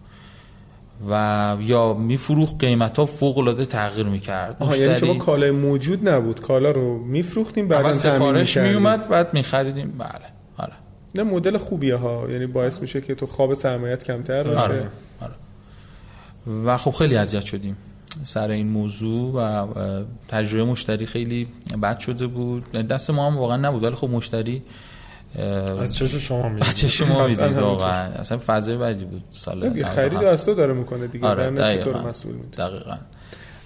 و 1.09 1.57
یا 1.61 1.94
میفروخت 1.94 2.64
قیمت 2.64 2.98
ها 2.98 3.07
فوق 3.07 3.38
العاده 3.38 3.66
تغییر 3.66 4.07
می‌کرد. 4.07 4.57
آها 4.61 4.76
یعنی 4.76 4.98
شما 4.98 5.14
کالای 5.14 5.51
موجود 5.51 6.09
نبود. 6.09 6.40
کالا 6.40 6.70
رو 6.70 6.98
میفروختیم 7.05 7.68
بعد 7.68 7.92
سفارش 7.92 8.57
میومد 8.57 9.09
بعد 9.09 9.34
میخریدیم. 9.34 9.94
بله 9.98 10.09
آره. 10.59 10.72
نه 11.14 11.22
مدل 11.22 11.59
خوبیه 11.59 11.96
ها. 11.96 12.30
یعنی 12.30 12.46
باعث 12.46 12.82
میشه 12.82 13.01
که 13.01 13.14
تو 13.14 13.26
خواب 13.26 13.55
سرمایت 13.55 14.05
کمتر 14.05 14.42
باشه. 14.42 14.59
آره. 14.59 14.88
آره. 15.20 15.34
و 16.64 16.76
خب 16.76 16.90
خیلی 16.90 17.16
اذیت 17.16 17.44
شدیم 17.44 17.76
سر 18.22 18.51
این 18.51 18.68
موضوع 18.68 19.32
و 19.34 19.66
تجربه 20.28 20.64
مشتری 20.70 21.07
خیلی 21.07 21.48
بد 21.82 21.98
شده 21.98 22.26
بود. 22.26 22.72
دست 22.72 23.11
ما 23.11 23.26
هم 23.26 23.38
واقعا 23.38 23.57
نبود 23.57 23.84
ولی 23.84 23.94
خب 23.94 24.11
مشتری 24.11 24.62
از 25.81 25.97
چش 25.97 26.14
شما 26.14 26.49
می‌دید 26.49 26.68
از 26.68 26.78
چش 26.78 27.03
ما 27.03 27.26
می‌دید 27.26 27.59
واقعا. 27.59 28.12
اصلا 28.12 28.39
فضای 28.47 28.76
بدی 28.76 29.05
بود 29.05 29.22
سال 29.31 29.83
خرید 29.83 30.24
از 30.24 30.45
تو 30.45 30.55
داره 30.55 30.72
می‌کنه 30.72 31.07
دیگه. 31.07 31.26
آره 31.26 31.51
دقیقاً. 31.51 32.09
مسئول 32.09 32.35
دقیقاً. 32.59 32.97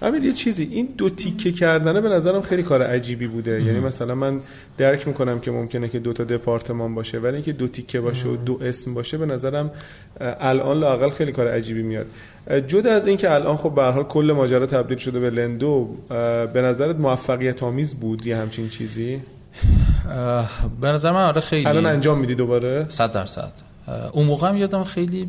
امیر 0.03 0.25
یه 0.25 0.33
چیزی 0.33 0.69
این 0.71 0.89
دو 0.99 1.11
تیکه 1.11 1.53
کردنه 1.53 2.01
به 2.01 2.09
نظرم 2.09 2.43
خیلی 2.43 2.63
کار 2.63 2.83
عجیبی 2.83 3.27
بوده. 3.27 3.63
یعنی 3.63 3.81
مثلا 3.81 4.15
من 4.15 4.41
درک 4.79 5.09
می‌کنم 5.09 5.41
که 5.41 5.51
ممکنه 5.51 5.89
که 5.89 5.99
دو 5.99 6.13
تا 6.13 6.25
دپارتمان 6.25 6.95
باشه 6.95 7.19
ولی 7.19 7.35
اینکه 7.35 7.53
دو 7.53 7.69
تیکه 7.69 8.01
باشه 8.01 8.29
و 8.29 8.37
دو 8.37 8.59
اسم 8.63 8.95
باشه 8.95 9.19
به 9.19 9.27
نظرم 9.27 9.71
الان 10.21 10.79
لاقل 10.79 11.11
خیلی 11.11 11.33
کار 11.33 11.49
عجیبی 11.49 11.83
میاد. 11.83 12.07
جدا 12.67 12.93
از 12.93 13.07
اینکه 13.07 13.35
الان 13.35 13.57
خب 13.57 13.75
به 13.75 13.83
حال 13.83 14.05
کل 14.05 14.33
ماجرا 14.37 14.67
تبدیل 14.67 14.99
شده 14.99 15.21
به 15.21 15.31
لندو 15.31 15.97
به 16.53 16.63
نظرت 16.63 16.97
موفقیت 16.97 17.63
آمیز 17.63 17.95
بود 17.95 18.27
یه 18.27 18.37
همچین 18.37 18.69
چیزی؟ 18.69 19.21
به 20.81 20.89
نظر 20.89 21.13
من 21.13 21.23
آره 21.23 21.41
خیلی 21.41 21.67
الان 21.67 21.87
انجام 21.87 22.19
میدی 22.19 22.35
دوباره؟ 22.35 22.87
100 22.89 23.13
درصد. 23.13 23.53
اون 24.13 24.27
موقع 24.27 24.49
هم 24.49 24.57
یادم 24.57 24.85
خیلی 24.85 25.25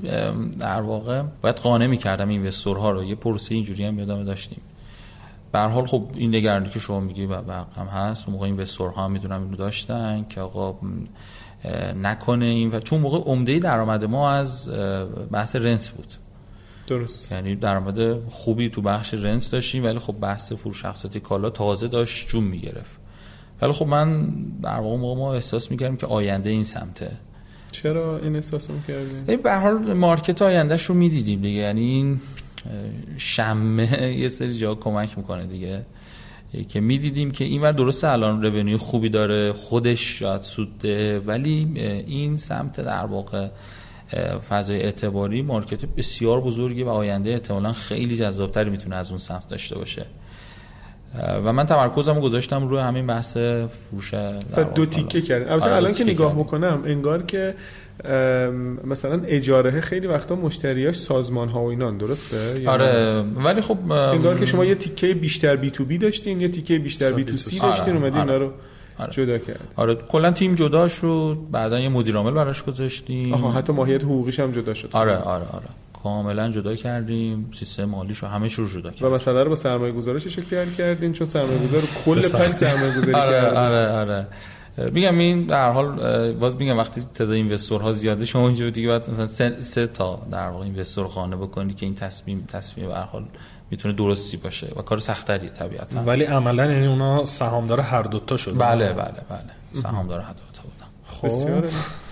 در 0.59 0.81
واقع 0.81 1.23
باید 1.41 1.55
قانع 1.55 1.87
می‌کردم 1.87 2.29
اینوستورها 2.29 2.91
رو. 2.91 3.03
یه 3.03 3.15
پروسه 3.15 3.55
اینجوری 3.55 3.85
هم 3.85 3.99
یادم 3.99 4.23
داشتیم. 4.23 4.61
به 5.51 5.59
هر 5.59 5.67
حال 5.67 5.85
خب 5.85 6.03
این 6.15 6.35
نگرانی 6.35 6.69
که 6.69 6.79
شما 6.79 6.99
میگی 6.99 7.25
و 7.25 7.33
هم 7.77 7.87
هست 7.87 8.27
اون 8.27 8.33
موقع 8.33 8.45
اینوستورها 8.45 9.05
هم 9.05 9.11
می‌دونم 9.11 9.41
اینو 9.41 9.55
داشتن 9.55 10.25
که 10.29 10.41
آقا 10.41 10.75
نکنه 12.01 12.45
این 12.45 12.71
و 12.71 12.79
چون 12.79 12.99
موقع 12.99 13.17
عمده 13.17 13.59
درآمد 13.59 14.05
ما 14.05 14.31
از 14.31 14.69
بحث 15.31 15.55
رنت 15.55 15.89
بود. 15.89 16.07
درست. 16.87 17.31
یعنی 17.31 17.55
درآمد 17.55 18.29
خوبی 18.29 18.69
تو 18.69 18.81
بخش 18.81 19.13
رنت 19.13 19.51
داشتیم 19.51 19.83
ولی 19.83 19.99
خب 19.99 20.13
بحث 20.13 20.53
فروش 20.53 20.81
شخصیتی 20.81 21.19
کالا 21.19 21.49
تازه 21.49 21.87
داشت 21.87 22.27
جون 22.27 22.43
می‌گرفت. 22.43 23.04
ولی 23.61 23.71
خب 23.71 23.87
من 23.87 24.31
در 24.63 24.79
واقع 24.79 24.97
ما 24.97 25.33
احساس 25.33 25.71
می‌کردم 25.71 25.95
که 25.95 26.07
آینده 26.07 26.49
این 26.49 26.63
سمته. 26.63 27.11
چرا 27.71 28.17
این 28.17 28.35
احساس 28.35 28.69
می‌کردیم؟ 28.69 29.41
به 29.41 29.55
حال 29.55 29.93
مارکت 29.93 30.41
آیندهش 30.41 30.83
رو 30.83 30.95
می‌دیدیم 30.95 31.41
دیگه. 31.41 31.59
یعنی 31.59 31.81
این 31.81 32.19
شمه 33.17 34.11
یه 34.21 34.29
سری 34.29 34.57
جا 34.57 34.75
کمک 34.75 35.17
می‌کنه 35.17 35.45
دیگه. 35.45 35.85
که 36.69 36.79
می‌دیدیم 36.79 37.31
که 37.31 37.43
این 37.45 37.61
ور 37.61 37.71
درسته 37.71 38.07
الان 38.07 38.41
رونیو 38.41 38.77
خوبی 38.77 39.09
داره 39.09 39.53
خودش 39.53 40.19
شاید 40.19 40.41
سوده 40.41 41.19
ولی 41.19 41.71
این 42.07 42.37
سمت 42.37 42.81
در 42.81 43.05
واقع 43.05 43.47
فضای 44.49 44.81
اعتباری 44.81 45.41
مارکت 45.41 45.85
بسیار 45.85 46.41
بزرگی 46.41 46.83
و 46.83 46.89
آینده 46.89 47.29
احتمالا 47.29 47.73
خیلی 47.73 48.17
جذابتری 48.17 48.69
می‌تونه 48.69 48.95
از 48.95 49.09
اون 49.09 49.17
سمت 49.17 49.47
داشته 49.47 49.75
باشه. 49.75 50.05
و 51.45 51.53
من 51.53 51.65
تمرکزمو 51.65 52.21
گذاشتم 52.21 52.67
روی 52.67 52.79
همین 52.79 53.07
بحث 53.07 53.37
فروش 53.37 54.13
دو 54.75 54.85
تیکه 54.85 55.21
کردن 55.21 55.51
البته 55.51 55.65
آره، 55.65 55.75
الان 55.75 55.93
که 55.93 56.03
نگاه 56.03 56.35
می‌کنم 56.35 56.83
انگار 56.85 57.23
که 57.23 57.55
مثلا 58.83 59.21
اجاره 59.27 59.81
خیلی 59.81 60.07
وقتا 60.07 60.35
مشتریاش 60.35 60.95
سازمان 60.95 61.49
ها 61.49 61.63
و 61.63 61.69
اینان 61.69 61.97
درسته؟ 61.97 62.69
آره 62.69 63.23
ولی 63.43 63.61
خب 63.61 63.91
انگار 63.91 64.39
که 64.39 64.45
شما 64.45 64.65
یه 64.65 64.75
تیکه 64.75 65.13
بیشتر 65.13 65.55
بی 65.55 65.71
تو 65.71 65.85
بی 65.85 65.97
داشتین 65.97 66.41
یه 66.41 66.47
تیکه 66.47 66.79
بیشتر 66.79 67.11
بی 67.11 67.23
تو 67.23 67.37
سی 67.37 67.59
داشتین 67.59 67.93
آره. 67.93 68.03
اومدین 68.03 68.21
آره. 68.21 68.37
رو 68.37 68.51
آره. 68.97 69.11
جدا 69.11 69.37
کرد 69.37 69.59
آره 69.75 69.95
کلا 69.95 70.31
تیم 70.31 70.55
جدا 70.55 70.87
شد 70.87 71.37
بعدا 71.51 71.79
یه 71.79 71.89
مدیر 71.89 72.15
عامل 72.15 72.31
براش 72.31 72.63
گذاشتیم. 72.63 73.33
آها 73.33 73.51
حتی 73.51 73.73
ماهیت 73.73 74.03
حقوقیش 74.03 74.39
هم 74.39 74.51
جدا 74.51 74.73
شد. 74.73 74.89
آره 74.91 75.17
آره 75.17 75.45
آره. 75.53 75.65
کاملا 76.05 76.51
جدا 76.51 76.75
کردیم 76.75 77.49
سیستم 77.53 77.85
مالیش 77.85 78.17
رو 78.17 78.27
همه 78.27 78.47
رو 78.47 78.69
جدا 78.69 78.91
کردیم. 78.91 79.07
و 79.07 79.15
مثلا 79.15 79.43
رو 79.43 79.49
با 79.49 79.55
سرمایه 79.55 79.91
گذارش 79.91 80.27
شکل 80.27 80.65
کردین؟ 80.77 81.13
چون 81.13 81.27
سرمایه 81.27 81.67
گذار 81.67 81.81
کل 82.05 82.21
پنج 82.21 82.53
سرمایه 82.53 82.97
گذاری 82.97 83.13
آره 83.13 83.47
آره 83.47 83.91
آره. 83.91 84.27
میگم 84.91 85.17
این 85.17 85.45
در 85.45 85.71
حال 85.71 86.33
باز 86.33 86.55
میگم 86.55 86.77
وقتی 86.77 87.03
تعداد 87.13 87.81
ها 87.81 87.91
زیاده 87.91 88.25
شما 88.25 88.47
اینجا 88.47 88.69
دیگه 88.69 88.87
باید 88.87 89.09
مثلا 89.09 89.25
سه, 89.25 89.61
سه 89.61 89.87
تا 89.87 90.21
در 90.31 90.47
واقع 90.47 90.63
اینوستور 90.63 91.07
خانه 91.07 91.35
بکنی 91.35 91.73
که 91.73 91.85
این 91.85 91.95
تصمیم 91.95 92.45
تصمیم 92.47 92.87
به 92.87 92.95
حال 92.95 93.25
می‌تونه 93.71 93.93
درستی 93.93 94.37
باشه 94.37 94.67
و 94.75 94.81
کار 94.81 94.99
سختریه 94.99 95.49
طبیعتا. 95.49 95.99
ولی 95.99 96.23
عملا 96.23 96.71
یعنی 96.71 96.87
اونا 96.87 97.25
سهامدار 97.25 97.81
هر 97.81 98.03
دو 98.03 98.19
تا 98.19 98.37
شدن 98.37 98.57
بله 98.57 98.93
بله 98.93 99.21
بله. 99.29 99.81
سهامدار 99.81 100.19
هر 100.19 100.33
دو 100.33 100.39
تا 100.53 100.63
بودن. 100.63 100.87
خب. 101.05 102.04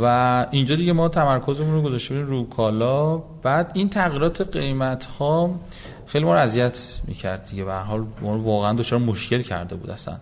و 0.00 0.46
اینجا 0.50 0.76
دیگه 0.76 0.92
ما 0.92 1.08
تمرکزمون 1.08 1.74
رو 1.74 1.82
گذاشته 1.82 2.22
رو 2.22 2.48
کالا. 2.48 3.16
بعد 3.18 3.70
این 3.74 3.90
تغییرات 3.90 4.56
قیمت 4.56 5.04
ها 5.04 5.60
خیلی 6.06 6.24
ما 6.24 6.34
رو 6.34 6.40
اذیت 6.40 7.00
می‌کرد 7.06 7.44
دیگه. 7.44 7.64
به 7.64 7.74
حال 7.74 8.06
ما 8.22 8.38
واقعا 8.38 8.72
دچار 8.72 8.98
مشکل 8.98 9.42
کرده 9.42 9.76
بود 9.76 9.90
اصلا. 9.90 10.16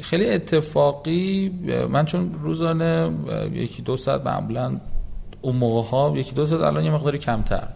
خیلی 0.00 0.30
اتفاقی 0.30 1.48
من 1.90 2.04
چون 2.04 2.34
روزانه 2.42 3.10
یکی 3.52 3.82
دو 3.82 3.96
ساعت 3.96 4.26
معمولا 4.26 4.80
اون 5.42 5.56
موقع 5.56 5.90
ها 5.90 6.12
یکی 6.16 6.32
دو 6.32 6.46
ساعت 6.46 6.62
الان 6.62 6.84
یه 6.84 6.90
مقداری 6.90 7.18
کمتر 7.18 7.68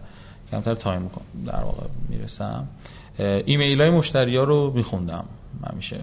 کمتر 0.50 0.74
تایم 0.74 1.10
در 1.46 1.64
واقع 1.64 1.86
می‌رسم. 2.08 2.68
ایمیل 3.18 3.80
های 3.80 3.90
مشتری 3.90 4.36
ها 4.36 4.44
رو 4.44 4.72
میخوندم 4.74 5.24
همیشه. 5.70 6.00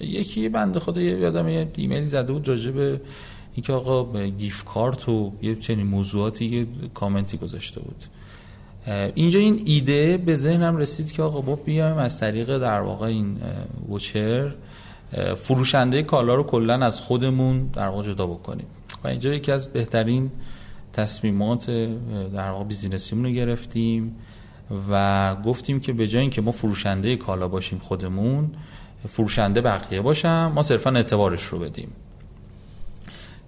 یکی 0.00 0.48
بنده 0.48 0.80
خدا 0.80 1.00
یادم 1.00 1.48
یه 1.48 1.68
ایمیلی 1.76 2.06
زده 2.06 2.32
بود 2.32 2.48
راجع 2.48 2.70
به 2.70 3.00
اینکه 3.54 3.72
آقا 3.72 4.26
gift 4.26 4.64
card 4.64 5.08
و 5.08 5.32
یه 5.42 5.54
چنین 5.54 5.86
موضوعاتی 5.86 6.46
یه 6.46 6.66
کامنتی 6.94 7.36
گذاشته 7.36 7.80
بود. 7.80 8.04
اینجا 9.14 9.40
این 9.40 9.62
ایده 9.64 10.16
به 10.16 10.36
ذهنم 10.36 10.76
رسید 10.76 11.12
که 11.12 11.22
آقا 11.22 11.40
با 11.40 11.56
بیایم 11.56 11.96
از 11.96 12.20
طریق 12.20 12.58
در 12.58 12.80
واقع 12.80 13.06
این 13.06 13.36
وچر 13.90 14.54
فروشنده 15.36 16.02
کالا 16.02 16.34
رو 16.34 16.42
کلا 16.42 16.74
از 16.74 17.00
خودمون 17.00 17.66
در 17.66 17.88
واقع 17.88 18.02
جدا 18.02 18.26
بکنیم. 18.26 18.66
و 19.04 19.08
اینجا 19.08 19.34
یکی 19.34 19.52
از 19.52 19.68
بهترین 19.68 20.30
تصمیمات 20.92 21.70
در 22.34 22.50
واقع 22.50 22.64
بیزینسیمون 22.64 23.24
رو 23.24 23.30
گرفتیم 23.30 24.16
و 24.90 25.34
گفتیم 25.36 25.80
که 25.80 25.92
به 25.92 26.08
جای 26.08 26.20
اینکه 26.20 26.42
ما 26.42 26.52
فروشنده 26.52 27.16
کالا 27.16 27.48
باشیم 27.48 27.78
خودمون 27.78 28.50
فروشنده 29.08 29.60
بقیه 29.60 30.00
باشم 30.00 30.52
ما 30.54 30.62
صرفا 30.62 30.90
اعتبارش 30.90 31.42
رو 31.42 31.58
بدیم. 31.58 31.92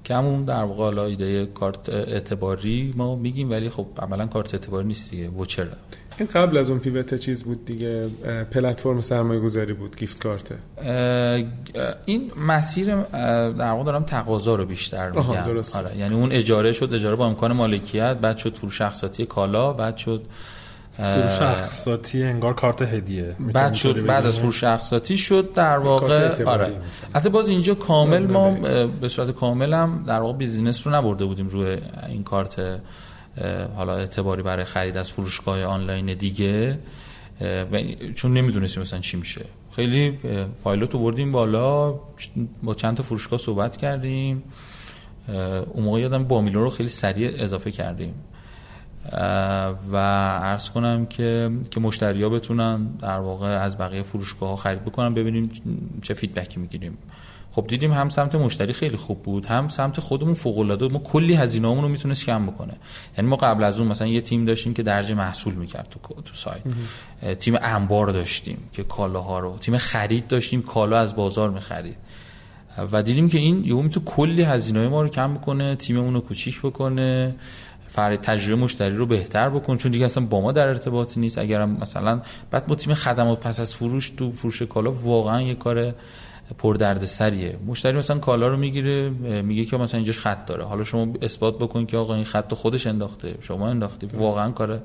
که 0.04 0.14
همون 0.14 0.44
در 0.44 0.62
واقع 0.62 0.82
حالا 0.82 1.04
ایده 1.04 1.46
کارت 1.46 1.88
اعتباری 1.88 2.94
ما 2.96 3.16
میگیم 3.16 3.50
ولی 3.50 3.70
خب 3.70 3.86
عملا 3.98 4.26
کارت 4.26 4.54
اعتباری 4.54 4.86
نیست 4.86 5.10
دیگه. 5.10 5.28
وچره 5.28 5.72
این 6.18 6.28
قبل 6.34 6.56
از 6.56 6.70
اون 6.70 6.78
پیوت 6.78 7.14
چیز 7.14 7.42
بود 7.44 7.64
دیگه 7.64 8.06
پلتفرم 8.50 9.00
سرمایه 9.00 9.40
گذاری 9.40 9.72
بود 9.72 9.96
گیفت 9.96 10.22
کارته 10.22 10.54
این 12.04 12.30
مسیر 12.46 12.94
در 12.94 13.70
واقع 13.70 13.84
دارم 13.84 14.02
تقاضا 14.02 14.54
رو 14.54 14.64
بیشتر 14.64 15.10
میگم. 15.10 15.62
آره 15.74 15.96
یعنی 15.98 16.14
اون 16.14 16.32
اجاره 16.32 16.72
شد 16.72 16.94
اجاره 16.94 17.16
با 17.16 17.26
امکان 17.26 17.52
مالکیت 17.52 18.16
بعد 18.16 18.36
شد 18.36 18.56
فروش 18.56 18.80
اقساطی 18.80 19.26
کالا 19.26 19.72
بعد 19.72 19.96
شد 19.96 20.22
فروش 20.98 21.42
اقساطی 21.42 22.22
انگار 22.22 22.54
کارت 22.54 22.82
هدیه. 22.82 23.36
بعد 23.52 23.74
شد 23.74 24.06
بعد 24.06 24.26
از 24.26 24.38
فروش 24.38 24.64
اقساطی 24.64 25.16
شد 25.16 25.52
در 25.52 25.78
واقع 25.78 26.44
آره. 26.44 26.72
حتی 27.14 27.28
باز 27.28 27.48
اینجا 27.48 27.74
کامل 27.74 28.26
ما 28.26 28.50
به 29.00 29.08
صورت 29.08 29.30
کامل 29.30 29.72
هم 29.72 30.04
در 30.06 30.20
واقع 30.20 30.38
بیزینس 30.38 30.86
رو 30.86 30.94
نبرده 30.94 31.24
بودیم 31.24 31.48
روی 31.48 31.78
این 32.08 32.22
کارت 32.22 32.80
حالا 33.76 33.96
اعتباری 33.96 34.42
برای 34.42 34.64
خرید 34.64 34.96
از 34.96 35.10
فروشگاه 35.10 35.64
آنلاین 35.64 36.14
دیگه. 36.14 36.78
و 37.72 37.82
چون 38.14 38.32
نمی‌دونستیم 38.32 38.82
مثلا 38.82 39.00
چی 39.00 39.16
میشه. 39.16 39.44
خیلی 39.76 40.18
پایلوت 40.64 40.94
رو 40.94 41.00
بردیم 41.00 41.32
بالا 41.32 41.94
با 42.62 42.74
چند 42.76 42.96
تا 42.96 43.02
فروشگاه 43.02 43.38
صحبت 43.38 43.76
کردیم. 43.76 44.42
اون 45.72 45.84
موقع 45.84 46.00
یادم 46.00 46.24
با 46.24 46.40
میلیون 46.40 46.62
رو 46.62 46.70
خیلی 46.70 46.88
سریع 46.88 47.30
اضافه 47.42 47.70
کردیم. 47.70 48.14
و 49.92 49.96
عرض 50.38 50.70
کنم 50.70 51.06
که 51.06 51.50
که 51.70 51.80
مشتری 51.80 52.22
ها 52.22 52.28
بتونن 52.28 52.86
در 52.86 53.18
واقع 53.18 53.46
از 53.46 53.78
بقیه 53.78 54.02
فروشگاه 54.02 54.48
ها 54.48 54.56
خرید 54.56 54.84
بکنن 54.84 55.14
ببینیم 55.14 55.50
چه 56.02 56.14
فیدبکی 56.14 56.60
می‌گیریم. 56.60 56.98
خب 57.52 57.66
دیدیم 57.66 57.92
هم 57.92 58.08
سمت 58.08 58.34
مشتری 58.34 58.72
خیلی 58.72 58.96
خوب 58.96 59.22
بود 59.22 59.46
هم 59.46 59.68
سمت 59.68 60.00
خودمون 60.00 60.34
فوق 60.34 60.58
العاده 60.58 60.88
ما 60.88 60.98
کلی 60.98 61.34
هزینه‌مون 61.34 61.82
رو 61.82 61.88
می‌تونست 61.88 62.26
کم 62.26 62.46
بکنه. 62.46 62.72
یعنی 63.18 63.30
ما 63.30 63.36
قبل 63.36 63.64
از 63.64 63.80
اون 63.80 63.88
مثلا 63.88 64.08
یه 64.08 64.20
تیم 64.20 64.44
داشتیم 64.44 64.74
که 64.74 64.82
درجه 64.82 65.14
محصول 65.14 65.54
می‌کرد 65.54 65.86
تو 65.90 66.14
تو 66.22 66.34
سایت. 66.34 66.62
تیم 67.38 67.54
انبار 67.62 68.06
داشتیم 68.06 68.58
که 68.72 68.82
کالاها 68.82 69.38
رو. 69.38 69.58
تیم 69.58 69.78
خرید 69.78 70.26
داشتیم 70.26 70.62
کالا 70.62 70.98
از 70.98 71.16
بازار 71.16 71.50
می‌خرید. 71.50 71.96
و 72.92 73.02
دیدیم 73.02 73.28
که 73.28 73.38
این 73.38 73.64
یهو 73.64 73.82
می‌تونه 73.82 74.06
کلی 74.06 74.42
هزینه 74.42 74.88
ما 74.88 75.02
رو 75.02 75.08
کم 75.08 75.34
بکنه 75.34 75.76
تیممون 75.76 76.14
رو 76.14 76.20
کوچیک 76.20 76.60
بکنه. 76.62 77.34
فر 77.98 78.16
تجربه 78.16 78.62
مشتری 78.62 78.96
رو 78.96 79.06
بهتر 79.06 79.50
بکن 79.50 79.76
چون 79.76 79.92
دیگه 79.92 80.06
اصلا 80.06 80.26
با 80.26 80.40
ما 80.40 80.52
در 80.52 80.68
ارتباطی 80.68 81.20
نیست. 81.20 81.38
اگرم 81.38 81.70
مثلا 81.80 82.20
بعد 82.50 82.66
با 82.66 82.74
تیم 82.74 82.94
خدمات 82.94 83.40
پس 83.40 83.60
از 83.60 83.74
فروش 83.74 84.10
تو 84.10 84.32
فروش 84.32 84.62
کالا 84.62 84.92
واقعا 84.92 85.42
یه 85.42 85.54
کار 85.54 85.94
پر 86.58 86.96
سریه 87.04 87.58
مشتری 87.66 87.98
مثلا 87.98 88.18
کالا 88.18 88.48
رو 88.48 88.56
می‌گیره 88.56 89.08
میگه 89.42 89.64
که 89.64 89.76
مثلا 89.76 89.98
اینجاش 89.98 90.18
خط 90.18 90.46
داره. 90.46 90.64
حالا 90.64 90.84
شما 90.84 91.12
اثبات 91.22 91.58
بکن 91.58 91.86
که 91.86 91.96
آقا 91.96 92.14
این 92.14 92.24
خط 92.24 92.54
خودش 92.54 92.86
انداخته 92.86 93.34
شما 93.40 93.68
انداختی. 93.68 94.06
واقعا 94.06 94.50
کار 94.50 94.80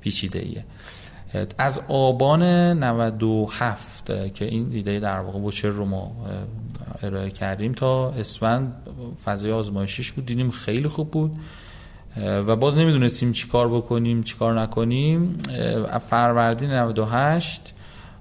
پیچیده 0.00 0.38
ایه 0.38 0.64
از 1.58 1.80
آبان 1.88 2.42
97 2.84 4.32
که 4.34 4.44
این 4.44 4.72
ایده 4.72 5.00
در 5.00 5.20
واقع 5.20 5.38
بوچر 5.38 5.68
رو 5.68 5.84
ما 5.84 6.16
ارائه 7.02 7.30
کردیم 7.30 7.72
تا 7.72 8.10
اسفند 8.10 8.72
فضای 9.24 9.52
آزمایشیش 9.52 10.12
بود. 10.12 10.26
دیدیم 10.26 10.50
خیلی 10.50 10.88
خوب 10.88 11.10
بود. 11.10 11.38
و 12.16 12.56
باز 12.56 12.78
نمی‌دونستیم 12.78 13.32
چی 13.32 13.48
کار 13.48 13.68
بکنیم 13.68 14.22
چی 14.22 14.36
کار 14.36 14.60
نکنیم. 14.60 15.38
فروردین 16.10 16.70
98 16.70 17.74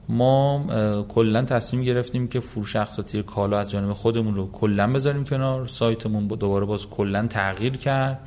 ما 0.10 0.66
کلا 1.10 1.42
تصمیم 1.42 1.84
گرفتیم 1.84 2.28
که 2.28 2.40
فروش 2.40 2.76
اقساطی 2.76 3.24
کالا 3.24 3.60
از 3.60 3.72
جانب 3.72 3.94
خودمون 3.94 4.36
رو 4.36 4.52
کلا 4.52 4.94
بذاریم 4.94 5.24
کنار. 5.24 5.68
سایتمون 5.68 6.28
دوباره 6.28 6.66
باز 6.66 6.90
کلا 6.90 7.28
تغییر 7.28 7.78
کرد. 7.78 8.20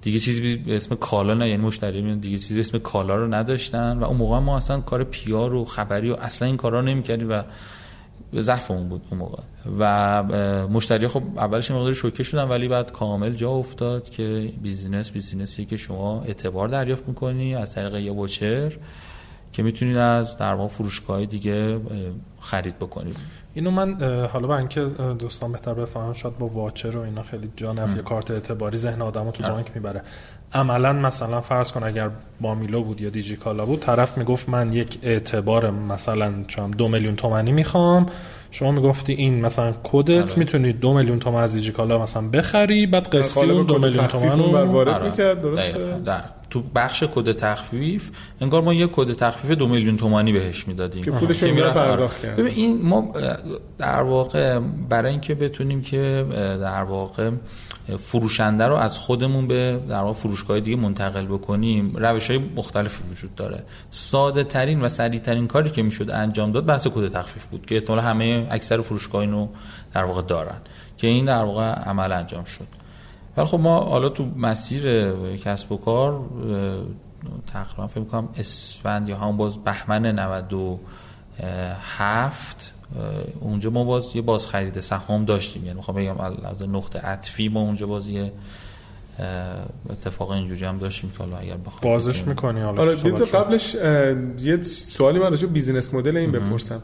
دیگه 0.00 0.18
چیزی 0.18 0.56
به 0.56 0.76
اسم 0.76 0.94
کالا 0.94 1.34
نه 1.34 1.48
یعنی 1.48 1.62
مشتری 1.62 2.16
دیگه 2.16 2.38
چیزی 2.38 2.54
به 2.54 2.60
اسم 2.60 2.78
کالا 2.78 3.16
رو 3.16 3.34
نداشتن. 3.34 3.98
و 3.98 4.04
اون 4.04 4.16
موقع 4.16 4.38
ما 4.38 4.56
اصلا 4.56 4.80
کار 4.80 5.04
پی‌آر 5.04 5.54
و 5.54 5.64
خبری 5.64 6.10
و 6.10 6.14
اصلا 6.14 6.48
این 6.48 6.56
کارا 6.56 6.80
نمی‌کردیم 6.80 7.30
و 7.30 7.42
ضعفمون 8.34 8.88
بود 8.88 9.02
اون 9.10 9.20
موقع. 9.20 9.42
و 9.78 10.22
مشتری 10.68 11.08
خب 11.08 11.22
اولش 11.36 11.70
مقدار 11.70 11.92
شوکه 11.92 12.22
شدن 12.22 12.44
ولی 12.44 12.68
بعد 12.68 12.92
کامل 12.92 13.34
جا 13.34 13.50
افتاد 13.50 14.10
که 14.10 14.52
business 14.62 15.10
business 15.10 15.58
ی 15.58 15.64
که 15.64 15.76
شما 15.76 16.22
اعتبار 16.22 16.68
دریافت 16.68 17.08
می‌کنی 17.08 17.54
از 17.54 17.74
طریق 17.74 17.94
یه 17.94 18.12
voucher 18.12 18.72
که 19.52 19.62
می‌تونید 19.62 19.98
از 19.98 20.36
در 20.36 20.54
واقع 20.54 20.68
فروشگاه 20.68 21.26
دیگه 21.26 21.80
خرید 22.40 22.78
بکنید. 22.78 23.16
اینو 23.56 23.70
من 23.70 23.96
حالا 24.32 24.46
با 24.46 24.58
اینکه 24.58 24.80
دوستان 25.18 25.52
بهتر 25.52 25.74
بفهمن 25.74 26.14
شاید 26.14 26.38
با 26.38 26.46
واچر 26.46 26.96
و 26.96 27.00
اینا 27.00 27.22
خیلی 27.22 27.50
جا 27.56 27.72
نفی 27.72 28.02
کارت 28.02 28.30
اعتباری 28.30 28.78
ذهن 28.78 29.02
آدمو 29.02 29.30
تو. 29.30 29.42
بانک 29.42 29.66
می‌بره. 29.74 30.02
عملا 30.52 30.92
مثلا 30.92 31.40
فرض 31.40 31.72
کن 31.72 31.82
اگر 31.82 32.10
با 32.40 32.54
میلو 32.54 32.82
بود 32.82 33.00
یا 33.00 33.10
دیجی 33.10 33.36
کالا 33.36 33.66
بود 33.66 33.80
طرف 33.80 34.18
می‌گفت 34.18 34.48
من 34.48 34.72
یک 34.72 34.98
اعتبار 35.02 35.70
مثلا 35.70 36.32
چم 36.48 36.70
دو 36.70 36.88
میلیون 36.88 37.16
تومنی 37.16 37.52
می‌خوام. 37.52 38.06
شما 38.50 38.70
می‌گفتی 38.70 39.12
این 39.12 39.40
مثلا 39.40 39.74
کدت؟ 39.82 40.10
آره. 40.10 40.38
می‌تونی 40.38 40.72
دو 40.72 40.94
میلیون 40.94 41.18
تومن 41.18 41.42
از 41.42 41.52
دیجی 41.52 41.72
کالا 41.72 41.98
مثلا 41.98 42.28
بخری 42.28 42.86
بعد 42.86 43.08
قسطی 43.08 43.50
اون 43.50 43.66
دو 43.66 43.78
میلیون 43.78 44.06
تومن 44.06 44.38
رو 44.38 44.72
وارد 44.72 44.88
آره. 44.88 45.10
می‌کرد 45.10 45.42
درسته؟ 45.42 46.02
تو 46.56 46.62
بخش 46.74 47.04
کد 47.14 47.32
تخفیف 47.32 48.10
انگار 48.40 48.62
ما 48.62 48.74
یه 48.74 48.86
کد 48.86 49.12
تخفیف 49.12 49.50
دو 49.50 49.68
میلیون 49.68 49.96
تومانی 49.96 50.32
بهش 50.32 50.68
می‌دادیم. 50.68 51.04
که 51.04 51.10
پولش 51.10 51.42
رو 51.42 51.72
پرداخت 51.72 52.22
کرد. 52.22 52.40
این 52.40 52.82
ما 52.82 53.12
در 53.78 54.02
واقع 54.02 54.58
برای 54.88 55.10
اینکه 55.10 55.34
بتونیم 55.34 55.82
که 55.82 56.26
در 56.60 56.82
واقع 56.82 57.30
فروشنده 57.98 58.64
رو 58.64 58.74
از 58.74 58.98
خودمون 58.98 59.46
به 59.46 59.80
در 59.88 60.00
واقع 60.00 60.12
فروشگاه 60.12 60.60
دیگه 60.60 60.76
منتقل 60.76 61.26
بکنیم 61.26 61.96
روش 61.96 62.30
های 62.30 62.40
مختلفی 62.56 63.02
وجود 63.10 63.34
داره. 63.34 63.62
ساده 63.90 64.44
ترین 64.44 64.82
و 64.82 64.88
سریع 64.88 65.20
ترین 65.20 65.46
کاری 65.46 65.70
که 65.70 65.82
می‌شد 65.82 66.10
انجام 66.10 66.52
داد 66.52 66.66
بحث 66.66 66.86
کد 66.86 67.08
تخفیف 67.08 67.46
بود 67.46 67.66
که 67.66 67.74
احتمال 67.74 67.98
همه 67.98 68.46
اکثر 68.50 68.80
فروشگاه 68.80 69.20
اینو 69.20 69.48
در 69.94 70.04
واقع 70.04 70.22
دارن 70.22 70.56
که 70.98 71.06
این 71.06 71.24
در 71.24 71.44
واقع 71.44 71.72
عمل 71.72 72.12
انجام 72.12 72.44
شد. 72.44 72.85
ولی 73.36 73.46
خب 73.46 73.60
ما 73.60 73.80
حالا 73.80 74.08
تو 74.08 74.26
مسیر 74.36 75.12
کسب 75.36 75.72
و 75.72 75.76
کار 75.76 76.20
تقریبا 77.46 77.86
فکر 77.86 78.00
می‌کنم 78.00 78.28
اسفند 78.38 79.08
یا 79.08 79.16
هم 79.16 79.36
باز 79.36 79.58
بهمن 79.58 80.06
97 80.06 82.72
اونجا 83.40 83.70
ما 83.70 83.84
باز 83.84 84.16
یه 84.16 84.22
باز 84.22 84.46
خرید 84.46 84.80
سهام 84.80 85.24
داشتیم. 85.24 85.64
یعنی 85.64 85.76
می‌خوام 85.76 85.96
بگم 85.96 86.20
از 86.20 86.62
نقطه 86.62 86.98
عطفی 86.98 87.48
ما 87.48 87.60
اونجا 87.60 87.86
باز 87.86 88.08
یه 88.08 88.32
اتفاق 89.90 90.30
اینجوری 90.30 90.64
هم 90.64 90.78
داشتیم 90.78 91.10
که 91.10 91.18
حالا 91.18 91.36
اگر 91.36 91.56
بخوام 91.56 91.80
بازش 91.82 92.22
می‌کنی 92.22 92.60
حالا 92.60 92.82
آره 92.82 92.94
قبلش 93.24 93.74
یه 94.40 94.62
سوالی 94.62 95.18
من 95.18 95.30
راجع 95.30 95.46
بیزینس 95.46 95.94
مدل 95.94 96.16
این 96.16 96.32
بپرسم. 96.32 96.82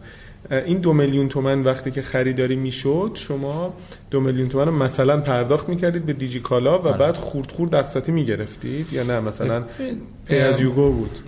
این 0.50 0.78
دو 0.78 0.92
میلیون 0.92 1.28
تومن 1.28 1.62
وقتی 1.62 1.90
که 1.90 2.02
خریداری 2.02 2.56
می‌شد 2.56 3.10
شما 3.14 3.74
دو 4.10 4.20
میلیون 4.20 4.48
تومن 4.48 4.66
رو 4.66 4.72
مثلا 4.72 5.20
پرداخت 5.20 5.68
می‌کردید 5.68 6.06
به 6.06 6.12
دیجی 6.12 6.40
کالا 6.40 6.78
و 6.78 6.88
آره. 6.88 6.98
بعد 6.98 7.16
خورد 7.16 7.50
خورد 7.50 7.74
اقساطی 7.74 8.12
می‌گرفتید 8.12 8.92
یا 8.92 9.02
نه؟ 9.02 9.20
مثلا 9.20 9.64
pay 10.26 10.38
as 10.38 10.60
you 10.60 10.79
go 10.79 10.92
بود. 10.92 11.18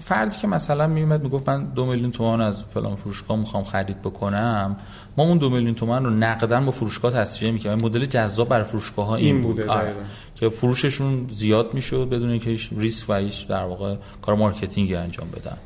فردی 0.00 0.36
که 0.36 0.46
مثلا 0.46 0.86
میومد 0.86 1.22
می‌گفت 1.22 1.48
من 1.48 1.64
دو 1.64 1.86
میلیون 1.86 2.10
تومان 2.10 2.40
از 2.40 2.64
فلان 2.74 2.96
فروشگاه 2.96 3.38
می‌خوام 3.38 3.64
خرید 3.64 4.02
بکنم 4.02 4.76
ما 5.16 5.24
اون 5.24 5.38
دو 5.38 5.50
میلیون 5.50 5.74
تومان 5.74 6.04
رو 6.04 6.10
نقداً 6.10 6.64
با 6.64 6.70
فروشگاه 6.70 7.12
تسویه 7.12 7.50
می‌کنیم 7.50 7.78
مدل 7.78 8.04
جذاب 8.04 8.48
برای 8.48 8.64
فروشگاه 8.64 9.06
ها 9.06 9.16
این, 9.16 9.40
بود. 9.40 9.60
آره. 9.60 9.94
که 10.34 10.48
فروششون 10.48 11.26
زیاد 11.30 11.74
می‌شد 11.74 12.08
بدون 12.08 12.30
اینکه 12.30 12.50
هیچ 12.50 12.70
ریسک 12.76 13.10
و 13.10 13.14
هیچ 13.14 13.48
در 13.48 13.64
واقع 13.64 13.96
کار 14.22 14.34
marketing 14.34 14.88
ی 14.88 14.94
انجام 14.94 15.28
بدن. 15.30 15.56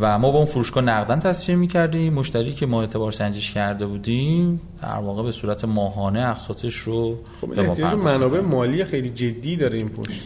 و 0.00 0.18
ما 0.18 0.30
با 0.30 0.36
اون 0.36 0.46
فروشگاه 0.46 0.84
نقداً 0.84 1.18
تسویه 1.18 1.56
می‌کردیم. 1.56 2.14
مشتری 2.14 2.52
که 2.52 2.66
ما 2.66 2.80
اعتبار 2.80 3.12
سنجیش 3.12 3.54
کرده 3.54 3.86
بودیم 3.86 4.60
در 4.82 4.98
واقع 4.98 5.22
به 5.22 5.32
صورت 5.32 5.64
ماهانه 5.64 6.20
اقساطش 6.20 6.74
رو 6.74 7.18
خب 7.40 7.60
احتیاج 7.60 7.94
منابع 7.94 8.40
مالی 8.40 8.84
خیلی 8.84 9.10
جدی 9.10 9.56
داره 9.56 9.78
این 9.78 9.88
پشت. 9.88 10.22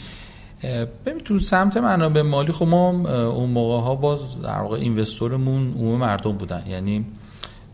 ببین 1.06 1.20
تو 1.24 1.38
سمت 1.38 1.76
منابع 1.76 2.22
مالی 2.22 2.52
خب 2.52 2.66
ما 2.66 2.88
اون 3.28 3.50
موقع 3.50 3.84
ها 3.84 3.94
باز 3.94 4.40
در 4.40 4.60
واقع 4.60 4.76
investor 4.76 5.48
مون 5.48 5.74
عموم 5.74 5.98
مردم 5.98 6.32
بودن. 6.32 6.64
یعنی 6.68 7.04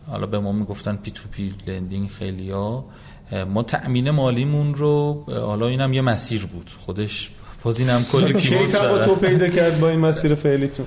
حالا 0.07 0.25
به 0.25 0.39
ما 0.39 0.51
می‌گفتن 0.51 0.95
P2P 0.95 1.11
lending 1.11 2.09
خیلی 2.09 2.51
ها 2.51 2.85
ما 3.47 3.63
تأمین 3.63 4.09
مالیمون 4.09 4.73
رو 4.73 5.25
حالا 5.27 5.67
اینم 5.67 5.93
یه 5.93 6.01
مسیر 6.01 6.45
بود. 6.45 6.71
خودش 6.79 7.31
باز 7.63 7.81
هم 7.81 8.03
کلی 8.03 8.33
pivot 8.41 8.71
داره 8.71 9.05
تو 9.05 9.15
پیدا 9.15 9.49
کرد 9.49 9.79
با 9.79 9.89
این 9.89 9.99
مسیر 9.99 10.35
فعلی 10.35 10.67
تو. 10.67 10.83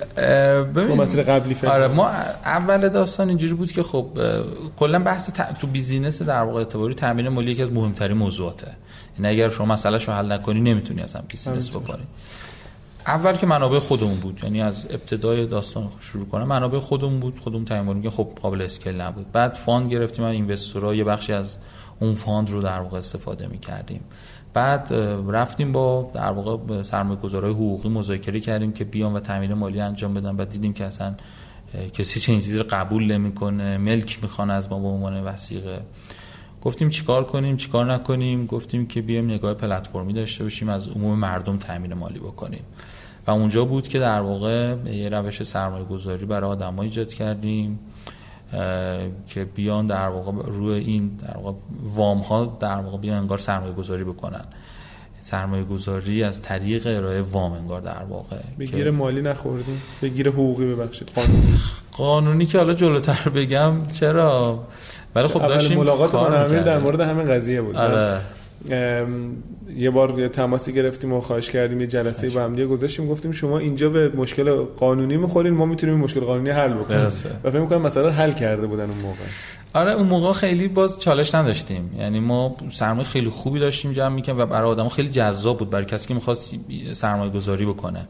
با 0.75 0.95
مسیر 0.95 1.23
قبلی 1.23 1.55
فعلی. 1.55 1.73
آره 1.73 1.89
ما 1.89 2.09
اول 2.45 2.89
داستان 2.89 3.29
اینجوری 3.29 3.55
بود 3.55 3.73
که 3.73 3.83
خب 3.83 4.07
کلا 4.77 4.99
بحث 4.99 5.31
تو 5.61 5.67
business 5.67 6.23
در 6.23 6.43
واقع 6.43 6.59
اعتباری 6.59 6.95
تامین 6.95 7.29
مالی 7.29 7.53
یکی 7.53 7.63
از 7.63 7.73
مهمترین 7.73 8.17
موضوعاته. 8.17 8.67
این 8.67 9.25
یعنی 9.25 9.37
اگر 9.37 9.49
شما 9.49 9.67
مسئله 9.67 9.99
شو 9.99 10.13
حل 10.13 10.33
نکنی 10.33 10.61
نمی‌تونی 10.61 11.03
اصلا 11.03 11.23
business 11.29 11.71
بکنی 11.71 12.03
اول 13.07 13.37
که 13.37 13.47
منابع 13.47 13.79
خودمون 13.79 14.21
بود 14.21 14.41
یعنی 14.45 14.63
از 14.63 14.87
ابتدای 14.91 15.47
داستان 15.47 15.89
شروع 16.01 16.27
کنم 16.27 16.45
منابع 16.45 16.79
خودمون 16.79 17.21
بود 17.21 17.39
خودمون 17.39 17.65
تعیین 17.65 18.03
که 18.03 18.11
خب 18.11 18.29
قابل 18.43 18.63
scale 18.63 19.01
نبود. 19.01 19.33
بعد 19.33 19.55
fund 19.55 19.93
گرفتیم 19.93 20.25
از 20.25 20.33
investor 20.33 20.88
ها 20.88 20.95
یه 20.95 21.05
بخشی 21.05 21.33
از 21.33 21.57
اون 22.01 22.15
فاند 22.15 22.51
رو 22.51 22.63
در 22.63 22.81
واقع 22.81 22.99
استفاده 22.99 23.47
می‌کردیم. 23.47 24.01
بعد 24.55 24.93
رفتیم 25.29 25.73
با 25.73 26.11
در 26.15 26.33
واقع 26.33 26.83
سرمایه 26.83 27.21
گذارهای 27.21 27.53
حقوقی 27.53 27.89
مذاکره 27.89 28.41
کردیم 28.41 28.73
که 28.73 28.85
بیان 28.85 29.13
و 29.13 29.21
تامین 29.21 29.55
مالی 29.55 29.81
انجام 29.81 30.15
بدن 30.15 30.37
و 30.37 30.45
دیدیم 30.45 30.73
که 30.73 30.85
اصلا 30.85 31.15
کسی 31.93 32.21
چه 32.21 32.33
چیزی 32.35 32.59
رو 32.59 32.65
قبول 32.71 33.13
نمی‌کنه 33.13 33.79
ملک 33.79 34.19
می‌خوان 34.23 34.51
از 34.51 34.71
ما 34.71 34.79
به 34.79 34.89
عنوان 34.89 35.25
وسیقه. 35.25 35.81
گفتیم 36.63 36.89
چیکار 36.89 37.25
کنیم 37.25 37.57
چیکار 37.57 37.93
نکنیم؟ 37.93 38.47
گفتیم 38.47 38.87
که 38.87 39.03
بیایم 39.03 39.25
نگاه 39.25 39.55
پلتفرمی 39.55 40.13
داشته 40.13 40.45
باشیم 40.45 40.69
از 40.69 40.89
عموم 40.89 41.19
مردم 41.19 41.59
تامین 41.59 41.95
مالی 41.95 42.19
بکنیم. 42.19 42.63
و 43.27 43.31
اونجا 43.31 43.65
بود 43.65 43.89
که 43.89 43.99
در 43.99 44.21
واقع 44.21 44.77
یه 44.87 45.09
روش 45.09 45.43
سرمایه 45.43 45.85
گذاری 45.85 46.27
برای 46.27 46.51
آدم 46.51 46.79
ایجاد 46.79 47.15
کردیم. 47.15 47.79
که 49.27 49.45
بیان 49.45 49.87
در 49.87 50.09
واقع 50.09 50.33
روی 50.47 50.79
این 50.79 51.09
در 51.09 51.37
واقع 51.37 51.59
وام 51.83 52.19
ها 52.19 52.57
در 52.61 52.77
واقع 52.77 52.99
بیان 52.99 53.19
انگار 53.19 53.39
سرمایه 53.39 53.73
گذاری 53.73 54.05
بکنن. 54.05 54.45
سرمایه 55.21 55.65
گذاری 55.65 56.23
از 56.23 56.43
طریق 56.43 56.87
ارائه 56.87 57.21
وام 57.21 57.53
انگار 57.53 57.81
در 57.81 58.03
واقع 58.09 58.37
بگیر 58.59 58.91
مالی 58.91 59.23
نخوردیم. 59.23 59.83
بگیر 60.03 60.29
حقوقی 60.29 60.75
ببخشید. 60.75 61.13
قانونی. 61.15 61.59
قانونی 61.93 62.47
که 62.47 62.59
حالا 62.59 62.75
جلوتر 62.75 63.29
بگم 63.29 63.87
چرا؟ 63.93 64.65
ولی 65.15 65.27
خب 65.27 65.47
داشتیم 65.47 65.79
ملاقات 65.79 66.15
من 66.15 66.65
در 66.65 66.79
مورد 66.79 67.01
همین 67.01 67.29
قضیه 67.29 67.63
بود. 67.63 67.77
آره. 67.77 68.21
یه 69.77 69.91
بار 69.91 70.21
یه 70.21 70.29
تماسی 70.29 70.73
گرفتیم 70.73 71.13
و 71.13 71.21
خواهش 71.21 71.51
کردیم 71.51 71.81
یه 71.81 71.87
جلسه 71.87 72.31
با 72.31 72.41
هم 72.41 72.55
دیگه 72.55 72.67
گذاشتیم. 72.67 73.09
گفتیم 73.09 73.33
شما 73.33 73.59
اینجا 73.59 73.91
به 73.91 74.09
مشکل 74.09 74.63
قانونی 74.63 75.17
می‌خورین 75.17 75.55
ما 75.55 75.67
می‌تونیم 75.67 75.97
مشکل 75.97 76.21
قانونی 76.21 76.51
حل 76.51 76.73
بکنیم. 76.73 77.01
و 77.45 77.51
فکر 77.51 77.61
می‌کنم 77.61 77.83
مثلا 77.83 78.11
حل 78.11 78.33
کرده 78.33 78.67
بودن 78.67 78.85
اون 78.85 78.99
موقع. 79.03 79.25
آره 79.75 79.93
اون 79.93 80.07
موقع 80.07 80.33
خیلی 80.33 80.69
باز 80.69 80.99
چالش 80.99 81.35
نداشتیم. 81.35 81.97
یعنی 81.99 82.21
ما 82.21 82.57
سرمایه 82.71 83.05
خیلی 83.05 83.29
خوبی 83.29 83.61
داشتیم 83.61 83.93
جمع 83.93 84.15
می‌کنیم 84.15 84.39
و 84.39 84.47
برای 84.47 84.71
آدم 84.71 84.89
خیلی 84.89 85.09
جذاب 85.09 85.59
بود 85.59 85.71
برای 85.71 85.85
کسی 85.85 86.09
که 86.09 86.15
می‌خواست 86.15 86.55
سرمایه 86.93 87.33
گذاری 87.33 87.67
بکنه 87.67 88.09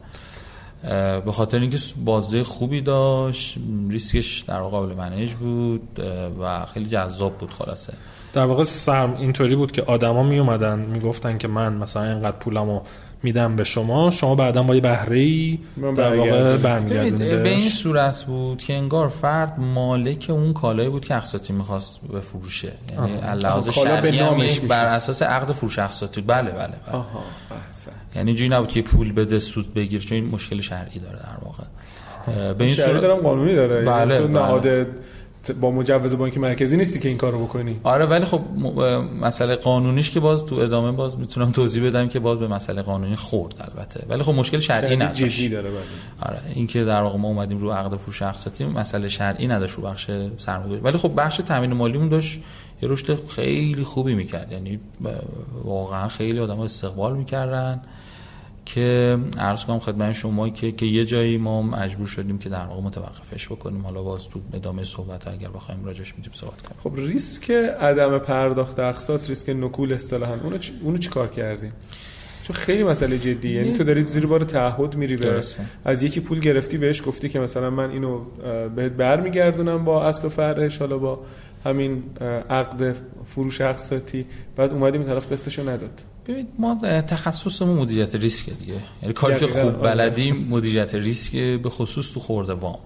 به 1.25 1.31
خاطر 1.31 1.59
اینکه 1.59 1.77
بازه 2.05 2.43
خوبی 2.43 2.81
داشت 2.81 3.57
ریسکش 3.89 4.39
در 4.47 4.61
قابل 4.61 4.95
منیج 4.95 5.33
بود 5.33 5.99
و 6.41 6.65
خیلی 6.65 6.85
جذاب 6.85 7.37
بود 7.37 7.51
خلاصه. 7.51 7.93
در 8.35 8.45
واقع 8.45 8.63
سرم 8.63 9.15
اینطوری 9.19 9.55
بود 9.55 9.71
که 9.71 9.81
آدما 9.81 10.23
می 10.23 10.39
اومدن 10.39 10.79
می‌گفتن 10.79 11.37
که 11.37 11.47
من 11.47 11.73
مثلا 11.73 12.03
اینقدر 12.03 12.37
پولمو 12.37 12.81
میدم 13.23 13.55
به 13.55 13.63
شما 13.63 14.11
شما 14.11 14.35
بعدا 14.35 14.63
با 14.63 14.75
یه 14.75 14.81
بهره 14.81 15.17
ای 15.17 15.59
در 15.79 16.15
واقع 16.15 16.57
برمیگردونید 16.57 17.43
به 17.43 17.49
این 17.49 17.69
صورت 17.69 18.23
بود 18.23 18.63
که 18.63 18.73
انگار 18.73 19.09
فرد 19.09 19.59
مالک 19.59 20.25
اون 20.29 20.53
کالایی 20.53 20.89
بود 20.89 21.05
که 21.05 21.15
اقساطی 21.15 21.53
می‌خواست 21.53 22.01
بفروشه 22.07 22.71
یعنی 22.91 23.41
لحاظ 23.41 23.69
شرعی 23.69 24.19
هم 24.19 24.67
بر 24.67 24.85
اساس 24.85 25.21
عقد 25.21 25.51
فروش 25.51 25.79
اقساطی 25.79 26.21
بله 26.21 26.51
بله, 26.51 26.67
بله. 26.67 26.95
آها 26.95 27.23
یعنی 28.15 28.33
جوری 28.33 28.49
نبود 28.49 28.67
که 28.67 28.81
پول 28.81 29.11
بده 29.11 29.39
سود 29.39 29.73
بگیر 29.73 30.01
چون 30.01 30.15
این 30.15 30.29
مشکل 30.29 30.59
شرعی 30.61 30.99
داره 30.99 31.17
در 31.17 31.45
واقع. 31.45 31.63
به 32.53 32.65
این 32.65 32.73
صورت 32.73 33.01
دارم 33.01 33.17
قانونی 33.17 33.55
داره. 33.55 33.81
بله, 33.81 34.15
یعنی 34.15 34.27
بله. 34.27 34.43
نهاد 34.43 34.87
با 35.51 35.71
مجوز 35.71 36.17
بانک 36.17 36.37
مرکزی 36.37 36.77
نیستی 36.77 36.99
که 36.99 37.09
این 37.09 37.17
کارو 37.17 37.45
بکنی. 37.45 37.79
آره 37.83 38.05
ولی 38.05 38.25
خب 38.25 38.41
مسئله 39.21 39.55
قانونیش 39.55 40.11
که 40.11 40.19
باز 40.19 40.45
تو 40.45 40.55
ادامه 40.55 40.91
باز 40.91 41.19
می‌تونم 41.19 41.51
توضیح 41.51 41.87
بدم 41.87 42.07
که 42.07 42.19
باز 42.19 42.39
به 42.39 42.47
مسئله 42.47 42.81
قانونی 42.81 43.15
خورد 43.15 43.53
البته. 43.59 44.05
ولی 44.09 44.23
خب 44.23 44.33
مشکل 44.33 44.59
شرعی 44.59 44.95
نداشت. 44.95 45.37
جدی 45.37 45.49
داره 45.49 45.69
بله. 45.69 45.79
آره 46.21 46.39
این 46.55 46.67
که 46.67 46.83
در 46.83 47.01
واقع 47.01 47.17
ما 47.17 47.27
اومدیم 47.27 47.57
رو 47.57 47.71
عقد 47.71 47.97
فروش 47.97 48.21
اقساطی 48.21 48.65
مسئله 48.65 49.07
شرعی 49.07 49.47
نداشت 49.47 49.75
رو 49.75 49.83
بخش 49.83 50.11
سرمایه‌گذاری. 50.37 50.81
ولی 50.81 50.97
خب 50.97 51.11
بخش 51.17 51.37
تامین 51.37 51.73
مالیمون 51.73 52.09
داشت 52.09 52.39
یه 52.81 52.89
رشد 52.89 53.27
خیلی 53.27 53.83
خوبی 53.83 54.15
می‌کرد. 54.15 54.51
یعنی 54.51 54.79
واقعا 55.63 56.07
خیلی 56.07 56.39
آدم 56.39 56.59
استقبال 56.59 57.17
می‌کردن. 57.17 57.81
که 58.65 59.17
عرض 59.37 59.65
کنم 59.65 59.79
خدمت 59.79 60.11
شما 60.11 60.49
که 60.49 60.71
که 60.71 60.85
یه 60.85 61.05
جایی 61.05 61.37
ما 61.37 61.61
مجبور 61.61 62.07
شدیم 62.07 62.37
که 62.37 62.49
در 62.49 62.65
واقع 62.65 62.81
متوقفش 62.81 63.47
بکنیم. 63.47 63.81
حالا 63.81 64.03
باز 64.03 64.29
تو 64.29 64.39
ادامه 64.53 64.83
صحبت 64.83 65.27
اگر 65.27 65.49
بخوایم 65.49 65.85
راجعش 65.85 66.15
می‌تونیم 66.17 66.39
صحبت 66.39 66.61
کنیم. 66.61 66.79
خب 66.83 67.07
ریسک 67.07 67.51
عدم 67.51 68.19
پرداخت 68.19 68.79
اقساط 68.79 69.29
ریسک 69.29 69.49
نکول 69.49 69.93
اصطلاحا. 69.93 70.35
اونو 70.43 70.57
چ... 70.57 70.71
اونو 70.83 70.97
چیکار 70.97 71.27
کردیم؟ 71.27 71.73
چون 72.43 72.55
خیلی 72.55 72.83
مسئله 72.83 73.17
جدی 73.17 73.49
یعنی 73.49 73.73
تو 73.73 73.83
داری 73.83 74.05
زیر 74.05 74.25
بار 74.25 74.43
تعهد 74.43 74.95
میری 74.95 75.15
به 75.15 75.43
از 75.85 76.03
یکی 76.03 76.19
پول 76.19 76.39
گرفتی 76.39 76.77
بهش 76.77 77.03
گفتی 77.05 77.29
که 77.29 77.39
مثلا 77.39 77.69
من 77.69 77.89
اینو 77.89 78.21
بهت 78.75 78.91
برمیگردونم 78.91 79.85
با 79.85 80.05
اصل 80.05 80.27
و 80.27 80.29
فرعش 80.29 80.77
حالا 80.77 80.97
با 80.97 81.19
همین 81.65 82.03
عقد 82.49 82.95
فروش 83.25 83.61
اقساطی. 83.61 84.25
بعد 84.55 84.71
اومدیم 84.71 85.03
طرف 85.03 85.31
قسطشو 85.31 85.69
نداد. 85.69 86.01
ببینید 86.27 86.47
ما 86.59 86.75
تخصصمون 87.01 87.77
مدیریت 87.77 88.15
ریسک 88.15 88.49
دیگه. 88.49 88.73
یعنی 89.01 89.13
کاری 89.13 89.39
که 89.39 89.47
خوب 89.47 89.81
بلدیم 89.81 90.35
مدیریت 90.35 90.95
ریسک 90.95 91.35
به 91.35 91.69
خصوص 91.69 92.11
تو 92.13 92.19
خورده 92.19 92.53
وام. 92.53 92.79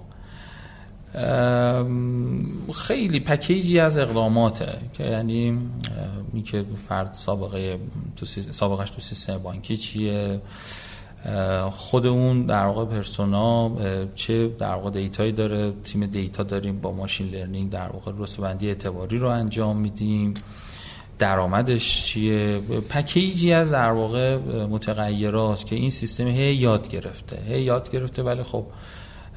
خیلی 2.73 3.19
پکیجی 3.19 3.79
از 3.79 3.97
اقداماته 3.97 4.77
که 4.93 5.03
یعنی 5.03 5.57
این 6.33 6.43
که 6.43 6.65
فرد 6.87 7.13
سابقه 7.13 7.79
تو 8.15 8.25
سابقش 8.25 8.89
تو 8.89 9.01
سیستم 9.01 9.37
بانکی 9.37 9.77
چیه؟ 9.77 10.41
خود 11.71 12.05
اون 12.05 12.45
در 12.45 12.65
واقع 12.65 12.85
persona 12.85 13.71
چه 14.15 14.47
در 14.47 14.73
واقع 14.73 14.89
data 14.89 15.17
یی 15.17 15.31
داره؟ 15.31 15.73
تیم 15.83 16.05
data 16.05 16.43
داریم 16.43 16.79
با 16.79 16.91
machine 16.91 17.29
learning 17.29 17.69
در 17.69 17.87
واقع 17.87 18.11
رتبه‌بندی 18.17 18.67
اعتباری 18.67 19.17
رو 19.17 19.27
انجام 19.27 19.77
میدیم. 19.77 20.33
درآمدش 21.19 22.05
چیه؟ 22.05 22.59
package 22.89 23.45
ی 23.45 23.53
از 23.53 23.71
در 23.71 23.91
واقع 23.91 24.37
متغیرات 24.65 25.65
که 25.65 25.75
این 25.75 25.89
سیستم 25.89 26.27
هی 26.27 26.55
یاد 26.55 26.89
گرفته. 26.89 27.37
هی 27.47 27.61
یاد 27.61 27.91
گرفته 27.91 28.23
ولی 28.23 28.43
خب 28.43 28.65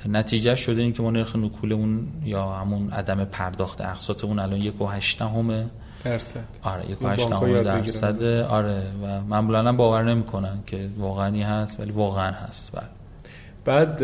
نتیجه 0.07 0.55
شده 0.55 0.83
این 0.83 0.93
که 0.93 1.03
ما 1.03 1.11
نرخ 1.11 1.37
نکولمون 1.37 2.09
یا 2.24 2.53
همون 2.53 2.91
عدم 2.91 3.24
پرداخت 3.24 3.80
اقساطمون 3.80 4.39
الان 4.39 4.61
یک 4.61 4.80
و 4.83 4.87
هشت 4.87 5.22
دهم 5.22 5.66
درصد. 6.05 6.41
آره 6.62 6.91
یک 6.91 7.03
و 7.03 7.09
هشت 7.09 7.33
دهم 7.32 7.62
درصد. 7.62 8.22
آره 8.43 8.83
و 9.03 9.20
معمولا 9.20 9.72
باور 9.72 10.03
نمی‌کنن 10.03 10.59
که 10.66 10.89
واقعی 10.99 11.43
هست 11.43 11.80
ولی 11.80 11.91
واقعا 11.91 12.33
هست. 12.33 12.72
بله. 12.72 13.01
بعد 13.64 13.98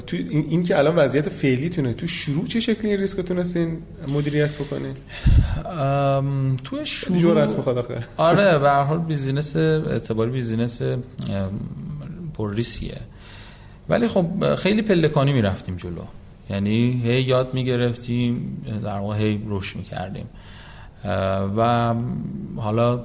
تو 0.00 0.16
این, 0.30 0.62
که 0.62 0.78
الان 0.78 0.96
وضعیت 0.96 1.28
فعلی 1.28 1.68
تونه 1.68 1.92
تو 1.92 2.06
شروع 2.06 2.46
چه 2.46 2.60
شکلی 2.60 2.90
این 2.90 3.00
ریسک 3.00 3.20
تونستین 3.20 3.78
مدیریت 4.08 4.50
بکنین 4.54 4.94
تو 6.64 6.84
شروع 6.84 7.18
جرأت 7.18 7.56
می‌خواد 7.56 7.78
آخه. 7.78 8.06
آره 8.16 8.58
به 8.58 8.68
هر 8.68 8.82
حال 8.82 8.98
business 8.98 9.56
اعتباری 9.56 10.30
business 10.30 10.82
پر 12.34 12.54
ریسکیه. 12.54 13.00
ولی 13.88 14.08
خب 14.08 14.54
خیلی 14.54 14.82
پلکانی 14.82 15.32
می‌رفتیم 15.32 15.76
جلو. 15.76 16.02
یعنی 16.50 17.02
هی 17.04 17.22
یاد 17.22 17.54
می‌گرفتیم 17.54 18.62
در 18.84 18.98
واقع 18.98 19.16
هی 19.16 19.42
رشد 19.48 19.76
می‌کردیم. 19.76 20.26
و 21.56 21.94
حالا 22.56 23.04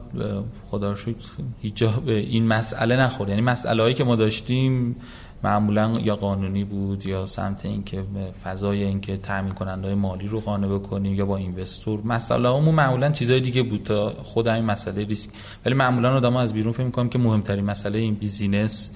خدا 0.68 0.96
شکر 0.96 1.16
هیچ 1.62 1.76
جا 1.76 1.90
به 1.90 2.14
این 2.14 2.48
مسئله 2.48 2.96
نخورد. 2.96 3.30
یعنی 3.30 3.42
مسئله 3.42 3.82
هایی 3.84 3.96
که 3.96 4.04
ما 4.04 4.16
داشتیم 4.16 4.96
معمولا 5.44 5.94
یا 6.04 6.16
قانونی 6.16 6.64
بود 6.64 7.06
یا 7.06 7.26
سمت 7.26 7.66
اینکه 7.66 8.04
فضای 8.44 8.84
اینکه 8.84 9.18
تامین 9.18 9.54
کننده 9.54 9.88
های 9.88 9.96
مالی 9.96 10.28
رو 10.28 10.40
قانع 10.40 10.68
بکنیم 10.68 11.14
یا 11.14 11.26
با 11.26 11.38
اینوستور. 11.38 12.02
مسئله 12.06 12.50
همون 12.50 12.76
معمولا 12.76 13.10
چیزای 13.10 13.40
دیگه 13.40 13.64
بود 13.64 13.84
تا 13.84 14.10
خود 14.10 14.48
این 14.48 14.66
مسئله 14.66 15.06
ریسک. 15.06 15.30
ولی 15.66 15.76
معمولا 15.76 16.16
آدم 16.16 16.36
از 16.36 16.54
بیرون 16.54 16.74
فکر 16.74 16.84
می‌کنم 16.84 17.10
که 17.10 17.20
مهمترین 17.20 17.66
مسئله 17.66 18.00
این 18.00 18.16
بیزینس 18.16 18.92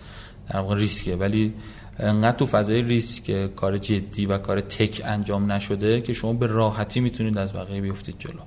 در 0.50 0.60
واقع 0.60 0.76
ریسکه. 0.76 1.16
ولی 1.16 1.54
انقدر 2.00 2.38
تو 2.38 2.46
فضای 2.46 2.82
ریسک 2.82 3.56
کار 3.56 3.78
جدی 3.78 4.26
و 4.26 4.38
کار 4.38 4.62
tech 4.62 5.02
انجام 5.06 5.52
نشده 5.52 6.02
که 6.02 6.14
شما 6.14 6.34
به 6.34 6.48
راحتی 6.48 7.00
می‌تونید 7.00 7.38
از 7.38 7.54
بقیه 7.54 7.82
بیفتید 7.82 8.16
جلو. 8.20 8.40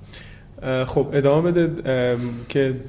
خب 0.85 1.09
ادامه 1.13 1.53
بده 1.53 2.17
که 2.49 2.81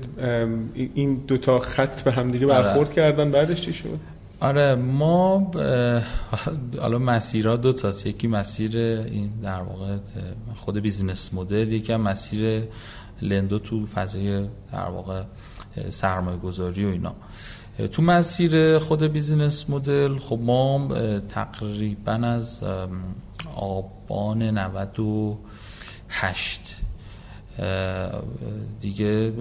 این 0.96 1.16
دوتا 1.28 1.60
خط 1.60 2.02
به 2.02 2.12
همدیگه 2.12 2.46
برخورد 2.46 2.94
کردن 2.94 3.32
بعدش 3.32 3.62
چی 3.62 3.74
شد؟ 3.74 4.00
آره 4.42 4.76
ما 4.76 5.52
حالا 6.82 6.98
مسیرها 6.98 7.56
دو 7.56 7.74
تاست. 7.74 8.06
یکی 8.06 8.28
مسیر 8.28 8.78
این 8.78 9.32
در 9.44 9.62
واقع 9.62 9.98
خود 10.56 10.78
business 10.78 11.34
model 11.34 11.74
یکی 11.74 11.96
مسیر 11.96 12.68
لندو 13.22 13.60
تو 13.60 13.86
فضای 13.86 14.48
در 14.72 14.90
واقع 14.90 15.24
سرمایه 15.90 16.38
گذاری 16.38 16.86
و 16.86 16.90
اینا. 16.90 17.16
تو 17.92 18.02
مسیر 18.02 18.80
خود 18.80 19.04
business 19.04 19.70
model 19.70 20.18
خب 20.18 20.40
ما 20.42 20.88
تقریبا 21.30 22.12
از 22.12 22.64
آبان 23.56 24.42
98 24.42 26.69
دیگه 28.80 29.32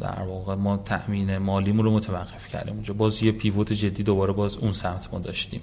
در 0.00 0.22
واقع 0.28 0.54
ما 0.54 0.76
تأمین 0.76 1.38
مالیمون 1.38 1.84
رو 1.84 1.90
متوقف 1.90 2.48
کردیم 2.48 2.74
اونجا. 2.74 2.94
باز 2.94 3.22
یه 3.22 3.32
pivot 3.32 3.72
جدی 3.72 4.02
دوباره 4.02 4.32
باز 4.32 4.56
اون 4.56 4.72
سمت 4.72 5.08
ما 5.12 5.18
داشتیم. 5.18 5.60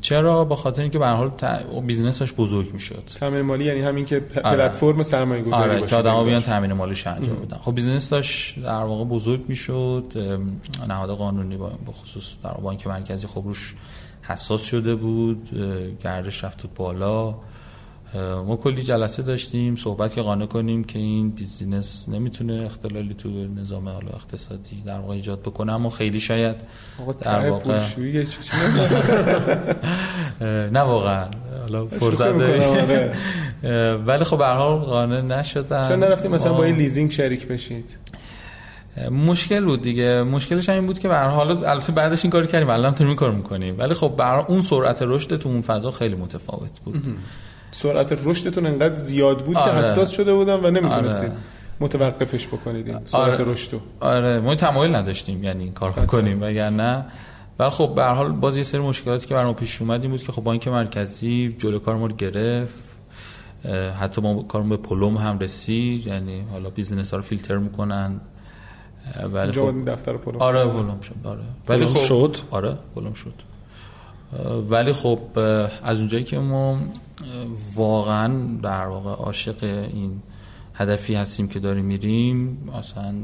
چرا؟ 0.00 0.44
به 0.44 0.56
خاطر 0.56 0.82
اینکه 0.82 0.98
به 0.98 1.06
هر 1.06 1.14
حال 1.14 1.30
business 1.86 2.23
ش 2.23 2.32
بزرگ 2.32 2.72
می‌شد. 2.72 3.02
تامین 3.20 3.40
مالی 3.40 3.64
یعنی 3.64 3.80
همین 3.80 4.04
که 4.04 4.20
پلتفرم 4.20 5.02
سرمایه 5.02 5.42
گذاری 5.42 5.62
آره 5.62 5.80
باشه. 5.80 5.90
که 5.90 5.96
آدما 5.96 6.24
بیان 6.24 6.42
تامین 6.42 6.72
مالیش 6.72 7.06
انجام 7.06 7.36
بدن. 7.36 7.56
خب 7.56 7.74
business 7.74 8.10
داشت 8.10 8.62
در 8.62 8.84
واقع 8.84 9.04
بزرگ 9.04 9.44
می‌شد. 9.48 10.12
نهاد 10.88 11.10
قانونی 11.10 11.56
به 11.56 11.92
خصوص 11.92 12.34
در 12.44 12.50
بانک 12.50 12.86
مرکزی 12.86 13.26
خب 13.26 13.42
روش 13.44 13.74
حساس 14.22 14.62
شده 14.64 14.94
بود. 14.94 15.48
گردش 16.04 16.44
رفت 16.44 16.74
بالا. 16.74 17.34
ما 18.46 18.56
کلی 18.56 18.82
جلسه 18.82 19.22
داشتیم 19.22 19.76
صحبت 19.76 20.14
که 20.14 20.22
قانع 20.22 20.46
کنیم 20.46 20.84
که 20.84 20.98
این 20.98 21.30
business 21.30 22.08
نمی‌تونه 22.08 22.62
اختلالی 22.66 23.14
تو 23.14 23.28
نظام 23.28 23.88
حالا 23.88 24.08
اقتصادی 24.14 24.82
در 24.86 24.98
واقع 24.98 25.14
ایجاد 25.14 25.40
بکنه 25.40 25.72
اما 25.72 25.90
خیلی 25.90 26.20
شاید 26.20 26.56
در 27.20 27.50
واقع 27.50 27.78
نه 30.70 30.80
واقعا. 30.80 31.26
حالا 31.60 31.86
فرصت 31.86 32.26
ولی 34.06 34.24
خب 34.24 34.38
به 34.38 34.46
هر 34.46 34.74
قانع 34.74 35.20
نشدن. 35.20 35.88
چون 35.88 35.98
نرفتیم 35.98 36.30
مثلا 36.30 36.52
با 36.52 36.64
این 36.64 36.76
لیزینگ 36.76 37.10
شریک 37.10 37.48
بشید. 37.48 37.98
مشکل 39.10 39.64
بود 39.64 39.82
دیگه. 39.82 40.22
مشکلش 40.22 40.68
هم 40.68 40.74
این 40.74 40.86
بود 40.86 40.98
که 40.98 41.08
به 41.08 41.14
هر 41.14 41.28
حال 41.28 41.64
البته 41.64 41.92
بعدش 41.92 42.24
این 42.24 42.30
کارو 42.30 42.46
کردیم 42.46 42.70
الان 42.70 42.94
تو 42.94 43.14
کار 43.14 43.30
می‌کنیم. 43.30 43.78
ولی 43.78 43.94
خب 43.94 44.16
به 44.16 44.50
اون 44.50 44.60
سرعت 44.60 45.02
رشد 45.02 45.36
تو 45.36 45.48
اون 45.48 45.60
فضا 45.60 45.90
خیلی 45.90 46.14
متفاوت 46.14 46.80
بود. 46.84 47.16
سرعت 47.74 48.18
رشدتون 48.24 48.66
انقدر 48.66 48.92
زیاد 48.92 49.44
بود 49.44 49.56
آره. 49.56 49.82
که 49.82 49.88
حساس 49.88 50.10
شده 50.10 50.34
بودم 50.34 50.64
و 50.64 50.70
نمی‌تونستید 50.70 51.30
آره. 51.30 51.38
متوقفش 51.80 52.46
بکنید 52.46 52.88
این 52.88 52.98
سرعت 53.06 53.40
آره. 53.40 53.52
رشد 53.52 53.80
آره. 54.00 54.40
ما 54.40 54.54
تمایل 54.54 54.94
نداشتیم 54.94 55.44
یعنی 55.44 55.64
این 55.64 55.72
کار 55.72 55.90
بکنیم 55.90 56.42
وگرنه. 56.42 57.04
ولی 57.58 57.70
خب 57.70 57.92
به 57.94 58.02
هر 58.02 58.14
حال 58.14 58.32
باز 58.32 58.56
یه 58.56 58.62
سری 58.62 58.80
مشکلاتی 58.80 59.26
که 59.26 59.34
برام 59.34 59.54
پیش 59.54 59.82
اومد 59.82 60.02
این 60.02 60.10
بود 60.10 60.22
که 60.22 60.32
خب 60.32 60.44
بانک 60.44 60.68
مرکزی 60.68 61.54
جلو 61.58 61.78
کار 61.78 61.96
ما 61.96 62.06
رو 62.06 62.16
گرفت 62.16 62.96
حتی 64.00 64.20
ما 64.20 64.42
کارمون 64.42 64.70
به 64.70 64.76
پلمپ 64.76 65.16
هم 65.16 65.38
رسید 65.38 66.06
یعنی 66.06 66.44
حالا 66.52 66.70
business 66.70 67.10
ها 67.10 67.16
رو 67.16 67.22
فیلتر 67.22 67.56
می‌کنن. 67.56 68.20
ولی 69.32 69.52
خب. 69.52 69.90
دفتر 69.90 70.16
پلمپ. 70.16 70.36
آره 70.36 70.66
پلمپ 70.66 71.00
شد. 71.00 71.14
آره. 71.24 71.40
ولی 71.68 71.86
خب 71.86 71.98
شد؟ 71.98 72.36
آره 72.50 72.78
پلمپ 72.94 73.12
شد. 73.12 73.34
ولی 74.70 74.92
خب 74.92 75.18
از 75.82 75.98
اونجایی 75.98 76.24
که 76.24 76.38
ما 76.38 76.78
واقعا 77.74 78.58
در 78.62 78.86
واقع 78.86 79.10
عاشق 79.10 79.64
این 79.92 80.22
هدفی 80.74 81.14
هستیم 81.14 81.48
که 81.48 81.60
داریم 81.60 81.84
میریم 81.84 82.68
اصلا 82.78 83.14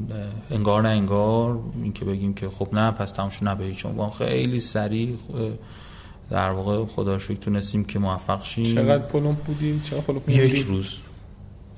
انگار 0.50 0.82
نه 0.82 0.88
انگار. 0.88 1.58
این 1.82 1.92
که 1.92 2.04
بگیم 2.04 2.34
که 2.34 2.48
خب 2.48 2.68
نه 2.72 2.90
پس 2.90 3.12
تماشا 3.12 3.44
نه 3.44 3.54
به 3.54 3.64
هیچ 3.64 3.86
خیلی 4.18 4.60
سریع 4.60 5.16
در 6.30 6.50
واقع 6.50 6.84
خدا 6.84 7.18
شکر 7.18 7.34
تونستیم 7.34 7.84
که 7.84 7.98
موفق 7.98 8.44
شیم. 8.44 8.74
چقدر 8.74 8.98
پلم 8.98 9.36
بودیم؟ 9.46 9.82
چقدر 9.90 10.00
پلم 10.00 10.20
یک 10.28 10.64
روز. 10.68 10.98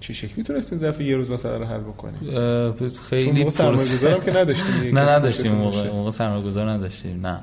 چه 0.01 0.13
شکلی 0.13 0.45
تونستین 0.45 0.79
ظرف 0.79 1.01
یه 1.01 1.17
روز 1.17 1.31
مثلا 1.31 1.57
رو 1.57 1.65
حل 1.65 1.81
بکنیم 1.81 2.73
خیلی 3.11 3.51
سرمایه‌گذارم 3.51 4.21
که 4.21 4.37
نداشتیم 4.37 4.95
نه 4.99 5.01
نداشتیم 5.01 5.53
موقع. 5.53 5.91
موقع 5.91 6.11
سرمایه‌گذار 6.11 6.71
نداشتیم 6.71 7.27
نه. 7.27 7.41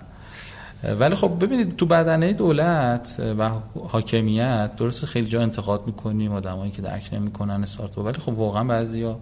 ولی 0.83 1.15
خب 1.15 1.45
ببینید 1.45 1.77
تو 1.77 1.85
بدنه 1.85 2.33
دولت 2.33 3.21
و 3.39 3.49
حاکمیت 3.87 4.75
درست 4.75 5.05
خیلی 5.05 5.27
جا 5.27 5.41
انتقاد 5.41 5.87
می‌کنیم 5.87 6.31
آدمایی 6.31 6.71
که 6.71 6.81
درک 6.81 7.09
نمی‌کنن 7.13 7.63
استارتاپ 7.63 8.05
ولی 8.05 8.19
خب 8.19 8.29
واقعا 8.29 8.63
بعضیا 8.63 9.19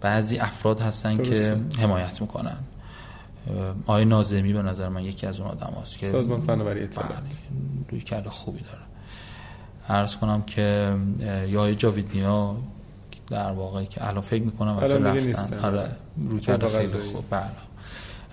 بعضی 0.00 0.38
افراد 0.38 0.80
هستن 0.80 1.16
درسته. 1.16 1.58
که 1.70 1.80
حمایت 1.82 2.20
می‌کنن. 2.20 2.56
آقای 3.86 4.04
نازمی 4.04 4.52
به 4.52 4.62
نظر 4.62 4.88
من 4.88 5.04
یکی 5.04 5.26
از 5.26 5.40
اون 5.40 5.50
آدم 5.50 5.72
هست 5.82 5.98
که 5.98 6.06
سازمان 6.06 6.40
فناوری 6.40 6.82
اطلاعات 6.82 7.10
بله، 7.10 7.22
روی 7.90 8.00
کرده 8.00 8.30
خوبی 8.30 8.60
داره. 8.60 8.84
عرض 10.00 10.16
کنم 10.16 10.42
که 10.42 10.96
یا 11.48 11.74
جاوید 11.74 12.10
نیا 12.14 12.56
در 13.30 13.52
واقع 13.52 13.84
که 13.84 14.08
الان 14.08 14.20
فکر 14.20 14.42
می‌کنم 14.42 14.76
الان 14.76 15.04
رفتن. 15.04 15.58
آره 15.58 15.90
روی 16.28 16.40
کرده 16.40 16.68
خیلی 16.68 16.98
خوب. 16.98 17.24
بله. 17.30 17.42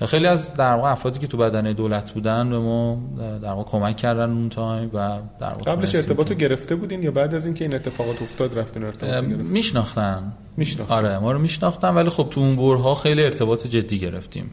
خیلی 0.05 0.27
از 0.27 0.53
در 0.53 0.73
واقع 0.75 0.91
افرادی 0.91 1.19
که 1.19 1.27
تو 1.27 1.37
بدنه 1.37 1.73
دولت 1.73 2.11
بودن 2.11 2.49
به 2.49 2.59
ما 2.59 3.01
در 3.17 3.51
واقع 3.51 3.63
کمک 3.63 3.97
کردن 3.97 4.29
اون 4.31 4.49
تایم 4.49 4.89
و 4.93 5.19
در 5.39 5.49
واقع 5.49 5.71
قبلش 5.71 5.95
ارتباطو 5.95 6.33
گرفته 6.33 6.75
بودین 6.75 7.03
یا 7.03 7.11
بعد 7.11 7.33
از 7.33 7.45
اینکه 7.45 7.65
این 7.65 7.75
اتفاقات 7.75 8.21
افتاد 8.21 8.59
رفتن 8.59 8.83
ارتباط 8.83 9.23
میشناختن. 9.23 10.33
میشناختن. 10.57 10.93
آره 10.93 11.19
ما 11.19 11.31
رو 11.31 11.39
میشناختن 11.39 11.89
ولی 11.89 12.09
خب 12.09 12.27
تو 12.31 12.41
اون 12.41 12.55
برها 12.55 12.95
خیلی 12.95 13.23
ارتباط 13.23 13.67
جدی 13.67 13.99
گرفتیم. 13.99 14.51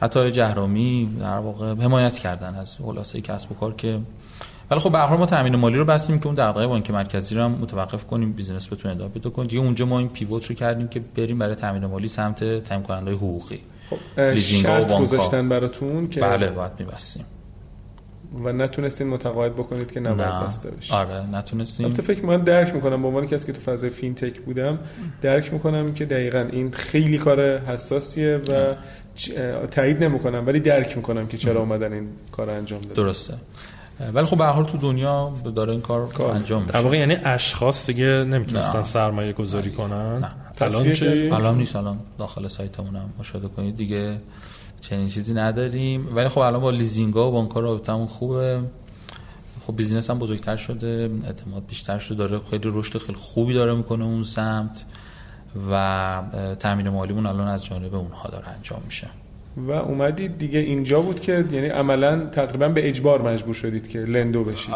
حتی 0.00 0.30
جهرامی 0.30 1.16
در 1.20 1.38
واقع 1.38 1.74
حمایت 1.74 2.18
کردن 2.18 2.54
از 2.54 2.78
خلاصه 2.78 3.20
کسب 3.20 3.52
و 3.52 3.54
کار 3.54 3.74
که 3.74 4.00
ولی 4.70 4.80
خب 4.80 4.92
به 4.92 4.98
هر 4.98 5.16
ما 5.16 5.26
تامین 5.26 5.56
مالی 5.56 5.78
رو 5.78 5.84
بستیم 5.84 6.18
که 6.18 6.26
اون 6.26 6.34
دغدغه 6.34 6.66
بانک 6.66 6.90
مرکزی 6.90 7.34
رو 7.34 7.42
هم 7.42 7.50
متوقف 7.50 8.04
کنیم 8.06 8.32
بیزینس 8.32 8.72
بتونه 8.72 8.94
ادامه 8.94 9.10
پیدا 9.10 9.30
کنه 9.30 9.46
دیگه 9.46 9.62
اونجا 9.62 9.86
ما 9.86 9.98
این 9.98 10.08
پیوت 10.08 10.46
رو 10.46 10.54
کردیم 10.54 10.88
که 10.88 11.00
بریم 11.00 11.38
برای 11.38 11.54
تامین 11.54 11.86
مالی 11.86 12.08
سمت 12.08 12.64
تامین 12.64 12.84
کننده 12.84 13.12
حقوقی. 13.12 13.60
خب. 14.16 14.36
شرط 14.36 14.94
گذاشتن 15.00 15.48
براتون 15.48 16.08
که 16.08 16.20
بله 16.20 16.50
باید 16.50 16.72
میبستیم. 16.78 17.24
و 18.44 18.52
نتونستین 18.52 19.08
متقاعد 19.08 19.52
بکنید 19.52 19.92
که 19.92 20.00
نباید 20.00 20.46
بسته 20.46 20.70
بشه 20.70 20.94
آره 20.94 21.26
نتونستیم. 21.32 21.86
البته 21.86 22.02
فکر 22.02 22.26
من 22.26 22.40
درک 22.40 22.74
می‌کنم. 22.74 23.02
به 23.02 23.08
عنوان 23.08 23.26
کسی 23.26 23.46
که 23.46 23.52
تو 23.52 23.60
فضای 23.60 23.90
فینتک 23.90 24.40
بودم 24.40 24.78
درک 25.22 25.52
می‌کنم 25.52 25.94
که 25.94 26.04
دقیقا 26.04 26.48
این 26.52 26.70
خیلی 26.70 27.18
کار 27.18 27.58
حساسیه 27.58 28.36
و 28.36 28.74
تایید 29.66 30.04
نمی‌کنم 30.04 30.46
ولی 30.46 30.60
درک 30.60 30.96
می‌کنم 30.96 31.26
که 31.26 31.38
چرا 31.38 31.60
اومدن 31.60 31.92
این 31.92 32.08
کار 32.32 32.50
انجام 32.50 32.80
دادن. 32.80 32.94
درسته. 32.94 33.34
ولی 34.14 34.26
خب 34.26 34.38
به 34.38 34.44
حال 34.44 34.64
تو 34.64 34.78
دنیا 34.78 35.32
داره 35.54 35.72
این 35.72 35.80
کار, 35.80 36.06
کار. 36.08 36.30
انجام 36.30 36.62
میشه 36.62 36.72
در 36.72 36.80
واقع 36.80 36.96
یعنی 36.98 37.16
اشخاص 37.24 37.86
دیگه 37.86 38.04
نمی‌تونستن 38.04 38.82
سرمایه 38.82 39.32
گذاری 39.32 39.70
کنن؟ 39.70 40.18
نه. 40.18 40.30
الان 40.60 40.94
چی؟ 40.94 41.30
الان 41.30 41.58
نیست 41.58 41.76
الان 41.76 41.98
داخل 42.18 42.48
سایتمون 42.48 42.96
هم 42.96 43.10
مشاهده 43.18 43.48
کنید 43.48 43.76
دیگه 43.76 44.20
چنین 44.80 45.08
چیزی 45.08 45.34
نداریم. 45.34 46.16
ولی 46.16 46.28
خب 46.28 46.38
الان 46.38 46.60
با 46.60 46.70
لیزینگا 46.70 47.28
و 47.28 47.32
بانک‌ها 47.32 47.60
رابطمون 47.60 48.06
خوبه. 48.06 48.60
خب 49.66 49.76
business 49.76 50.10
هم 50.10 50.18
بزرگتر 50.18 50.56
شده 50.56 51.10
اعتماد 51.24 51.66
بیشتر 51.66 51.98
شده. 51.98 52.14
داره 52.14 52.40
خیلی 52.50 52.70
رشد 52.72 52.98
خیلی 52.98 53.18
خوبی 53.18 53.54
داره 53.54 53.74
می‌کنه 53.74 54.04
اون 54.04 54.24
سمت 54.24 54.84
و 55.70 56.22
تامین 56.60 56.88
مالیمون 56.88 57.26
الان 57.26 57.48
از 57.48 57.64
جانب 57.64 57.94
اونها 57.94 58.28
داره 58.28 58.48
انجام 58.48 58.82
میشه. 58.84 59.06
و 59.56 59.70
اومدید 59.70 60.38
دیگه 60.38 60.58
اینجا 60.58 61.00
بود 61.00 61.20
که 61.20 61.44
یعنی 61.50 61.66
عملا 61.66 62.26
تقریبا 62.26 62.68
به 62.68 62.88
اجبار 62.88 63.22
مجبور 63.22 63.54
شدید 63.54 63.88
که 63.88 63.98
لندو 63.98 64.44
بشید. 64.44 64.74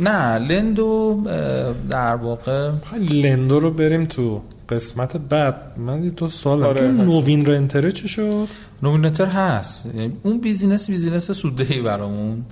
نه 0.00 0.38
لندو 0.38 1.20
در 1.90 2.16
واقع 2.16 2.70
لندو 3.10 3.60
رو 3.60 3.70
بریم 3.70 4.04
تو 4.04 4.42
قسمت 4.68 5.16
بعد. 5.16 5.56
من 5.76 6.10
تو 6.10 6.28
سوال 6.28 6.62
آره 6.62 6.88
نوین 6.88 7.46
رنتره 7.46 7.92
چه 7.92 8.08
شد؟ 8.08 8.48
نوین 8.82 9.04
رنتر 9.04 9.26
هست. 9.26 9.86
یعنی 9.86 10.16
اون 10.22 10.40
business 10.40 10.90
business 10.90 11.30
سوددهی 11.30 11.82
برامون. 11.82 12.44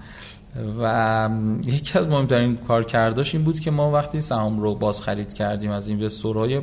و 0.82 1.28
یکی 1.66 1.98
از 1.98 2.08
مهمترین 2.08 2.56
کارکرداش 2.56 3.34
این 3.34 3.44
بود 3.44 3.60
که 3.60 3.70
ما 3.70 3.92
وقتی 3.92 4.20
سهام 4.20 4.60
رو 4.60 4.74
باز 4.74 5.02
خرید 5.02 5.34
کردیم 5.34 5.70
از 5.70 5.88
investor 5.88 6.46
های 6.46 6.60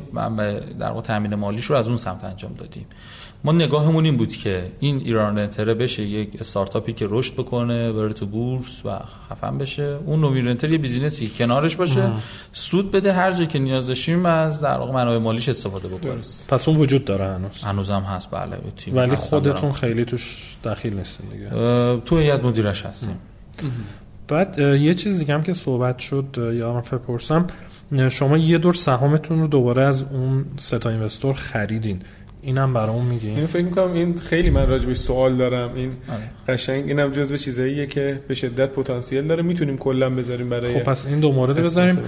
در 0.78 0.88
واقع 0.88 1.00
تامین 1.00 1.34
مالیش 1.34 1.64
رو 1.64 1.76
از 1.76 1.88
اون 1.88 1.96
سمت 1.96 2.24
انجام 2.24 2.54
دادیم. 2.54 2.86
ما 3.44 3.52
نگاهمون 3.52 4.04
این 4.04 4.16
بود 4.16 4.36
که 4.36 4.72
این 4.80 4.96
ایران 4.96 5.38
رنتره 5.38 5.74
بشه 5.74 6.02
یک 6.02 6.40
استارتاپی 6.40 6.92
که 6.92 7.06
رشد 7.10 7.34
بکنه 7.34 7.92
بره 7.92 8.12
تو 8.12 8.26
بورس 8.26 8.82
و 8.84 8.98
خفن 9.30 9.58
بشه. 9.58 9.98
اون 10.06 10.20
نوین 10.20 10.46
رنتر 10.46 10.70
یه 10.70 10.78
business 10.78 11.21
ی 11.21 11.26
که 11.26 11.44
کنارش 11.44 11.76
باشه. 11.76 12.12
سود 12.52 12.90
بده 12.90 13.12
هر 13.12 13.32
جایی 13.32 13.46
که 13.46 13.58
نیاز 13.58 13.86
داشتیم 13.86 14.26
از 14.26 14.60
در 14.60 14.78
واقع 14.78 14.92
منابع 14.92 15.18
مالیش 15.18 15.48
استفاده 15.48 15.88
بکنیم. 15.88 16.20
پس 16.48 16.68
اون 16.68 16.78
وجود 16.78 17.04
داره 17.04 17.26
هنوز. 17.26 17.62
هنوز 17.62 17.90
هم 17.90 18.02
هست. 18.02 18.30
بله 18.30 18.56
ولی 18.92 19.16
خودتون 19.16 19.72
خیلی 19.72 20.04
توش 20.04 20.56
دخیل 20.64 20.94
نیستین 20.94 21.26
دیگه. 21.30 21.50
تو 22.04 22.18
هیئت 22.18 22.44
مدیرش 22.44 22.86
هستیم. 22.86 23.18
بعد 24.28 24.58
یه 24.58 24.94
چیز 24.94 25.18
دیگه 25.18 25.34
هم 25.34 25.42
که 25.42 25.52
صحبت 25.52 25.98
شد 25.98 26.52
یا 26.54 26.80
پرسم 26.80 27.46
شما 28.10 28.38
یه 28.38 28.58
دور 28.58 28.74
سهامتون 28.74 29.40
رو 29.40 29.46
دوباره 29.46 29.82
از 29.82 30.02
اون 30.02 30.44
ستا 30.58 30.90
اینوستور 30.90 31.34
خریدین. 31.34 32.02
اینم 32.42 32.74
برام 32.74 33.04
میگی. 33.04 33.28
اینو 33.28 33.46
فکر 33.46 33.62
می‌کنم 33.62 33.92
این 33.92 34.18
خیلی 34.18 34.50
من 34.50 34.68
راجبش 34.68 34.96
سوال 34.96 35.36
دارم. 35.36 35.70
این 35.76 35.92
آره. 36.08 36.20
قشنگ 36.48 36.84
اینم 36.88 37.10
جزو 37.10 37.36
چیزاییه 37.36 37.86
که 37.86 38.20
به 38.28 38.34
شدت 38.34 38.70
پتانسیل 38.70 39.26
داره. 39.26 39.42
می‌تونیم 39.42 39.78
کلا 39.78 40.10
بذاریم 40.10 40.48
برای 40.48 40.74
خب 40.74 40.82
پس 40.82 41.06
این 41.06 41.20
دو 41.20 41.32
مورد 41.32 41.56
بذاریم. 41.56 41.98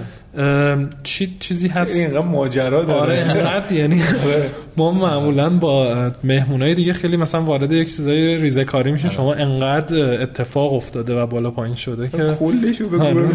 چی 1.02 1.36
چیزی 1.40 1.68
هست؟ 1.68 1.96
اینقدر 1.96 2.26
ماجرا 2.26 2.84
داره. 2.84 3.00
آره 3.00 3.14
اینقدر 3.14 3.72
یعنی 3.76 4.02
آره. 4.02 4.50
ما 4.76 4.92
معمولا 4.92 5.50
با 5.50 6.10
مهمونای 6.24 6.74
دیگه 6.74 6.92
خیلی 6.92 7.16
مثلا 7.16 7.42
وارد 7.42 7.72
یک 7.72 7.96
چیزای 7.96 8.36
ریزه 8.36 8.64
کاری 8.64 8.92
میشه 8.92 9.08
آره. 9.08 9.16
شما 9.16 9.34
انقدر 9.34 10.22
اتفاق 10.22 10.74
افتاده 10.74 11.22
و 11.22 11.26
بالا 11.26 11.50
پایین 11.50 11.76
شده 11.76 12.08
که 12.08 12.36
کلشو 12.40 12.88
بگو. 12.88 13.04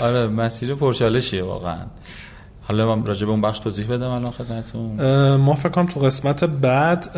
آره 0.00 0.26
مسیر 0.26 0.74
پرچالشیه 0.74 1.42
واقعا. 1.42 1.78
حالا 2.68 2.96
من 2.96 3.06
راجع 3.06 3.26
به 3.26 3.30
اون 3.30 3.40
بخش 3.40 3.58
توضیح 3.58 3.86
بدم 3.86 4.10
الان 4.10 4.30
خدمتتون. 4.30 5.36
ما 5.36 5.54
فکر 5.54 5.68
کنم 5.68 5.86
تو 5.86 6.00
قسمت 6.00 6.44
بعد 6.44 7.16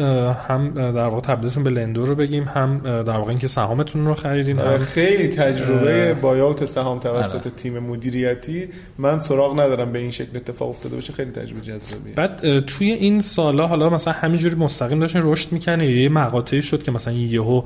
هم 0.49 0.71
در 0.75 1.09
واقع 1.09 1.21
تبدیلتون 1.21 1.63
به 1.63 1.71
لندو 1.71 2.07
رو 2.07 2.15
بگیم 2.15 2.45
هم 2.45 2.79
در 2.85 3.17
واقع 3.17 3.29
اینکه 3.31 3.49
سهامتون 3.49 4.07
رو 4.07 4.15
خریدین 4.15 4.59
هم 4.59 4.79
خیلی 4.79 5.29
تجربه 5.29 6.15
بایاوت 6.15 6.65
سهام 6.65 6.99
توسط 6.99 7.35
آره. 7.35 7.51
تیم 7.51 7.79
مدیریتی. 7.79 8.69
من 8.99 9.19
سراغ 9.19 9.61
ندارم 9.61 9.93
به 9.93 9.99
این 9.99 10.11
شکل 10.11 10.37
اتفاق 10.37 10.69
افتاده 10.69 10.95
باشه 10.95 11.13
خیلی 11.13 11.31
تجربه 11.31 11.61
جذابیه. 11.61 12.15
بعد 12.15 12.59
توی 12.59 12.91
این 12.91 13.21
سالا 13.21 13.67
حالا 13.67 13.91
مثلا 13.91 14.15
همینجوری 14.15 14.55
مستقیم 14.55 15.01
داشتین 15.01 15.23
رشد 15.25 15.53
می‌کنه 15.53 15.87
یه 15.87 16.09
مقاطعی 16.09 16.63
شد 16.63 16.83
که 16.83 16.93
مثلا 16.93 17.15
یهو 17.15 17.63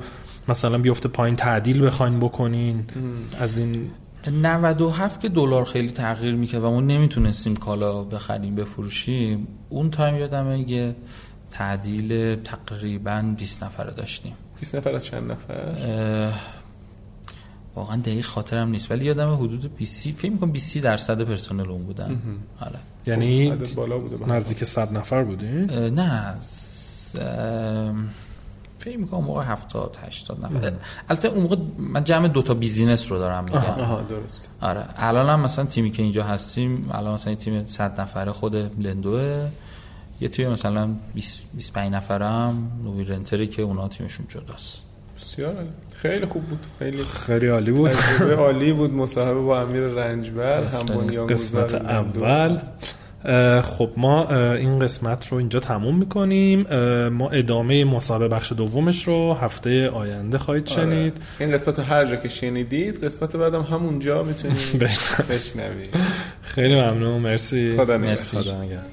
مثلا 0.47 0.77
بیفته 0.77 1.09
پایین 1.09 1.35
تعدیل 1.35 1.85
بخواین 1.85 2.19
بکنین 2.19 2.85
از 3.39 3.57
این 3.57 3.75
97 4.31 5.21
که 5.21 5.29
دلار 5.29 5.65
خیلی 5.65 5.91
تغییر 5.91 6.35
می‌کرد 6.35 6.63
و 6.63 6.71
ما 6.71 6.81
نمی‌تونستیم 6.81 7.55
کالا 7.55 8.03
بخریم 8.03 8.55
بفروشیم 8.55 9.47
اون 9.69 9.89
تایم 9.91 10.15
یادمه 10.15 10.69
یه 10.69 10.95
تعدیل 11.51 12.35
تقریبا 12.35 13.33
20 13.37 13.63
نفره 13.63 13.91
داشتیم. 13.91 14.33
20 14.59 14.75
نفر 14.75 14.95
از 14.95 15.05
چند 15.05 15.31
نفر؟ 15.31 16.31
واقعا 17.75 17.97
دقیق 17.97 18.25
خاطرم 18.25 18.69
نیست 18.69 18.91
ولی 18.91 19.05
یادم 19.05 19.33
حدود 19.33 19.75
20 19.75 20.09
فکر 20.09 20.31
می‌کنم 20.31 20.51
20 20.51 20.77
درصد 20.77 21.21
پرسنل 21.21 21.69
اون 21.69 21.83
بودن. 21.83 22.21
آره. 22.59 22.79
یعنی 23.05 23.51
بالا 23.75 23.97
بوده 23.97 24.33
نزدیک 24.33 24.63
100 24.63 24.97
نفر 24.97 25.23
بودین؟ 25.23 25.71
نه 25.71 26.35
فکر 28.85 28.97
می‌کنم 28.97 29.23
موقع 29.23 29.43
70 29.43 29.97
80 30.07 30.45
نفر. 30.45 30.73
البته 31.09 31.27
اون 31.27 31.41
موقع 31.43 31.55
من 31.77 32.03
جمع 32.03 32.27
دو 32.27 32.41
تا 32.41 32.53
بیزینس 32.53 33.11
رو 33.11 33.17
دارم 33.17 33.43
میگم. 33.43 33.57
آها 33.57 34.01
درست. 34.01 34.49
آره. 34.61 34.85
الان 34.97 35.29
هم 35.29 35.39
مثلا 35.39 35.65
تیمی 35.65 35.91
که 35.91 36.03
اینجا 36.03 36.23
هستیم 36.23 36.89
الان 36.91 37.13
مثلا 37.13 37.35
تیم 37.35 37.65
100 37.65 38.01
نفره 38.01 38.31
خود 38.31 38.55
لندوه. 38.55 39.47
یه 40.21 40.27
تیم 40.27 40.49
مثلا 40.49 40.89
20 41.13 41.43
25 41.53 41.93
نفرم 41.93 42.71
نوی 42.83 43.03
رنتری 43.03 43.47
که 43.47 43.61
اونا 43.61 43.87
تیمشون 43.87 44.25
جداست. 44.29 44.83
بسیار 45.17 45.55
خیلی 45.93 46.25
خوب 46.25 46.43
بود. 46.43 46.59
خیلی 46.79 47.03
خیلی 47.03 47.47
عالی 47.47 47.71
بود. 47.71 47.91
عالی 48.37 48.73
بود. 48.73 48.93
مصاحبه 48.93 49.39
با 49.39 49.61
امیر 49.61 49.81
رنجبر 49.81 50.63
هم 50.63 50.85
بنیانگذار 50.85 51.27
قسمت 51.27 51.73
اول. 51.73 52.59
خب 53.61 53.89
ما 53.97 54.29
این 54.55 54.79
قسمت 54.79 55.27
رو 55.27 55.37
اینجا 55.37 55.59
تموم 55.59 55.97
می‌کنیم. 55.97 56.61
ما 57.09 57.29
ادامه 57.29 57.85
مسابقه 57.85 58.27
بخش 58.27 58.51
دومش 58.51 59.07
رو 59.07 59.33
هفته 59.33 59.89
آینده 59.89 60.37
خواهید 60.37 60.69
آره. 60.69 60.81
شنید. 60.81 61.17
این 61.39 61.51
قسمت 61.51 61.79
رو 61.79 61.85
هر 61.85 62.05
جا 62.05 62.15
که 62.15 62.29
شنیدید 62.29 63.03
قسمت 63.03 63.35
بعدم 63.35 63.61
همونجا 63.61 64.23
می‌تونید 64.23 64.79
بشنوید. 65.29 65.95
خیلی 66.41 66.75
ممنون. 66.75 67.21
مرسی. 67.21 67.77
خدا 67.77 67.97
مرسی. 67.97 68.37
خدا 68.37 68.61
نگهدار. 68.63 68.83